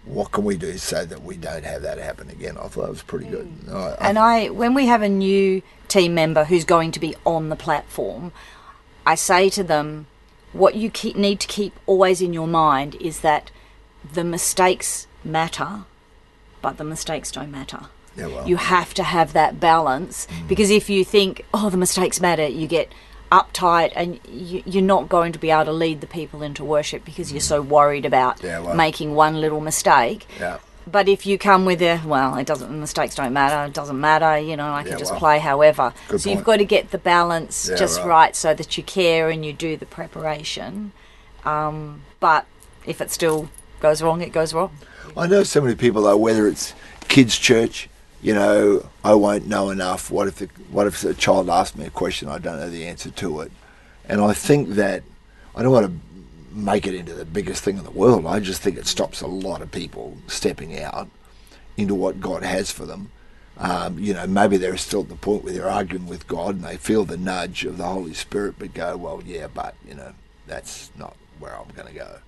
What 0.05 0.31
can 0.33 0.45
we 0.45 0.57
do 0.57 0.77
so 0.79 1.05
that 1.05 1.23
we 1.23 1.37
don't 1.37 1.64
have 1.64 1.83
that 1.83 1.99
happen 1.99 2.31
again? 2.31 2.57
I 2.59 2.69
thought 2.69 2.83
that 2.83 2.90
was 2.90 3.03
pretty 3.03 3.27
good. 3.27 3.47
Mm. 3.66 3.75
I, 3.75 3.90
I, 3.92 4.09
and 4.09 4.19
I 4.19 4.49
when 4.51 4.75
we 4.75 4.87
have 4.87 5.03
a 5.03 5.09
new 5.09 5.62
team 5.88 6.14
member 6.14 6.45
who's 6.45 6.64
going 6.64 6.92
to 6.92 7.01
be 7.01 7.16
on 7.25 7.49
the 7.49 7.57
platform, 7.57 8.33
I 9.07 9.14
say 9.14 9.49
to 9.51 9.64
them, 9.64 10.07
what 10.57 10.75
you 10.75 10.90
keep, 10.90 11.16
need 11.16 11.40
to 11.40 11.47
keep 11.47 11.73
always 11.87 12.21
in 12.21 12.33
your 12.33 12.47
mind 12.49 12.95
is 12.97 13.21
that 13.21 13.51
the 14.12 14.25
mistakes 14.25 15.07
matter, 15.25 15.85
but 16.62 16.79
the 16.79 16.85
mistakes 16.85 17.31
don't 17.31 17.51
matter. 17.51 17.81
yeah, 18.16 18.27
well, 18.27 18.49
You 18.49 18.57
have 18.57 18.95
to 18.95 19.03
have 19.03 19.33
that 19.33 19.59
balance 19.61 20.27
mm. 20.31 20.49
because 20.49 20.71
if 20.71 20.88
you 20.88 21.05
think, 21.05 21.45
oh, 21.53 21.71
the 21.71 21.77
mistakes 21.77 22.21
matter, 22.21 22.47
you 22.47 22.66
get 22.66 22.92
uptight 23.33 23.92
and 23.97 24.21
you, 24.29 24.62
you're 24.64 24.83
not 24.83 25.09
going 25.09 25.33
to 25.33 25.38
be 25.38 25.51
able 25.51 25.64
to 25.64 25.73
lead 25.73 26.01
the 26.01 26.07
people 26.07 26.42
into 26.42 26.64
worship 26.64 27.05
because 27.05 27.33
you're 27.33 27.40
mm. 27.40 27.55
so 27.55 27.61
worried 27.61 28.05
about 28.07 28.42
Yeah, 28.42 28.61
well. 28.61 28.75
making 28.77 29.14
one 29.14 29.40
little 29.40 29.61
mistake. 29.61 30.27
yeah, 30.38 30.59
But 30.88 31.09
if 31.09 31.27
you 31.27 31.37
come 31.37 31.64
with 31.64 31.83
a 31.83 32.01
well, 32.05 32.37
it 32.37 32.46
doesn't 32.46 32.70
mistakes 32.79 33.16
don't 33.16 33.33
matter. 33.33 33.66
It 33.68 33.75
doesn't 33.75 33.99
matter. 34.01 34.38
You 34.38 34.57
know, 34.57 34.72
I 34.72 34.83
can 34.83 34.92
Yeah, 34.92 34.99
just 34.99 35.11
well. 35.12 35.20
play 35.20 35.38
however. 35.40 35.92
So 36.16 36.31
you've 36.31 36.44
got 36.44 36.59
to 36.59 36.64
get 36.64 36.90
the 36.92 36.99
balance 36.99 37.68
Yeah, 37.68 37.77
just 37.77 37.99
right. 38.01 38.07
right. 38.07 38.37
so 38.37 38.55
that 38.55 38.77
you 38.77 38.85
care 38.85 39.29
and 39.29 39.44
you 39.44 39.53
do 39.53 39.77
the 39.77 39.87
preparation. 39.87 40.92
Um, 41.44 42.03
but 42.20 42.46
if 42.87 43.01
it 43.01 43.11
still 43.11 43.49
goes 43.81 44.01
wrong, 44.03 44.20
it 44.22 44.33
goes 44.33 44.55
wrong. 44.55 44.70
I 45.16 45.27
know 45.27 45.42
so 45.42 45.61
many 45.61 45.75
people 45.75 46.03
though, 46.03 46.16
whether 46.16 46.46
it's 46.46 46.72
kids' 47.09 47.37
church, 47.38 47.88
you 48.22 48.35
know, 48.35 48.88
I 49.05 49.14
won't 49.14 49.46
know 49.46 49.70
enough. 49.70 50.11
What 50.11 50.29
if 50.29 50.37
the, 50.37 50.46
what 50.70 50.87
if 50.87 51.03
a 51.05 51.14
child 51.14 51.49
asks 51.51 51.77
me 51.77 51.87
a 51.87 51.90
question 51.90 52.29
I 52.29 52.38
don't 52.38 52.59
know 52.59 52.70
the 52.70 52.87
answer 52.87 53.11
to 53.11 53.40
it? 53.40 53.53
And 54.09 54.20
I 54.20 54.33
think 54.35 54.70
that 54.70 55.03
I 55.55 55.62
don't 55.62 55.72
want 55.72 55.87
to 55.87 56.06
make 56.57 56.87
it 56.87 56.95
into 56.95 57.14
the 57.14 57.25
biggest 57.25 57.62
thing 57.62 57.79
in 57.79 57.85
the 57.85 57.90
world. 57.90 58.27
I 58.27 58.40
just 58.40 58.62
think 58.62 58.77
it 58.77 58.87
stops 58.87 59.21
a 59.21 59.27
lot 59.27 59.62
of 59.62 59.71
people 59.71 60.16
stepping 60.27 60.79
out 60.79 61.09
into 61.77 61.95
what 61.95 62.21
God 62.21 62.42
has 62.42 62.71
for 62.71 62.87
them. 62.87 63.11
Um, 63.59 63.99
you 63.99 64.12
know, 64.12 64.27
maybe 64.27 64.57
they're 64.57 64.77
still 64.77 65.03
at 65.03 65.09
the 65.09 65.16
point 65.16 65.45
where 65.45 65.53
they're 65.53 65.69
arguing 65.69 66.07
with 66.07 66.27
God 66.27 66.57
and 66.57 66.64
they 66.64 66.77
feel 66.77 67.05
the 67.05 67.16
nudge 67.16 67.64
of 67.64 67.79
the 67.79 67.87
Holy 67.87 68.12
Spirit, 68.12 68.57
but 68.59 68.75
go, 68.75 68.97
well, 68.97 69.23
yeah, 69.25 69.47
but 69.47 69.75
you 69.87 69.95
know, 69.95 70.12
that's 70.47 70.91
not 70.97 71.16
where 71.39 71.57
I'm 71.57 71.68
going 71.74 71.89
to 71.89 71.95
go. 71.95 72.18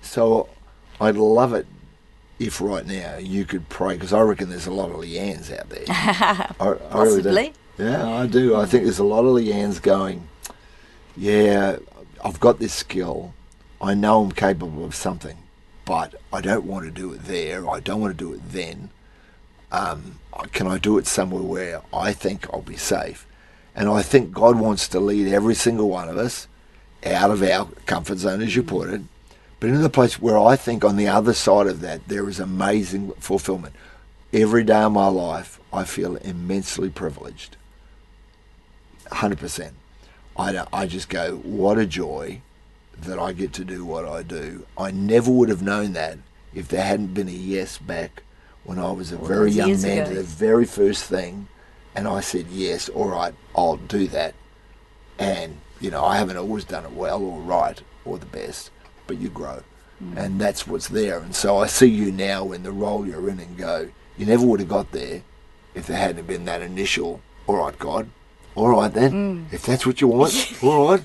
So 0.00 0.48
I'd 1.00 1.16
love 1.16 1.52
it 1.52 1.66
if 2.38 2.60
right 2.60 2.86
now 2.86 3.18
you 3.18 3.44
could 3.44 3.68
pray, 3.68 3.94
because 3.94 4.14
I 4.14 4.20
reckon 4.22 4.48
there's 4.48 4.66
a 4.66 4.72
lot 4.72 4.90
of 4.90 4.96
Leannes 4.96 5.56
out 5.56 5.68
there. 5.68 5.84
I, 5.88 6.54
I 6.60 6.68
really. 7.02 7.22
Possibly. 7.22 7.52
Yeah, 7.78 8.08
I 8.08 8.26
do. 8.26 8.56
I 8.56 8.66
think 8.66 8.84
there's 8.84 8.98
a 8.98 9.04
lot 9.04 9.20
of 9.20 9.34
Leannes 9.36 9.80
going, 9.80 10.28
yeah, 11.16 11.76
I've 12.24 12.40
got 12.40 12.58
this 12.58 12.72
skill. 12.72 13.34
I 13.80 13.94
know 13.94 14.22
I'm 14.22 14.32
capable 14.32 14.84
of 14.84 14.94
something, 14.94 15.38
but 15.86 16.14
I 16.32 16.40
don't 16.40 16.66
want 16.66 16.84
to 16.84 16.90
do 16.90 17.12
it 17.12 17.24
there. 17.24 17.68
I 17.68 17.80
don't 17.80 18.00
want 18.00 18.16
to 18.16 18.24
do 18.24 18.34
it 18.34 18.42
then. 18.44 18.90
Um, 19.72 20.18
can 20.52 20.66
I 20.66 20.78
do 20.78 20.98
it 20.98 21.06
somewhere 21.06 21.42
where 21.42 21.82
I 21.92 22.12
think 22.12 22.46
I'll 22.52 22.60
be 22.60 22.76
safe? 22.76 23.26
And 23.74 23.88
I 23.88 24.02
think 24.02 24.32
God 24.32 24.58
wants 24.58 24.86
to 24.88 25.00
lead 25.00 25.32
every 25.32 25.54
single 25.54 25.88
one 25.88 26.08
of 26.08 26.18
us 26.18 26.46
out 27.06 27.30
of 27.30 27.42
our 27.42 27.66
comfort 27.86 28.18
zone, 28.18 28.42
as 28.42 28.54
you 28.54 28.62
put 28.62 28.90
it, 28.90 29.00
but 29.58 29.68
into 29.68 29.80
the 29.80 29.88
place 29.88 30.20
where 30.20 30.38
I 30.38 30.56
think 30.56 30.84
on 30.84 30.96
the 30.96 31.08
other 31.08 31.32
side 31.32 31.66
of 31.66 31.80
that 31.80 32.08
there 32.08 32.28
is 32.28 32.40
amazing 32.40 33.12
fulfillment. 33.12 33.74
Every 34.32 34.64
day 34.64 34.82
of 34.82 34.92
my 34.92 35.08
life, 35.08 35.58
I 35.72 35.84
feel 35.84 36.16
immensely 36.16 36.90
privileged. 36.90 37.56
100%. 39.06 39.72
I, 40.36 40.66
I 40.72 40.86
just 40.86 41.08
go, 41.08 41.36
what 41.38 41.78
a 41.78 41.86
joy 41.86 42.42
that 43.04 43.18
I 43.18 43.32
get 43.32 43.52
to 43.54 43.64
do 43.64 43.84
what 43.84 44.06
I 44.06 44.22
do. 44.22 44.66
I 44.76 44.90
never 44.90 45.30
would 45.30 45.48
have 45.48 45.62
known 45.62 45.92
that 45.94 46.18
if 46.54 46.68
there 46.68 46.82
hadn't 46.82 47.14
been 47.14 47.28
a 47.28 47.32
yes 47.32 47.78
back 47.78 48.22
when 48.64 48.78
I 48.78 48.92
was 48.92 49.12
a 49.12 49.18
All 49.18 49.26
very 49.26 49.50
young 49.50 49.80
man 49.82 50.02
ago. 50.02 50.10
to 50.10 50.14
the 50.16 50.22
very 50.22 50.64
first 50.64 51.04
thing, 51.04 51.48
and 51.94 52.06
I 52.06 52.20
said 52.20 52.46
yes, 52.48 52.88
all 52.88 53.08
right, 53.08 53.34
I'll 53.54 53.76
do 53.76 54.06
that. 54.08 54.34
And 55.18 55.58
you 55.80 55.90
know, 55.90 56.04
I 56.04 56.16
haven't 56.16 56.36
always 56.36 56.64
done 56.64 56.84
it 56.84 56.92
well 56.92 57.22
or 57.22 57.40
right 57.40 57.80
or 58.04 58.18
the 58.18 58.26
best, 58.26 58.70
but 59.06 59.18
you 59.18 59.28
grow, 59.28 59.62
hmm. 59.98 60.16
and 60.16 60.40
that's 60.40 60.66
what's 60.66 60.88
there. 60.88 61.18
And 61.18 61.34
so 61.34 61.58
I 61.58 61.66
see 61.66 61.88
you 61.88 62.12
now 62.12 62.52
in 62.52 62.62
the 62.62 62.72
role 62.72 63.06
you're 63.06 63.28
in, 63.28 63.40
and 63.40 63.56
go, 63.56 63.88
you 64.16 64.26
never 64.26 64.44
would 64.44 64.60
have 64.60 64.68
got 64.68 64.92
there 64.92 65.22
if 65.74 65.86
there 65.86 65.96
hadn't 65.96 66.26
been 66.26 66.44
that 66.44 66.62
initial. 66.62 67.20
All 67.46 67.56
right, 67.56 67.78
God. 67.78 68.10
All 68.56 68.68
right 68.68 68.92
then, 68.92 69.12
mm. 69.48 69.52
if 69.52 69.64
that's 69.64 69.86
what 69.86 70.00
you 70.00 70.08
want, 70.08 70.34
all 70.62 70.90
right. 70.90 71.02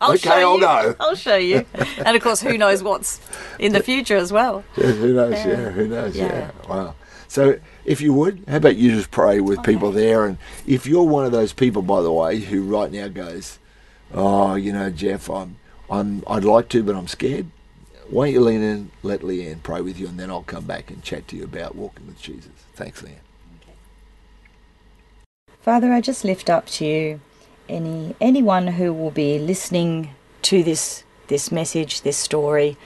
I'll 0.00 0.10
okay, 0.12 0.18
show 0.18 0.30
I'll 0.32 0.54
you. 0.56 0.60
go. 0.60 0.96
I'll 1.00 1.14
show 1.14 1.36
you. 1.36 1.64
and 2.04 2.16
of 2.16 2.22
course, 2.22 2.40
who 2.40 2.58
knows 2.58 2.82
what's 2.82 3.20
in 3.58 3.72
the 3.72 3.82
future 3.82 4.16
as 4.16 4.32
well. 4.32 4.64
Yeah, 4.76 4.86
who 4.92 5.14
knows? 5.14 5.32
Yeah, 5.32 5.46
Yeah. 5.48 5.70
who 5.70 5.88
knows? 5.88 6.16
Yeah. 6.16 6.26
Yeah. 6.26 6.50
Wow. 6.68 6.94
So, 7.28 7.58
if 7.84 8.00
you 8.00 8.12
would, 8.12 8.44
how 8.48 8.56
about 8.56 8.76
you 8.76 8.90
just 8.90 9.10
pray 9.10 9.40
with 9.40 9.62
people 9.62 9.90
there? 9.92 10.26
And 10.26 10.36
if 10.66 10.86
you're 10.86 11.04
one 11.04 11.24
of 11.24 11.32
those 11.32 11.52
people, 11.52 11.80
by 11.82 12.02
the 12.02 12.12
way, 12.12 12.40
who 12.40 12.62
right 12.62 12.90
now 12.92 13.08
goes, 13.08 13.58
"Oh, 14.12 14.54
you 14.56 14.72
know, 14.72 14.90
Geoff, 14.90 15.30
I'm, 15.30 15.56
I'm, 15.88 16.22
I'd 16.26 16.44
like 16.44 16.68
to, 16.70 16.82
but 16.82 16.94
I'm 16.96 17.08
scared." 17.08 17.46
Why 18.10 18.26
don't 18.26 18.34
you 18.34 18.40
lean 18.42 18.62
in, 18.62 18.90
let 19.02 19.20
Leanne 19.20 19.62
pray 19.62 19.80
with 19.80 19.98
you, 19.98 20.06
and 20.08 20.20
then 20.20 20.30
I'll 20.30 20.42
come 20.42 20.64
back 20.64 20.90
and 20.90 21.02
chat 21.02 21.26
to 21.28 21.36
you 21.36 21.44
about 21.44 21.74
walking 21.74 22.06
with 22.06 22.20
Jesus. 22.20 22.50
Thanks, 22.74 23.00
Leanne. 23.00 23.20
Father, 25.62 25.92
I 25.92 26.00
just 26.00 26.24
lift 26.24 26.50
up 26.50 26.66
to 26.66 26.84
you 26.84 27.20
any 27.68 28.16
anyone 28.20 28.66
who 28.66 28.92
will 28.92 29.12
be 29.12 29.38
listening 29.38 30.10
to 30.42 30.64
this 30.64 31.04
this 31.28 31.52
message, 31.52 32.02
this 32.02 32.16
story, 32.16 32.76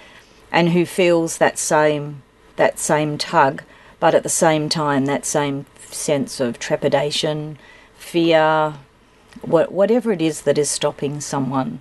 and 0.52 0.68
who 0.68 0.84
feels 0.84 1.38
that 1.38 1.58
same 1.58 2.22
that 2.56 2.78
same 2.78 3.16
tug, 3.16 3.62
but 3.98 4.14
at 4.14 4.22
the 4.22 4.28
same 4.28 4.68
time 4.68 5.06
that 5.06 5.24
same 5.24 5.64
sense 5.90 6.38
of 6.38 6.58
trepidation, 6.58 7.56
fear, 7.96 8.74
what, 9.40 9.72
whatever 9.72 10.12
it 10.12 10.20
is 10.20 10.42
that 10.42 10.58
is 10.58 10.68
stopping 10.68 11.22
someone. 11.22 11.80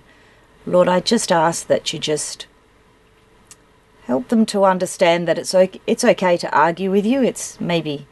Lord, 0.64 0.88
I 0.88 1.00
just 1.00 1.30
ask 1.30 1.66
that 1.66 1.92
you 1.92 1.98
just 1.98 2.46
help 4.04 4.28
them 4.28 4.46
to 4.46 4.64
understand 4.64 5.28
that 5.28 5.36
it's 5.38 5.54
okay, 5.54 5.80
it's 5.86 6.04
okay 6.04 6.38
to 6.38 6.56
argue 6.56 6.90
with 6.90 7.04
you. 7.04 7.22
It's 7.22 7.60
maybe 7.60 8.06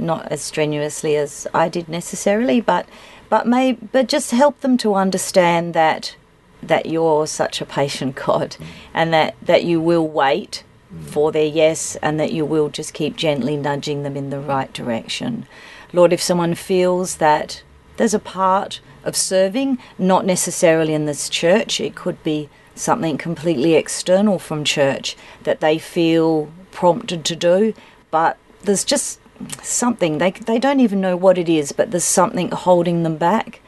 not 0.00 0.30
as 0.32 0.40
strenuously 0.40 1.16
as 1.16 1.46
I 1.52 1.68
did 1.68 1.88
necessarily, 1.88 2.60
but 2.60 2.86
but 3.28 3.46
may 3.46 3.72
but 3.72 4.08
just 4.08 4.32
help 4.32 4.60
them 4.60 4.76
to 4.78 4.94
understand 4.94 5.74
that 5.74 6.16
that 6.62 6.86
you're 6.86 7.26
such 7.26 7.60
a 7.60 7.66
patient 7.66 8.14
God 8.14 8.56
mm. 8.58 8.66
and 8.92 9.12
that, 9.12 9.34
that 9.42 9.64
you 9.64 9.80
will 9.80 10.06
wait 10.06 10.62
for 11.06 11.30
their 11.32 11.46
yes 11.46 11.96
and 11.96 12.18
that 12.18 12.32
you 12.32 12.44
will 12.44 12.68
just 12.68 12.94
keep 12.94 13.16
gently 13.16 13.56
nudging 13.56 14.02
them 14.02 14.16
in 14.16 14.30
the 14.30 14.40
right 14.40 14.72
direction. 14.72 15.46
Lord, 15.92 16.12
if 16.12 16.20
someone 16.20 16.54
feels 16.54 17.16
that 17.16 17.62
there's 17.96 18.14
a 18.14 18.18
part 18.18 18.80
of 19.04 19.16
serving, 19.16 19.78
not 19.98 20.26
necessarily 20.26 20.94
in 20.94 21.06
this 21.06 21.28
church, 21.28 21.80
it 21.80 21.94
could 21.94 22.22
be 22.22 22.48
something 22.74 23.18
completely 23.18 23.74
external 23.74 24.38
from 24.38 24.64
church 24.64 25.16
that 25.44 25.60
they 25.60 25.78
feel 25.78 26.50
prompted 26.70 27.24
to 27.24 27.36
do, 27.36 27.74
but 28.10 28.36
there's 28.62 28.84
just 28.84 29.20
something 29.62 30.18
they 30.18 30.30
they 30.30 30.58
don't 30.58 30.80
even 30.80 31.00
know 31.00 31.16
what 31.16 31.38
it 31.38 31.48
is, 31.48 31.72
but 31.72 31.90
there's 31.90 32.04
something 32.04 32.50
holding 32.50 33.02
them 33.02 33.16
back. 33.16 33.60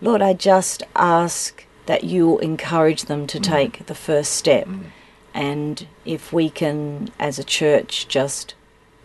Lord, 0.00 0.22
I 0.22 0.32
just 0.32 0.82
ask 0.94 1.64
that 1.86 2.04
you 2.04 2.38
encourage 2.38 3.04
them 3.04 3.26
to 3.26 3.38
mm. 3.38 3.42
take 3.42 3.86
the 3.86 3.94
first 3.94 4.32
step. 4.32 4.66
Mm. 4.66 4.84
And 5.34 5.86
if 6.04 6.32
we 6.32 6.50
can, 6.50 7.10
as 7.18 7.38
a 7.38 7.44
church, 7.44 8.08
just 8.08 8.54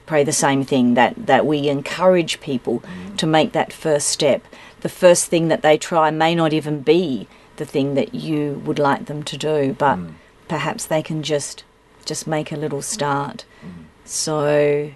pray 0.05 0.23
the 0.23 0.33
same 0.33 0.65
thing 0.65 0.93
that, 0.95 1.13
that 1.25 1.45
we 1.45 1.69
encourage 1.69 2.41
people 2.41 2.81
mm. 2.81 3.17
to 3.17 3.25
make 3.25 3.53
that 3.53 3.71
first 3.71 4.09
step. 4.09 4.43
The 4.81 4.89
first 4.89 5.27
thing 5.27 5.47
that 5.47 5.61
they 5.61 5.77
try 5.77 6.11
may 6.11 6.35
not 6.35 6.53
even 6.53 6.81
be 6.81 7.27
the 7.55 7.65
thing 7.65 7.93
that 7.95 8.13
you 8.13 8.61
would 8.65 8.79
like 8.79 9.05
them 9.05 9.23
to 9.23 9.37
do, 9.37 9.75
but 9.77 9.99
perhaps 10.47 10.85
they 10.85 11.01
can 11.01 11.23
just 11.23 11.63
just 12.05 12.27
make 12.27 12.51
a 12.51 12.57
little 12.57 12.81
start. 12.81 13.45
So 14.03 14.91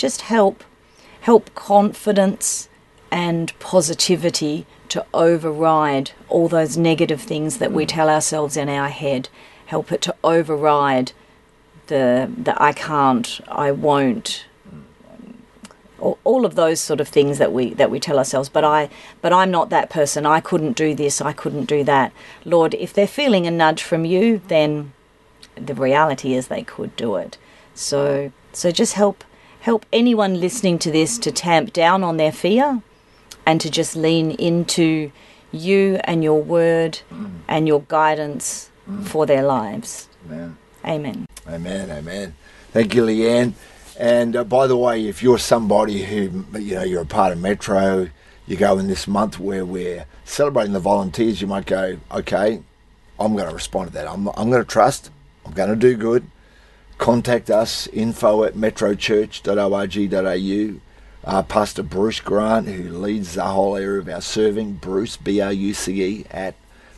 just 0.00 0.22
help 0.22 0.64
help 1.20 1.54
confidence 1.54 2.70
and 3.10 3.52
positivity 3.58 4.66
to 4.88 5.04
override 5.12 6.12
all 6.28 6.48
those 6.48 6.76
negative 6.76 7.20
things 7.20 7.58
that 7.58 7.70
we 7.70 7.84
tell 7.84 8.08
ourselves 8.08 8.56
in 8.56 8.68
our 8.68 8.88
head. 8.88 9.28
Help 9.66 9.92
it 9.92 10.00
to 10.02 10.14
override 10.24 11.12
the 11.88 12.30
the 12.46 12.60
I 12.62 12.72
can't, 12.72 13.40
I 13.48 13.70
won't, 13.72 14.46
all, 15.98 16.44
of 16.46 16.54
those 16.54 16.80
sort 16.80 17.00
of 17.00 17.08
things 17.08 17.36
that 17.38 17.52
we 17.52 17.74
that 17.74 17.90
we 17.90 18.00
tell 18.00 18.18
ourselves. 18.18 18.48
But 18.48 18.64
I 18.64 18.88
but 19.20 19.34
I'm 19.34 19.50
not 19.50 19.68
that 19.68 19.90
person. 19.90 20.24
I 20.24 20.40
couldn't 20.40 20.76
do 20.76 20.94
this. 20.94 21.20
I 21.20 21.34
couldn't 21.34 21.66
do 21.66 21.84
that. 21.84 22.12
Lord, 22.46 22.72
if 22.74 22.94
they're 22.94 23.06
feeling 23.06 23.46
a 23.46 23.50
nudge 23.50 23.82
from 23.82 24.06
you, 24.06 24.40
then 24.48 24.92
the 25.56 25.74
reality 25.74 26.32
is 26.32 26.48
they 26.48 26.62
could 26.62 26.96
do 26.96 27.16
it. 27.16 27.36
So 27.74 28.32
so 28.52 28.70
just 28.70 28.94
help 28.94 29.24
help 29.60 29.86
anyone 29.92 30.40
listening 30.40 30.78
to 30.80 30.90
this 30.90 31.18
to 31.18 31.30
tamp 31.30 31.72
down 31.72 32.02
on 32.02 32.16
their 32.16 32.32
fear 32.32 32.82
and 33.46 33.60
to 33.60 33.70
just 33.70 33.96
lean 33.96 34.32
into 34.32 35.10
you 35.52 36.00
and 36.04 36.22
your 36.22 36.42
word 36.42 37.00
and 37.48 37.66
your 37.66 37.82
guidance 37.88 38.70
for 39.04 39.26
their 39.26 39.42
lives. 39.42 40.08
Amen. 40.26 40.56
Amen. 40.84 41.26
Amen, 41.48 41.90
amen. 41.90 42.34
Thank 42.72 42.94
you, 42.94 43.02
Leanne. 43.02 43.52
And 43.98 44.34
uh, 44.34 44.44
by 44.44 44.66
the 44.66 44.76
way, 44.76 45.06
if 45.06 45.22
you're 45.22 45.38
somebody 45.38 46.04
who, 46.04 46.44
you 46.58 46.74
know, 46.76 46.84
you're 46.84 47.02
a 47.02 47.06
part 47.06 47.32
of 47.32 47.40
Metro, 47.40 48.08
you 48.46 48.56
go 48.56 48.78
in 48.78 48.86
this 48.86 49.06
month 49.06 49.38
where 49.38 49.64
we're 49.64 50.06
celebrating 50.24 50.72
the 50.72 50.80
volunteers, 50.80 51.40
you 51.40 51.46
might 51.46 51.66
go, 51.66 51.98
okay, 52.12 52.62
I'm 53.18 53.34
going 53.34 53.48
to 53.48 53.54
respond 53.54 53.88
to 53.88 53.94
that. 53.94 54.08
I'm, 54.08 54.28
I'm 54.28 54.50
going 54.50 54.62
to 54.62 54.68
trust. 54.68 55.10
I'm 55.44 55.52
going 55.52 55.68
to 55.68 55.76
do 55.76 55.96
good. 55.96 56.24
Contact 57.00 57.50
us, 57.50 57.88
info 57.94 58.44
at 58.44 58.54
metrochurch.org.au. 58.54 60.80
Uh, 61.24 61.42
Pastor 61.44 61.82
Bruce 61.82 62.20
Grant, 62.20 62.68
who 62.68 62.90
leads 62.90 63.34
the 63.34 63.44
whole 63.44 63.74
area 63.74 64.00
of 64.00 64.08
our 64.10 64.20
serving, 64.20 64.74
Bruce, 64.74 65.16
B-R-U-C-E, 65.16 66.26
at 66.30 66.56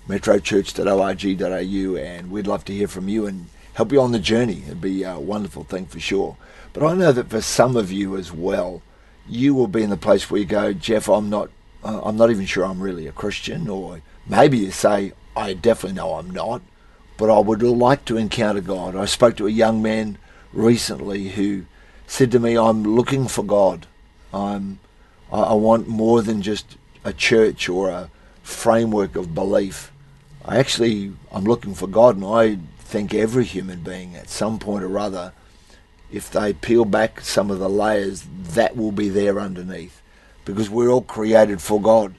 metrochurch.org.au, 0.09 1.97
and 1.97 2.33
we'd 2.33 2.49
love 2.49 2.65
to 2.65 2.73
hear 2.73 2.89
from 2.89 3.09
you 3.09 3.27
and 3.27 3.47
help 3.75 3.93
you 3.93 4.01
on 4.01 4.11
the 4.11 4.19
journey. 4.19 4.65
It'd 4.67 4.81
be 4.81 5.05
a 5.05 5.21
wonderful 5.21 5.63
thing 5.63 5.87
for 5.87 6.01
sure. 6.01 6.37
But 6.73 6.85
I 6.85 6.95
know 6.95 7.13
that 7.13 7.31
for 7.31 7.41
some 7.41 7.77
of 7.77 7.93
you 7.93 8.17
as 8.17 8.33
well, 8.33 8.83
you 9.29 9.55
will 9.55 9.69
be 9.69 9.85
in 9.85 9.91
the 9.91 9.97
place 9.97 10.29
where 10.29 10.41
you 10.41 10.47
go, 10.47 10.73
Geoff, 10.73 11.09
I'm 11.09 11.31
not, 11.31 11.49
uh, 11.85 12.01
I'm 12.03 12.17
not 12.17 12.33
even 12.33 12.47
sure 12.47 12.65
I'm 12.65 12.81
really 12.81 13.07
a 13.07 13.13
Christian, 13.13 13.69
or 13.69 14.03
maybe 14.27 14.59
you 14.59 14.73
say, 14.73 15.13
I 15.37 15.55
definitely 15.55 15.95
know 15.95 16.15
I'm 16.15 16.31
not, 16.31 16.61
but 17.23 17.31
I 17.31 17.39
would 17.39 17.63
like 17.63 18.05
to 18.07 18.17
encounter 18.17 18.61
God. 18.61 18.97
I 18.97 19.05
spoke 19.05 19.37
to 19.37 19.47
a 19.47 19.51
young 19.51 19.81
man 19.81 20.19
recently 20.53 21.29
who 21.29 21.67
said 22.05 22.33
to 22.33 22.41
me, 22.41 22.59
I'm 22.59 22.83
looking 22.83 23.29
for 23.29 23.45
God. 23.45 23.87
I'm, 24.35 24.81
I 25.31 25.43
I 25.43 25.53
want 25.53 25.87
more 25.87 26.21
than 26.21 26.43
just 26.43 26.77
a 27.05 27.13
church 27.13 27.69
or 27.69 27.91
a 27.91 28.11
framework 28.43 29.15
of 29.15 29.37
belief. 29.37 29.93
I 30.45 30.59
actually, 30.59 31.13
I'm 31.31 31.45
looking 31.45 31.77
for 31.77 31.87
God, 31.87 32.17
and 32.17 32.25
I 32.25 32.59
think 32.81 33.15
every 33.15 33.45
human 33.45 33.83
being 33.83 34.17
at 34.17 34.29
some 34.29 34.59
point 34.59 34.83
or 34.83 34.99
other, 34.99 35.33
if 36.11 36.29
they 36.29 36.53
peel 36.53 36.85
back 36.85 37.21
some 37.21 37.53
of 37.53 37.61
the 37.61 37.71
layers, 37.71 38.27
that 38.55 38.77
will 38.77 38.91
be 38.91 39.09
there 39.09 39.39
underneath. 39.39 40.03
Because 40.45 40.69
we're 40.69 40.91
all 40.91 41.03
created 41.03 41.63
for 41.63 41.81
God. 41.81 42.17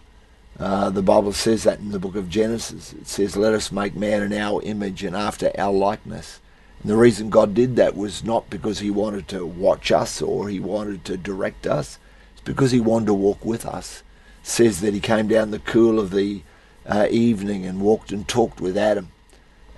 Uh, 0.64 0.90
the 0.90 1.02
Bible 1.02 1.34
says 1.34 1.64
that 1.64 1.80
in 1.80 1.92
the 1.92 2.00
book 2.00 2.16
of 2.16 2.30
Genesis. 2.30 2.94
It 2.94 3.06
says, 3.06 3.36
Let 3.36 3.54
us 3.54 3.70
make 3.70 3.98
man 3.98 4.22
in 4.22 4.32
our 4.32 4.62
image 4.62 5.04
and 5.04 5.14
after 5.14 5.52
our 5.60 5.74
likeness. 5.74 6.40
And 6.82 6.90
the 6.90 6.96
reason 6.96 7.30
God 7.30 7.54
did 7.54 7.76
that 7.76 7.98
was 7.98 8.24
not 8.24 8.50
because 8.50 8.80
he 8.80 8.90
wanted 8.90 9.28
to 9.28 9.46
watch 9.46 9.92
us 9.92 10.22
or 10.22 10.48
he 10.48 10.62
wanted 10.62 11.04
to 11.04 11.18
direct 11.18 11.68
us. 11.68 12.00
It's 12.32 12.42
because 12.44 12.72
he 12.72 12.80
wanted 12.80 13.08
to 13.08 13.14
walk 13.14 13.44
with 13.44 13.66
us. 13.66 14.04
It 14.42 14.48
says 14.48 14.80
that 14.80 14.94
he 14.94 15.02
came 15.02 15.28
down 15.28 15.52
the 15.52 15.60
cool 15.60 16.00
of 16.00 16.12
the 16.12 16.44
uh, 16.86 17.08
evening 17.12 17.66
and 17.66 17.82
walked 17.82 18.14
and 18.14 18.26
talked 18.26 18.62
with 18.62 18.78
Adam. 18.78 19.10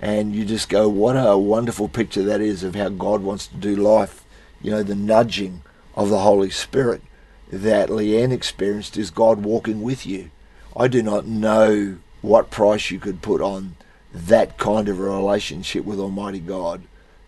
And 0.00 0.36
you 0.36 0.44
just 0.44 0.68
go, 0.68 0.88
what 0.88 1.14
a 1.14 1.36
wonderful 1.36 1.88
picture 1.88 2.22
that 2.22 2.40
is 2.40 2.62
of 2.62 2.76
how 2.76 2.90
God 2.90 3.22
wants 3.22 3.48
to 3.48 3.56
do 3.56 3.74
life. 3.74 4.24
You 4.62 4.70
know, 4.70 4.84
the 4.84 4.94
nudging 4.94 5.62
of 5.96 6.10
the 6.10 6.20
Holy 6.20 6.50
Spirit 6.50 7.02
that 7.50 7.88
Leanne 7.88 8.30
experienced 8.30 8.96
is 8.96 9.10
God 9.10 9.42
walking 9.42 9.82
with 9.82 10.06
you. 10.06 10.30
I 10.76 10.88
do 10.88 11.02
not 11.02 11.26
know 11.26 11.96
what 12.20 12.50
price 12.50 12.90
you 12.90 12.98
could 12.98 13.22
put 13.22 13.40
on 13.40 13.76
that 14.12 14.58
kind 14.58 14.88
of 14.88 14.98
a 14.98 15.02
relationship 15.02 15.84
with 15.84 16.00
Almighty 16.00 16.40
God, 16.40 16.82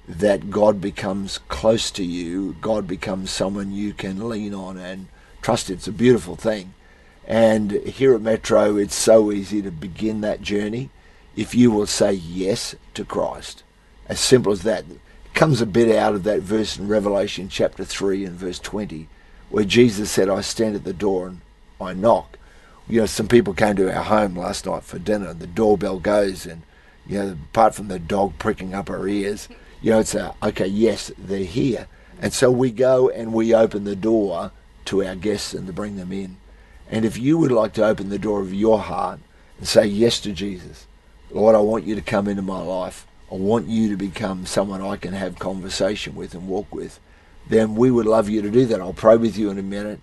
that 0.07 0.51
God 0.51 0.81
becomes 0.81 1.39
close 1.49 1.91
to 1.93 2.05
you, 2.05 2.57
God 2.61 2.87
becomes 2.87 3.31
someone 3.31 3.73
you 3.73 3.93
can 3.93 4.29
lean 4.29 4.55
on 4.55 4.79
and 4.79 5.09
trust. 5.43 5.69
It's 5.69 5.87
a 5.87 5.93
beautiful 5.93 6.35
thing. 6.35 6.73
And 7.27 7.73
here 7.73 8.15
at 8.15 8.23
Metro, 8.23 8.77
it's 8.77 8.95
so 8.95 9.31
easy 9.31 9.61
to 9.61 9.71
begin 9.71 10.23
that 10.23 10.41
journey 10.41 10.89
if 11.37 11.55
you 11.55 11.71
will 11.71 11.87
say 11.87 12.13
yes 12.13 12.75
to 12.95 13.05
Christ. 13.05 13.63
As 14.07 14.19
simple 14.19 14.53
as 14.53 14.63
that. 14.63 14.85
It 14.91 15.35
comes 15.35 15.61
a 15.61 15.67
bit 15.67 15.95
out 15.95 16.15
of 16.15 16.25
that 16.25 16.41
verse 16.41 16.79
in 16.79 16.89
Revelation 16.89 17.51
chapter 17.51 17.85
3 17.85 18.25
and 18.25 18.35
verse 18.35 18.59
20, 18.59 19.09
where 19.51 19.65
Jesus 19.65 20.11
said, 20.11 20.31
I 20.31 20.41
stand 20.41 20.75
at 20.75 20.85
the 20.85 20.95
door 20.95 21.29
and 21.29 21.41
I 21.79 21.93
knock. 21.93 22.38
You 22.89 23.01
know, 23.01 23.07
some 23.07 23.29
people 23.29 23.53
came 23.53 23.77
to 23.77 23.95
our 23.95 24.05
home 24.05 24.37
last 24.37 24.67
night 24.67 24.83
for 24.83 24.99
dinner, 24.99 25.29
and 25.29 25.41
the 25.41 25.47
doorbell 25.47 25.99
goes, 25.99 26.47
and, 26.47 26.63
you 27.07 27.19
know, 27.19 27.37
apart 27.51 27.75
from 27.75 27.89
the 27.89 27.99
dog 27.99 28.39
pricking 28.39 28.75
up 28.75 28.89
her 28.89 29.07
ears, 29.07 29.49
you 29.83 29.91
know, 29.91 30.01
it's 30.01 30.15
a, 30.15 30.35
okay, 30.43 30.67
yes, 30.67 31.13
they're 31.19 31.45
here. 31.45 31.87
And 32.21 32.33
so 32.33 32.51
we 32.51 32.71
go 32.71 33.11
and 33.11 33.33
we 33.33 33.55
open 33.55 33.85
the 33.85 33.95
door 33.95 34.53
to 34.87 35.05
our 35.05 35.15
guests 35.15 35.55
and 35.55 35.67
to 35.67 35.73
bring 35.73 35.97
them 35.97 36.13
in. 36.13 36.39
And 36.91 37.05
if 37.05 37.19
you 37.19 37.37
would 37.39 37.53
like 37.53 37.75
to 37.75 37.85
open 37.85 38.09
the 38.09 38.19
door 38.19 38.41
of 38.41 38.55
your 38.55 38.81
heart 38.81 39.21
and 39.59 39.69
say 39.69 39.87
yes 39.87 40.19
to 40.21 40.33
Jesus, 40.33 40.87
Lord, 41.31 41.55
I 41.55 41.61
want 41.61 41.85
you 41.85 41.95
to 41.95 42.01
come 42.01 42.27
into 42.27 42.43
my 42.43 42.61
life. 42.61 43.07
I 43.31 43.35
want 43.35 43.69
you 43.69 43.91
to 43.91 43.97
become 43.97 44.47
someone 44.47 44.81
I 44.81 44.97
can 44.97 45.13
have 45.13 45.39
conversation 45.39 46.15
with 46.15 46.33
and 46.33 46.49
walk 46.49 46.75
with. 46.75 46.99
Then 47.47 47.75
we 47.75 47.91
would 47.91 48.07
love 48.07 48.31
you 48.31 48.41
to 48.41 48.51
do 48.51 48.65
that. 48.67 48.81
I'll 48.81 48.95
pray 48.95 49.19
with 49.19 49.37
you 49.37 49.51
in 49.51 49.59
a 49.59 49.63
minute. 49.63 50.01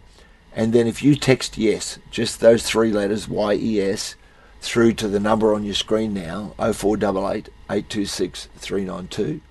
And 0.56 0.72
then 0.72 0.88
if 0.88 1.04
you 1.04 1.18
text 1.18 1.58
yes, 1.58 2.00
just 2.10 2.40
those 2.40 2.64
three 2.64 2.92
letters, 2.92 3.28
Y-E-S, 3.28 4.16
through 4.62 4.94
to 4.94 5.10
the 5.10 5.20
number 5.20 5.54
on 5.54 5.66
your 5.66 5.76
screen 5.76 6.14
now, 6.14 6.54
0488 6.58 7.50
826 7.70 8.48
392. 8.56 9.42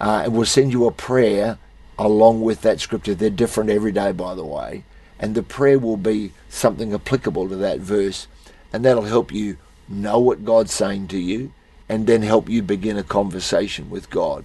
uh, 0.00 0.22
and 0.24 0.32
we'll 0.34 0.46
send 0.46 0.72
you 0.72 0.86
a 0.86 0.92
prayer 0.92 1.58
along 1.98 2.40
with 2.40 2.62
that 2.62 2.80
scripture. 2.80 3.14
They're 3.14 3.30
different 3.30 3.70
every 3.70 3.92
day, 3.92 4.12
by 4.12 4.34
the 4.34 4.44
way, 4.44 4.84
and 5.18 5.34
the 5.34 5.42
prayer 5.42 5.78
will 5.78 5.96
be 5.96 6.32
something 6.48 6.92
applicable 6.92 7.48
to 7.48 7.56
that 7.56 7.80
verse, 7.80 8.26
and 8.72 8.84
that'll 8.84 9.04
help 9.04 9.32
you 9.32 9.58
know 9.88 10.18
what 10.18 10.44
God's 10.44 10.72
saying 10.72 11.08
to 11.08 11.18
you, 11.18 11.52
and 11.88 12.06
then 12.06 12.22
help 12.22 12.48
you 12.48 12.62
begin 12.62 12.96
a 12.96 13.02
conversation 13.02 13.90
with 13.90 14.10
God. 14.10 14.44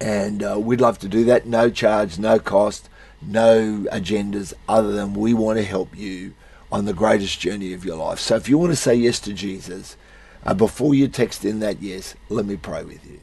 And 0.00 0.42
uh, 0.42 0.58
we'd 0.58 0.80
love 0.80 0.98
to 1.00 1.08
do 1.08 1.24
that, 1.24 1.46
no 1.46 1.70
charge, 1.70 2.18
no 2.18 2.38
cost, 2.38 2.88
no 3.20 3.86
agendas, 3.92 4.52
other 4.68 4.92
than 4.92 5.14
we 5.14 5.32
want 5.32 5.58
to 5.58 5.64
help 5.64 5.96
you 5.96 6.34
on 6.70 6.86
the 6.86 6.92
greatest 6.92 7.38
journey 7.38 7.72
of 7.72 7.84
your 7.84 7.96
life. 7.96 8.18
So 8.18 8.34
if 8.36 8.48
you 8.48 8.58
want 8.58 8.72
to 8.72 8.76
say 8.76 8.94
yes 8.94 9.20
to 9.20 9.32
Jesus, 9.32 9.96
uh, 10.44 10.54
before 10.54 10.94
you 10.94 11.06
text 11.06 11.44
in 11.44 11.60
that 11.60 11.80
yes, 11.80 12.14
let 12.28 12.46
me 12.46 12.56
pray 12.56 12.82
with 12.82 13.06
you. 13.08 13.20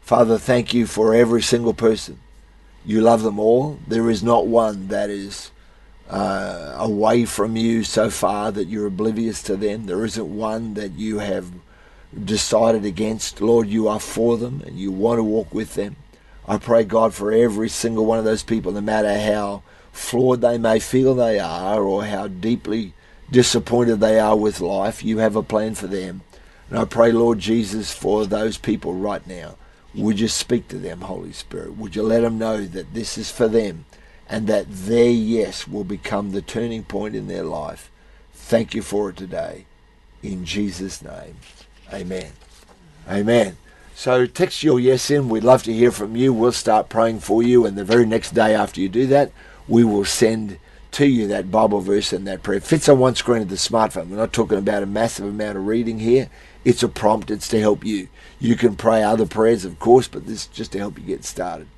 Father, 0.00 0.38
thank 0.38 0.74
you 0.74 0.86
for 0.86 1.14
every 1.14 1.42
single 1.42 1.74
person. 1.74 2.18
You 2.86 3.00
love 3.00 3.22
them 3.22 3.40
all. 3.40 3.80
There 3.88 4.08
is 4.08 4.22
not 4.22 4.46
one 4.46 4.88
that 4.88 5.10
is 5.10 5.50
uh, 6.08 6.76
away 6.78 7.24
from 7.24 7.56
you 7.56 7.82
so 7.82 8.10
far 8.10 8.52
that 8.52 8.68
you're 8.68 8.86
oblivious 8.86 9.42
to 9.42 9.56
them. 9.56 9.86
There 9.86 10.04
isn't 10.04 10.36
one 10.36 10.74
that 10.74 10.92
you 10.92 11.18
have 11.18 11.50
decided 12.24 12.84
against. 12.84 13.40
Lord, 13.40 13.66
you 13.66 13.88
are 13.88 13.98
for 13.98 14.36
them 14.36 14.62
and 14.64 14.78
you 14.78 14.92
want 14.92 15.18
to 15.18 15.24
walk 15.24 15.52
with 15.52 15.74
them. 15.74 15.96
I 16.46 16.58
pray, 16.58 16.84
God, 16.84 17.12
for 17.12 17.32
every 17.32 17.68
single 17.68 18.06
one 18.06 18.20
of 18.20 18.24
those 18.24 18.44
people, 18.44 18.70
no 18.70 18.80
matter 18.80 19.18
how 19.18 19.64
flawed 19.90 20.40
they 20.40 20.56
may 20.56 20.78
feel 20.78 21.14
they 21.14 21.40
are 21.40 21.82
or 21.82 22.04
how 22.04 22.28
deeply 22.28 22.94
disappointed 23.32 23.98
they 23.98 24.20
are 24.20 24.36
with 24.36 24.60
life, 24.60 25.02
you 25.02 25.18
have 25.18 25.34
a 25.34 25.42
plan 25.42 25.74
for 25.74 25.88
them. 25.88 26.22
And 26.70 26.78
I 26.78 26.84
pray, 26.84 27.10
Lord 27.10 27.40
Jesus, 27.40 27.92
for 27.92 28.26
those 28.26 28.58
people 28.58 28.94
right 28.94 29.26
now. 29.26 29.56
Would 29.96 30.20
you 30.20 30.28
speak 30.28 30.68
to 30.68 30.78
them, 30.78 31.02
Holy 31.02 31.32
Spirit? 31.32 31.76
Would 31.76 31.96
you 31.96 32.02
let 32.02 32.20
them 32.20 32.38
know 32.38 32.64
that 32.64 32.92
this 32.92 33.16
is 33.16 33.30
for 33.30 33.48
them 33.48 33.86
and 34.28 34.46
that 34.46 34.66
their 34.68 35.10
yes 35.10 35.66
will 35.66 35.84
become 35.84 36.32
the 36.32 36.42
turning 36.42 36.84
point 36.84 37.14
in 37.14 37.28
their 37.28 37.44
life? 37.44 37.90
Thank 38.34 38.74
you 38.74 38.82
for 38.82 39.10
it 39.10 39.16
today. 39.16 39.66
In 40.22 40.44
Jesus' 40.44 41.02
name, 41.02 41.36
amen. 41.92 42.32
Amen. 43.08 43.56
So 43.94 44.26
text 44.26 44.62
your 44.62 44.78
yes 44.78 45.10
in. 45.10 45.30
We'd 45.30 45.44
love 45.44 45.62
to 45.62 45.72
hear 45.72 45.90
from 45.90 46.16
you. 46.16 46.32
We'll 46.32 46.52
start 46.52 46.90
praying 46.90 47.20
for 47.20 47.42
you. 47.42 47.64
And 47.64 47.78
the 47.78 47.84
very 47.84 48.04
next 48.04 48.34
day 48.34 48.54
after 48.54 48.80
you 48.80 48.90
do 48.90 49.06
that, 49.06 49.32
we 49.66 49.84
will 49.84 50.04
send 50.04 50.58
to 50.92 51.06
you 51.06 51.26
that 51.28 51.50
Bible 51.50 51.80
verse 51.80 52.12
and 52.12 52.26
that 52.26 52.42
prayer. 52.42 52.58
It 52.58 52.64
fits 52.64 52.88
on 52.88 52.98
one 52.98 53.14
screen 53.14 53.42
of 53.42 53.48
the 53.48 53.56
smartphone. 53.56 54.08
We're 54.08 54.16
not 54.16 54.32
talking 54.32 54.58
about 54.58 54.82
a 54.82 54.86
massive 54.86 55.26
amount 55.26 55.56
of 55.56 55.66
reading 55.66 55.98
here. 55.98 56.28
It's 56.66 56.82
a 56.82 56.88
prompt. 56.88 57.30
It's 57.30 57.46
to 57.50 57.60
help 57.60 57.84
you. 57.84 58.08
You 58.40 58.56
can 58.56 58.74
pray 58.74 59.00
other 59.00 59.24
prayers, 59.24 59.64
of 59.64 59.78
course, 59.78 60.08
but 60.08 60.26
this 60.26 60.42
is 60.42 60.46
just 60.48 60.72
to 60.72 60.78
help 60.78 60.98
you 60.98 61.04
get 61.04 61.24
started. 61.24 61.68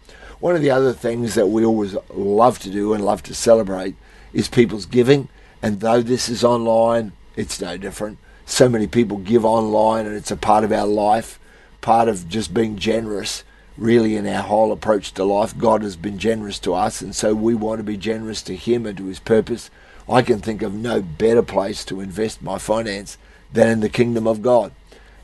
One 0.40 0.56
of 0.56 0.62
the 0.62 0.70
other 0.70 0.94
things 0.94 1.34
that 1.34 1.48
we 1.48 1.62
always 1.62 1.94
love 2.08 2.58
to 2.60 2.70
do 2.70 2.94
and 2.94 3.04
love 3.04 3.22
to 3.24 3.34
celebrate 3.34 3.96
is 4.32 4.48
people's 4.48 4.86
giving. 4.86 5.28
And 5.60 5.80
though 5.80 6.00
this 6.00 6.30
is 6.30 6.42
online, 6.42 7.12
it's 7.36 7.60
no 7.60 7.76
different. 7.76 8.16
So 8.46 8.66
many 8.66 8.86
people 8.86 9.18
give 9.18 9.44
online, 9.44 10.06
and 10.06 10.16
it's 10.16 10.30
a 10.30 10.38
part 10.38 10.64
of 10.64 10.72
our 10.72 10.86
life, 10.86 11.38
part 11.82 12.08
of 12.08 12.26
just 12.26 12.54
being 12.54 12.78
generous 12.78 13.44
really 13.76 14.16
in 14.16 14.26
our 14.26 14.42
whole 14.42 14.72
approach 14.72 15.12
to 15.12 15.24
life. 15.24 15.58
God 15.58 15.82
has 15.82 15.96
been 15.96 16.18
generous 16.18 16.58
to 16.60 16.72
us, 16.72 17.02
and 17.02 17.14
so 17.14 17.34
we 17.34 17.54
want 17.54 17.80
to 17.80 17.84
be 17.84 17.98
generous 17.98 18.40
to 18.44 18.56
Him 18.56 18.86
and 18.86 18.96
to 18.96 19.04
His 19.04 19.20
purpose. 19.20 19.70
I 20.08 20.22
can 20.22 20.40
think 20.40 20.62
of 20.62 20.72
no 20.72 21.02
better 21.02 21.42
place 21.42 21.84
to 21.84 22.00
invest 22.00 22.40
my 22.40 22.56
finance 22.56 23.18
than 23.52 23.68
in 23.68 23.80
the 23.80 23.90
kingdom 23.90 24.26
of 24.26 24.40
God. 24.40 24.72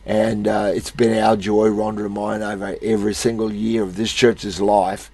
And 0.07 0.47
uh, 0.47 0.73
it's 0.75 0.91
been 0.91 1.17
our 1.17 1.37
joy, 1.37 1.69
Rhonda 1.69 2.05
and 2.05 2.15
mine, 2.15 2.43
over 2.43 2.77
every 2.83 3.15
single 3.15 3.53
year 3.53 3.83
of 3.83 3.97
this 3.97 4.13
church's 4.13 4.61
life 4.61 5.11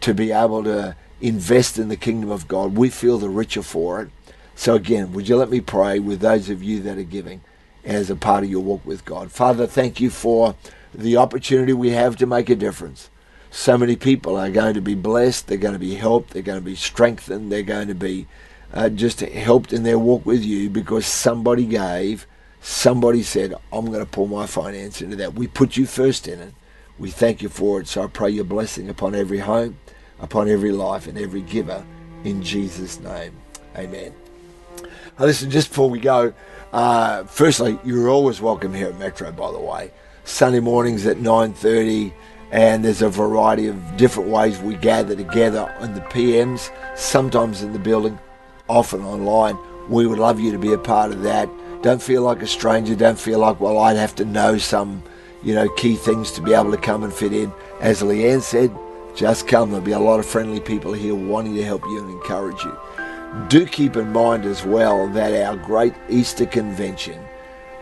to 0.00 0.12
be 0.12 0.32
able 0.32 0.64
to 0.64 0.96
invest 1.20 1.78
in 1.78 1.88
the 1.88 1.96
kingdom 1.96 2.30
of 2.30 2.48
God. 2.48 2.76
We 2.76 2.90
feel 2.90 3.18
the 3.18 3.28
richer 3.28 3.62
for 3.62 4.02
it. 4.02 4.10
So, 4.54 4.74
again, 4.74 5.12
would 5.12 5.28
you 5.28 5.36
let 5.36 5.50
me 5.50 5.60
pray 5.60 5.98
with 5.98 6.20
those 6.20 6.50
of 6.50 6.62
you 6.62 6.80
that 6.82 6.98
are 6.98 7.04
giving 7.04 7.40
as 7.84 8.10
a 8.10 8.16
part 8.16 8.44
of 8.44 8.50
your 8.50 8.62
walk 8.62 8.84
with 8.84 9.04
God? 9.04 9.30
Father, 9.30 9.66
thank 9.66 10.00
you 10.00 10.10
for 10.10 10.56
the 10.92 11.16
opportunity 11.16 11.72
we 11.72 11.90
have 11.90 12.16
to 12.16 12.26
make 12.26 12.50
a 12.50 12.56
difference. 12.56 13.08
So 13.50 13.78
many 13.78 13.96
people 13.96 14.36
are 14.36 14.50
going 14.50 14.74
to 14.74 14.80
be 14.80 14.94
blessed, 14.94 15.46
they're 15.46 15.58
going 15.58 15.74
to 15.74 15.78
be 15.78 15.94
helped, 15.94 16.30
they're 16.30 16.42
going 16.42 16.60
to 16.60 16.64
be 16.64 16.74
strengthened, 16.74 17.52
they're 17.52 17.62
going 17.62 17.88
to 17.88 17.94
be 17.94 18.26
uh, 18.72 18.88
just 18.88 19.20
helped 19.20 19.72
in 19.72 19.82
their 19.82 19.98
walk 19.98 20.24
with 20.24 20.42
you 20.42 20.70
because 20.70 21.06
somebody 21.06 21.66
gave, 21.66 22.26
somebody 22.62 23.22
said, 23.22 23.54
I'm 23.72 23.86
going 23.86 24.00
to 24.00 24.06
pour 24.06 24.26
my 24.26 24.46
finance 24.46 25.02
into 25.02 25.16
that. 25.16 25.34
We 25.34 25.46
put 25.46 25.76
you 25.76 25.84
first 25.84 26.26
in 26.26 26.40
it. 26.40 26.54
We 26.98 27.10
thank 27.10 27.42
you 27.42 27.48
for 27.48 27.80
it. 27.80 27.88
So 27.88 28.02
I 28.02 28.06
pray 28.06 28.30
your 28.30 28.44
blessing 28.44 28.88
upon 28.88 29.14
every 29.14 29.38
home, 29.38 29.78
upon 30.20 30.48
every 30.48 30.72
life, 30.72 31.06
and 31.06 31.18
every 31.18 31.42
giver 31.42 31.84
in 32.24 32.42
Jesus' 32.42 33.00
name. 33.00 33.36
Amen. 33.76 34.14
Now, 35.18 35.26
listen, 35.26 35.50
just 35.50 35.68
before 35.68 35.90
we 35.90 36.00
go, 36.00 36.32
uh, 36.72 37.24
firstly, 37.24 37.78
you're 37.84 38.08
always 38.08 38.40
welcome 38.40 38.72
here 38.72 38.88
at 38.88 38.98
Metro, 38.98 39.30
by 39.32 39.50
the 39.52 39.58
way. 39.58 39.90
Sunday 40.24 40.60
mornings 40.60 41.04
at 41.06 41.18
9.30 41.18 42.12
and 42.52 42.84
there's 42.84 43.00
a 43.00 43.08
variety 43.08 43.66
of 43.66 43.96
different 43.96 44.28
ways 44.28 44.60
we 44.60 44.74
gather 44.74 45.16
together 45.16 45.74
in 45.80 45.94
the 45.94 46.00
PMs, 46.02 46.70
sometimes 46.94 47.62
in 47.62 47.72
the 47.72 47.78
building, 47.78 48.18
often 48.68 49.02
online. 49.02 49.58
We 49.88 50.06
would 50.06 50.18
love 50.18 50.38
you 50.38 50.52
to 50.52 50.58
be 50.58 50.72
a 50.74 50.78
part 50.78 51.12
of 51.12 51.22
that. 51.22 51.48
Don't 51.82 52.00
feel 52.00 52.22
like 52.22 52.42
a 52.42 52.46
stranger. 52.46 52.94
Don't 52.94 53.18
feel 53.18 53.40
like, 53.40 53.60
well, 53.60 53.78
I'd 53.78 53.96
have 53.96 54.14
to 54.16 54.24
know 54.24 54.56
some, 54.56 55.02
you 55.42 55.52
know, 55.54 55.68
key 55.70 55.96
things 55.96 56.30
to 56.32 56.40
be 56.40 56.52
able 56.52 56.70
to 56.70 56.76
come 56.76 57.02
and 57.02 57.12
fit 57.12 57.32
in. 57.32 57.52
As 57.80 58.02
Leanne 58.02 58.40
said, 58.40 58.72
just 59.16 59.48
come. 59.48 59.70
There'll 59.70 59.84
be 59.84 59.92
a 59.92 59.98
lot 59.98 60.20
of 60.20 60.26
friendly 60.26 60.60
people 60.60 60.92
here 60.92 61.14
wanting 61.14 61.56
to 61.56 61.64
help 61.64 61.84
you 61.86 62.00
and 62.00 62.10
encourage 62.10 62.62
you. 62.62 62.76
Do 63.48 63.66
keep 63.66 63.96
in 63.96 64.12
mind 64.12 64.44
as 64.44 64.64
well 64.64 65.08
that 65.08 65.32
our 65.44 65.56
great 65.56 65.94
Easter 66.08 66.46
convention 66.46 67.18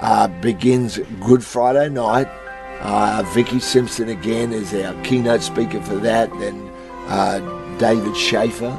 uh, 0.01 0.29
begins 0.29 0.99
Good 1.21 1.45
Friday 1.45 1.89
night. 1.91 2.29
Uh, 2.81 3.23
Vicky 3.35 3.61
Simpson 3.61 4.09
again 4.09 4.53
is 4.53 4.73
our 4.73 4.95
keynote 5.05 5.43
speaker 5.43 5.83
for 5.83 5.97
that. 5.97 6.31
Then 6.39 6.71
uh, 7.09 7.41
David 7.79 8.17
Schaefer, 8.17 8.71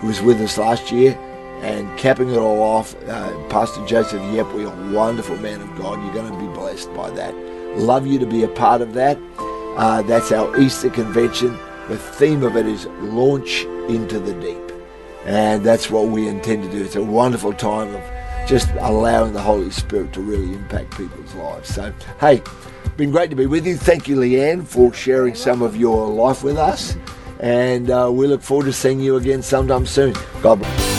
who 0.00 0.08
was 0.08 0.20
with 0.20 0.40
us 0.42 0.58
last 0.58 0.92
year, 0.92 1.18
and 1.62 1.98
capping 1.98 2.30
it 2.30 2.36
all 2.36 2.62
off, 2.62 2.94
uh, 3.08 3.48
Pastor 3.48 3.84
Joseph 3.86 4.20
Yepwe, 4.22 4.66
a 4.66 4.94
wonderful 4.94 5.36
man 5.38 5.60
of 5.60 5.76
God. 5.76 6.02
You're 6.04 6.14
going 6.14 6.32
to 6.32 6.38
be 6.38 6.52
blessed 6.54 6.92
by 6.94 7.10
that. 7.10 7.34
Love 7.76 8.06
you 8.06 8.18
to 8.18 8.26
be 8.26 8.42
a 8.42 8.48
part 8.48 8.80
of 8.80 8.94
that. 8.94 9.18
Uh, 9.38 10.02
that's 10.02 10.32
our 10.32 10.58
Easter 10.60 10.90
convention. 10.90 11.58
The 11.88 11.98
theme 11.98 12.42
of 12.42 12.56
it 12.56 12.66
is 12.66 12.86
launch 13.00 13.64
into 13.88 14.18
the 14.18 14.34
deep. 14.34 14.72
And 15.24 15.64
that's 15.64 15.90
what 15.90 16.08
we 16.08 16.28
intend 16.28 16.62
to 16.64 16.70
do. 16.70 16.84
It's 16.84 16.96
a 16.96 17.02
wonderful 17.02 17.52
time 17.52 17.94
of 17.94 18.48
just 18.48 18.70
allowing 18.78 19.32
the 19.32 19.42
Holy 19.42 19.70
Spirit 19.70 20.12
to 20.12 20.20
really 20.20 20.54
impact 20.54 20.96
people's 20.96 21.34
lives. 21.34 21.74
So, 21.74 21.92
hey, 22.20 22.42
been 22.96 23.10
great 23.10 23.30
to 23.30 23.36
be 23.36 23.46
with 23.46 23.66
you. 23.66 23.76
Thank 23.76 24.08
you, 24.08 24.16
Leanne, 24.16 24.66
for 24.66 24.92
sharing 24.92 25.34
some 25.34 25.62
of 25.62 25.76
your 25.76 26.06
life 26.08 26.42
with 26.42 26.56
us. 26.56 26.96
And 27.40 27.90
uh, 27.90 28.10
we 28.12 28.26
look 28.26 28.42
forward 28.42 28.66
to 28.66 28.72
seeing 28.72 29.00
you 29.00 29.16
again 29.16 29.42
sometime 29.42 29.84
soon. 29.84 30.14
God 30.42 30.60
bless. 30.60 30.95